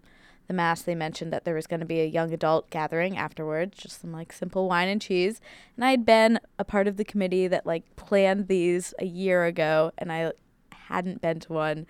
the 0.47 0.53
mass, 0.53 0.81
they 0.81 0.95
mentioned 0.95 1.31
that 1.31 1.45
there 1.45 1.55
was 1.55 1.65
going 1.65 1.79
to 1.79 1.85
be 1.85 2.01
a 2.01 2.05
young 2.05 2.33
adult 2.33 2.69
gathering 2.69 3.17
afterwards, 3.17 3.77
just 3.77 4.01
some 4.01 4.11
like 4.11 4.33
simple 4.33 4.67
wine 4.67 4.89
and 4.89 5.01
cheese. 5.01 5.39
And 5.77 5.85
I'd 5.85 6.05
been 6.05 6.41
a 6.59 6.65
part 6.65 6.89
of 6.89 6.97
the 6.97 7.05
committee 7.05 7.47
that 7.47 7.65
like 7.65 7.95
planned 7.95 8.49
these 8.49 8.93
a 8.99 9.05
year 9.05 9.45
ago, 9.45 9.93
and 9.97 10.11
I 10.11 10.33
hadn't 10.71 11.21
been 11.21 11.39
to 11.39 11.53
one. 11.53 11.87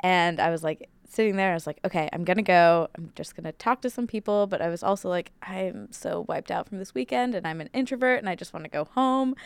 And 0.00 0.40
I 0.40 0.48
was 0.48 0.64
like 0.64 0.88
sitting 1.06 1.36
there, 1.36 1.50
I 1.50 1.54
was 1.54 1.66
like, 1.66 1.80
okay, 1.84 2.08
I'm 2.14 2.24
going 2.24 2.38
to 2.38 2.42
go. 2.42 2.88
I'm 2.96 3.12
just 3.14 3.36
going 3.36 3.44
to 3.44 3.52
talk 3.52 3.82
to 3.82 3.90
some 3.90 4.06
people. 4.06 4.46
But 4.46 4.62
I 4.62 4.70
was 4.70 4.82
also 4.82 5.10
like, 5.10 5.32
I'm 5.42 5.92
so 5.92 6.24
wiped 6.30 6.50
out 6.50 6.66
from 6.66 6.78
this 6.78 6.94
weekend, 6.94 7.34
and 7.34 7.46
I'm 7.46 7.60
an 7.60 7.68
introvert, 7.74 8.20
and 8.20 8.28
I 8.30 8.36
just 8.36 8.54
want 8.54 8.64
to 8.64 8.70
go 8.70 8.86
home. 8.86 9.36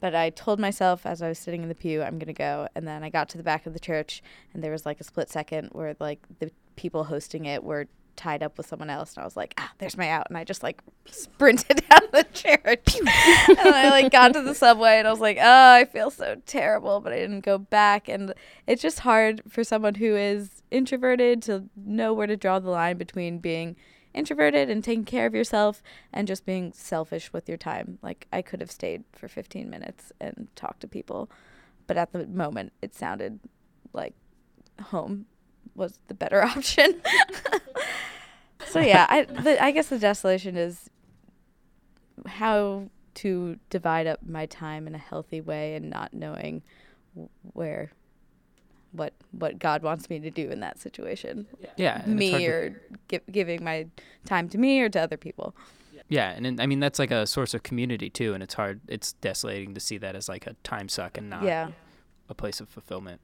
But 0.00 0.14
I 0.14 0.30
told 0.30 0.60
myself 0.60 1.06
as 1.06 1.22
I 1.22 1.28
was 1.28 1.38
sitting 1.38 1.62
in 1.62 1.68
the 1.68 1.74
pew, 1.74 2.02
I'm 2.02 2.18
going 2.18 2.26
to 2.26 2.32
go. 2.32 2.68
And 2.74 2.86
then 2.86 3.02
I 3.02 3.10
got 3.10 3.28
to 3.30 3.38
the 3.38 3.44
back 3.44 3.66
of 3.66 3.72
the 3.72 3.80
church, 3.80 4.22
and 4.52 4.62
there 4.62 4.72
was 4.72 4.86
like 4.86 5.00
a 5.00 5.04
split 5.04 5.30
second 5.30 5.70
where 5.72 5.96
like 5.98 6.20
the 6.38 6.50
people 6.76 7.04
hosting 7.04 7.46
it 7.46 7.64
were 7.64 7.86
tied 8.16 8.42
up 8.42 8.56
with 8.56 8.66
someone 8.66 8.90
else. 8.90 9.14
And 9.14 9.22
I 9.22 9.24
was 9.24 9.36
like, 9.36 9.54
ah, 9.58 9.70
there's 9.78 9.96
my 9.96 10.08
out. 10.08 10.26
And 10.28 10.36
I 10.36 10.44
just 10.44 10.62
like 10.62 10.80
sprinted 11.06 11.84
down 11.90 12.02
the 12.12 12.24
church. 12.32 12.98
and 12.98 13.58
I 13.74 13.90
like 13.90 14.10
got 14.10 14.32
to 14.34 14.42
the 14.42 14.54
subway, 14.54 14.98
and 14.98 15.06
I 15.06 15.10
was 15.10 15.20
like, 15.20 15.38
oh, 15.40 15.72
I 15.72 15.84
feel 15.84 16.10
so 16.10 16.40
terrible. 16.46 17.00
But 17.00 17.12
I 17.12 17.16
didn't 17.16 17.40
go 17.40 17.58
back. 17.58 18.08
And 18.08 18.34
it's 18.66 18.82
just 18.82 19.00
hard 19.00 19.42
for 19.48 19.62
someone 19.62 19.96
who 19.96 20.16
is 20.16 20.62
introverted 20.70 21.42
to 21.42 21.64
know 21.76 22.12
where 22.12 22.26
to 22.26 22.36
draw 22.36 22.58
the 22.58 22.70
line 22.70 22.96
between 22.96 23.38
being 23.38 23.76
introverted 24.16 24.70
and 24.70 24.82
taking 24.82 25.04
care 25.04 25.26
of 25.26 25.34
yourself 25.34 25.82
and 26.12 26.26
just 26.26 26.46
being 26.46 26.72
selfish 26.72 27.32
with 27.32 27.48
your 27.48 27.58
time. 27.58 27.98
Like 28.02 28.26
I 28.32 28.42
could 28.42 28.60
have 28.60 28.70
stayed 28.70 29.04
for 29.12 29.28
15 29.28 29.68
minutes 29.68 30.12
and 30.20 30.48
talked 30.56 30.80
to 30.80 30.88
people, 30.88 31.30
but 31.86 31.96
at 31.96 32.12
the 32.12 32.26
moment 32.26 32.72
it 32.82 32.94
sounded 32.94 33.38
like 33.92 34.14
home 34.80 35.26
was 35.74 35.98
the 36.08 36.14
better 36.14 36.42
option. 36.56 37.00
so 38.66 38.80
yeah, 38.80 39.06
I 39.08 39.24
the, 39.24 39.62
I 39.62 39.70
guess 39.70 39.88
the 39.88 39.98
desolation 39.98 40.56
is 40.56 40.90
how 42.26 42.88
to 43.14 43.58
divide 43.70 44.06
up 44.06 44.20
my 44.26 44.46
time 44.46 44.86
in 44.86 44.94
a 44.94 44.98
healthy 44.98 45.40
way 45.40 45.74
and 45.74 45.88
not 45.88 46.12
knowing 46.12 46.62
where 47.52 47.92
what 48.92 49.12
what 49.32 49.58
God 49.58 49.82
wants 49.82 50.08
me 50.10 50.18
to 50.20 50.30
do 50.30 50.50
in 50.50 50.60
that 50.60 50.78
situation. 50.78 51.46
Yeah, 51.76 52.02
and 52.04 52.20
it's 52.20 52.30
hard 52.30 52.40
me 52.40 52.46
to- 52.46 52.52
or 52.52 52.80
gi- 53.08 53.20
giving 53.30 53.62
my 53.64 53.86
time 54.24 54.48
to 54.50 54.58
me 54.58 54.80
or 54.80 54.88
to 54.90 55.00
other 55.00 55.16
people. 55.16 55.54
yeah, 56.08 56.30
and 56.30 56.44
then- 56.44 56.60
I 56.60 56.66
mean 56.66 56.80
that's 56.80 56.98
like 56.98 57.10
a 57.10 57.26
source 57.26 57.52
of 57.54 57.62
community 57.62 58.08
too, 58.10 58.32
and 58.34 58.42
it's 58.42 58.54
hard. 58.54 58.80
It's 58.88 59.12
desolating 59.14 59.74
to 59.74 59.80
see 59.80 59.98
that 59.98 60.14
as 60.16 60.28
like 60.28 60.46
a 60.46 60.54
time 60.62 60.88
suck 60.88 61.18
and 61.18 61.28
not 61.30 61.42
Yeah. 61.42 61.70
a 62.28 62.34
place 62.34 62.60
of 62.60 62.68
fulfillment. 62.68 63.20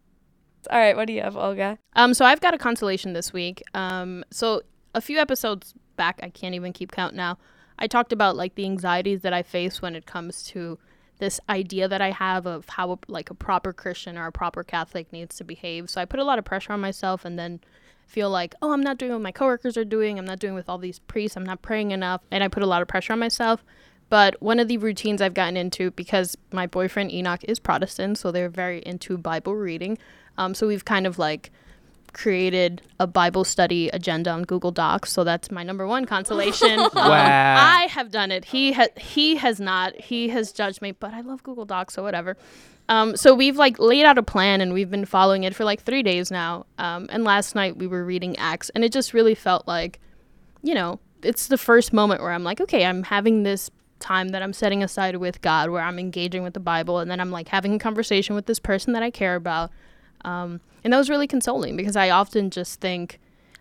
All 0.70 0.78
right, 0.78 0.96
what 0.96 1.06
do 1.06 1.12
you 1.12 1.22
have, 1.22 1.36
Olga? 1.36 1.78
Um, 1.94 2.14
so 2.14 2.24
I've 2.24 2.40
got 2.40 2.54
a 2.54 2.58
consolation 2.58 3.14
this 3.14 3.32
week. 3.32 3.62
Um, 3.74 4.24
so 4.30 4.62
a 4.94 5.00
few 5.00 5.18
episodes 5.18 5.74
back, 5.96 6.20
I 6.22 6.28
can't 6.28 6.54
even 6.54 6.72
keep 6.72 6.92
count 6.92 7.14
now. 7.14 7.38
I 7.78 7.86
talked 7.88 8.12
about 8.12 8.36
like 8.36 8.54
the 8.54 8.64
anxieties 8.64 9.22
that 9.22 9.32
I 9.32 9.42
face 9.42 9.82
when 9.82 9.96
it 9.96 10.06
comes 10.06 10.42
to 10.44 10.78
this 11.22 11.38
idea 11.48 11.86
that 11.86 12.00
I 12.02 12.10
have 12.10 12.46
of 12.46 12.68
how 12.68 12.98
like 13.06 13.30
a 13.30 13.34
proper 13.34 13.72
Christian 13.72 14.18
or 14.18 14.26
a 14.26 14.32
proper 14.32 14.64
Catholic 14.64 15.12
needs 15.12 15.36
to 15.36 15.44
behave. 15.44 15.88
So 15.88 16.00
I 16.00 16.04
put 16.04 16.18
a 16.18 16.24
lot 16.24 16.40
of 16.40 16.44
pressure 16.44 16.72
on 16.72 16.80
myself, 16.80 17.24
and 17.24 17.38
then 17.38 17.60
feel 18.04 18.28
like, 18.28 18.56
oh, 18.60 18.72
I'm 18.72 18.82
not 18.82 18.98
doing 18.98 19.12
what 19.12 19.20
my 19.20 19.30
coworkers 19.30 19.76
are 19.76 19.84
doing. 19.84 20.18
I'm 20.18 20.24
not 20.24 20.40
doing 20.40 20.54
with 20.54 20.68
all 20.68 20.78
these 20.78 20.98
priests. 20.98 21.36
I'm 21.36 21.46
not 21.46 21.62
praying 21.62 21.92
enough, 21.92 22.22
and 22.32 22.42
I 22.42 22.48
put 22.48 22.64
a 22.64 22.66
lot 22.66 22.82
of 22.82 22.88
pressure 22.88 23.12
on 23.12 23.20
myself. 23.20 23.64
But 24.08 24.42
one 24.42 24.58
of 24.58 24.66
the 24.66 24.78
routines 24.78 25.22
I've 25.22 25.32
gotten 25.32 25.56
into 25.56 25.92
because 25.92 26.36
my 26.50 26.66
boyfriend 26.66 27.12
Enoch 27.12 27.44
is 27.44 27.60
Protestant, 27.60 28.18
so 28.18 28.32
they're 28.32 28.48
very 28.48 28.80
into 28.80 29.16
Bible 29.16 29.54
reading. 29.54 29.98
Um, 30.36 30.54
so 30.54 30.66
we've 30.66 30.84
kind 30.84 31.06
of 31.06 31.20
like 31.20 31.52
created 32.12 32.82
a 33.00 33.06
Bible 33.06 33.44
study 33.44 33.88
agenda 33.88 34.30
on 34.30 34.42
Google 34.44 34.70
Docs. 34.70 35.12
So 35.12 35.24
that's 35.24 35.50
my 35.50 35.62
number 35.62 35.86
one 35.86 36.04
consolation. 36.04 36.80
Um, 36.92 37.10
I 37.10 37.86
have 37.90 38.10
done 38.10 38.30
it. 38.30 38.44
He 38.44 38.72
has 38.72 38.88
he 38.96 39.36
has 39.36 39.58
not. 39.58 39.94
He 39.96 40.28
has 40.28 40.52
judged 40.52 40.82
me, 40.82 40.92
but 40.92 41.12
I 41.14 41.20
love 41.20 41.42
Google 41.42 41.64
Docs, 41.64 41.94
so 41.94 42.02
whatever. 42.02 42.36
Um, 42.88 43.16
so 43.16 43.34
we've 43.34 43.56
like 43.56 43.78
laid 43.78 44.04
out 44.04 44.18
a 44.18 44.22
plan 44.22 44.60
and 44.60 44.72
we've 44.72 44.90
been 44.90 45.04
following 45.04 45.44
it 45.44 45.54
for 45.54 45.64
like 45.64 45.82
three 45.82 46.02
days 46.02 46.30
now. 46.30 46.66
Um, 46.78 47.06
and 47.10 47.24
last 47.24 47.54
night 47.54 47.76
we 47.76 47.86
were 47.86 48.04
reading 48.04 48.36
Acts, 48.36 48.70
and 48.70 48.84
it 48.84 48.92
just 48.92 49.14
really 49.14 49.34
felt 49.34 49.66
like, 49.66 50.00
you 50.62 50.74
know, 50.74 51.00
it's 51.22 51.46
the 51.46 51.58
first 51.58 51.92
moment 51.92 52.20
where 52.20 52.32
I'm 52.32 52.44
like, 52.44 52.60
okay, 52.60 52.84
I'm 52.84 53.04
having 53.04 53.42
this 53.42 53.70
time 53.98 54.30
that 54.30 54.42
I'm 54.42 54.52
setting 54.52 54.82
aside 54.82 55.16
with 55.16 55.40
God, 55.40 55.70
where 55.70 55.82
I'm 55.82 55.98
engaging 55.98 56.42
with 56.42 56.54
the 56.54 56.60
Bible, 56.60 56.98
and 56.98 57.10
then 57.10 57.20
I'm 57.20 57.30
like 57.30 57.48
having 57.48 57.74
a 57.74 57.78
conversation 57.78 58.34
with 58.34 58.46
this 58.46 58.58
person 58.58 58.92
that 58.92 59.02
I 59.02 59.10
care 59.10 59.36
about. 59.36 59.70
Um, 60.24 60.60
and 60.84 60.92
that 60.92 60.98
was 60.98 61.08
really 61.10 61.26
consoling 61.26 61.76
because 61.76 61.96
I 61.96 62.10
often 62.10 62.50
just 62.50 62.80
think, 62.80 63.18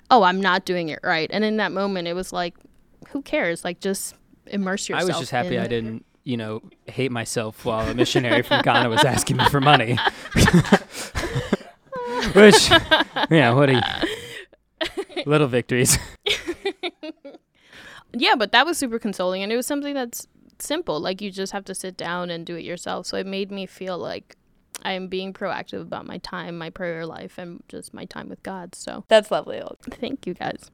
oh, 0.10 0.24
I'm 0.24 0.42
not 0.42 0.66
doing 0.66 0.90
it 0.90 1.00
right. 1.04 1.30
And 1.32 1.44
in 1.44 1.58
that 1.58 1.72
moment, 1.72 2.08
it 2.08 2.14
was 2.14 2.34
like, 2.34 2.56
who 3.10 3.22
cares? 3.22 3.64
Like, 3.64 3.80
just 3.80 4.16
immerse 4.48 4.90
yourself. 4.90 5.04
I 5.04 5.14
was 5.14 5.20
just 5.20 5.32
happy 5.32 5.58
I 5.58 5.68
didn't, 5.68 6.06
you 6.24 6.38
know, 6.38 6.62
hate 6.86 7.12
myself 7.12 7.66
while 7.66 7.88
a 7.90 7.94
missionary 7.94 8.42
from 8.42 8.62
Ghana 8.62 8.90
was 8.90 9.04
asking 9.04 9.38
me 9.38 9.50
for 9.50 9.62
money. 9.62 9.98
Which, 12.34 12.70
yeah, 13.30 13.54
what 13.54 13.70
a 13.70 14.08
little 15.26 15.48
victories. 15.48 15.98
Yeah, 18.14 18.36
but 18.36 18.52
that 18.52 18.66
was 18.66 18.78
super 18.78 19.00
consoling, 19.00 19.42
and 19.42 19.52
it 19.52 19.56
was 19.56 19.66
something 19.66 19.94
that's 19.94 20.28
simple. 20.60 21.00
Like 21.00 21.22
you 21.22 21.32
just 21.32 21.54
have 21.54 21.66
to 21.66 21.76
sit 21.76 21.96
down 21.98 22.30
and 22.30 22.46
do 22.46 22.56
it 22.56 22.64
yourself. 22.64 23.06
So 23.06 23.18
it 23.18 23.26
made 23.26 23.52
me 23.52 23.66
feel 23.66 23.98
like 23.98 24.36
I 24.84 24.94
am 24.94 25.08
being 25.08 25.34
proactive 25.34 25.82
about 25.82 26.06
my 26.06 26.18
time, 26.20 26.58
my 26.58 26.70
prayer 26.70 27.06
life, 27.06 27.38
and 27.38 27.64
just 27.68 27.94
my 27.94 28.06
time 28.06 28.30
with 28.30 28.42
God. 28.44 28.76
So 28.76 29.04
That's 29.08 29.32
lovely. 29.32 29.62
thank 29.90 30.26
you 30.28 30.34
guys. 30.34 30.72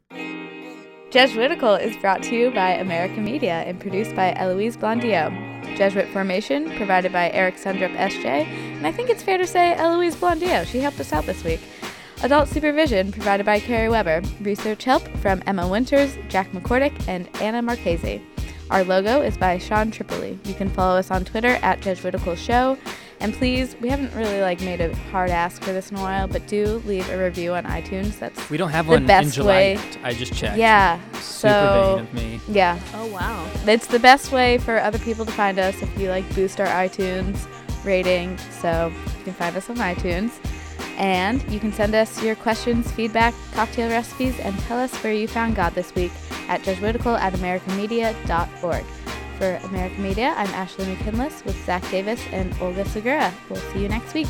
Jesuitical 1.10 1.76
is 1.76 1.96
brought 1.98 2.22
to 2.24 2.36
you 2.36 2.52
by 2.52 2.72
America 2.72 3.22
Media 3.22 3.62
and 3.66 3.80
produced 3.80 4.14
by 4.16 4.34
Eloise 4.34 4.76
Blondiau. 4.76 5.78
Jesuit 5.78 6.08
Formation 6.10 6.70
provided 6.76 7.14
by 7.14 7.30
Eric 7.32 7.56
Sundrup 7.56 7.96
SJ, 7.96 8.26
and 8.26 8.86
I 8.86 8.92
think 8.92 9.10
it's 9.10 9.24
fair 9.24 9.38
to 9.38 9.48
say 9.48 9.74
Eloise 9.76 10.16
Blondiau. 10.18 10.66
She 10.66 10.80
helped 10.80 11.00
us 11.00 11.14
out 11.14 11.26
this 11.26 11.44
week. 11.44 11.62
Adult 12.24 12.50
supervision 12.50 13.12
provided 13.12 13.46
by 13.46 13.60
Kerry 13.60 13.88
Weber. 13.90 14.22
Research 14.42 14.84
help 14.84 15.08
from 15.20 15.42
Emma 15.46 15.68
Winters, 15.68 16.18
Jack 16.30 16.52
McCordick, 16.52 17.08
and 17.08 17.30
Anna 17.42 17.62
Marchese. 17.62 18.22
Our 18.70 18.84
logo 18.84 19.22
is 19.22 19.38
by 19.38 19.60
Sean 19.60 19.92
Tripoli. 19.92 20.38
You 20.44 20.56
can 20.56 20.70
follow 20.70 20.98
us 20.98 21.10
on 21.12 21.24
Twitter 21.24 21.58
at 21.62 21.80
Jesuitical 21.80 22.36
Show. 22.36 22.78
And 23.20 23.34
please, 23.34 23.76
we 23.82 23.90
haven't 23.90 24.14
really 24.14 24.42
like 24.42 24.62
made 24.62 24.80
a 24.80 24.96
hard 25.12 25.32
ask 25.32 25.62
for 25.64 25.74
this 25.74 25.90
in 25.90 25.98
a 25.98 26.02
while, 26.02 26.28
but 26.28 26.46
do 26.48 26.82
leave 26.86 27.10
a 27.10 27.18
review 27.18 27.54
on 27.56 27.64
iTunes. 27.64 28.20
That's 28.20 28.50
We 28.50 28.58
don't 28.58 28.70
have 28.70 28.86
The 28.86 28.92
one 28.92 29.02
in 29.02 29.08
best 29.08 29.34
July. 29.34 29.50
way- 29.50 29.80
I 30.04 30.14
just 30.14 30.34
checked. 30.34 30.58
yeah. 30.58 31.00
Super 31.14 31.22
So 31.24 31.96
vain 31.98 32.00
of 32.06 32.14
me. 32.14 32.40
yeah, 32.48 32.80
Oh 32.94 33.08
wow. 33.08 33.46
it's 33.66 33.88
the 33.88 33.98
best 34.00 34.32
way 34.32 34.60
for 34.60 34.80
other 34.80 35.00
people 35.00 35.26
to 35.26 35.32
find 35.32 35.58
us 35.58 35.82
if 35.82 36.00
you 36.00 36.10
like 36.10 36.24
boost 36.36 36.60
our 36.62 36.68
iTunes 36.68 37.38
rating. 37.84 38.38
So 38.62 38.92
you 39.18 39.24
can 39.24 39.34
find 39.34 39.56
us 39.58 39.70
on 39.70 39.78
iTunes. 39.78 40.32
And 41.00 41.44
you 41.52 41.60
can 41.60 41.72
send 41.74 41.94
us 41.96 42.24
your 42.24 42.36
questions, 42.36 42.92
feedback, 42.92 43.34
cocktail 43.54 43.90
recipes, 43.90 44.40
and 44.40 44.58
tell 44.62 44.80
us 44.80 44.92
where 45.04 45.14
you 45.14 45.28
found 45.28 45.56
God 45.56 45.74
this 45.76 45.94
week 45.94 46.12
at 46.50 46.64
Jesuitical 46.64 47.16
at 47.16 47.34
AmericaMedia.org. 47.34 48.84
For 49.38 49.56
America 49.66 50.02
Media, 50.02 50.34
I'm 50.36 50.48
Ashley 50.48 50.88
McKinless 50.88 51.46
with 51.46 51.64
Zach 51.64 51.88
Davis 51.92 52.20
and 52.32 52.56
Olga 52.60 52.84
Segura. 52.86 53.32
We'll 53.50 53.60
see 53.72 53.84
you 53.84 53.88
next 53.88 54.16
week. 54.16 54.28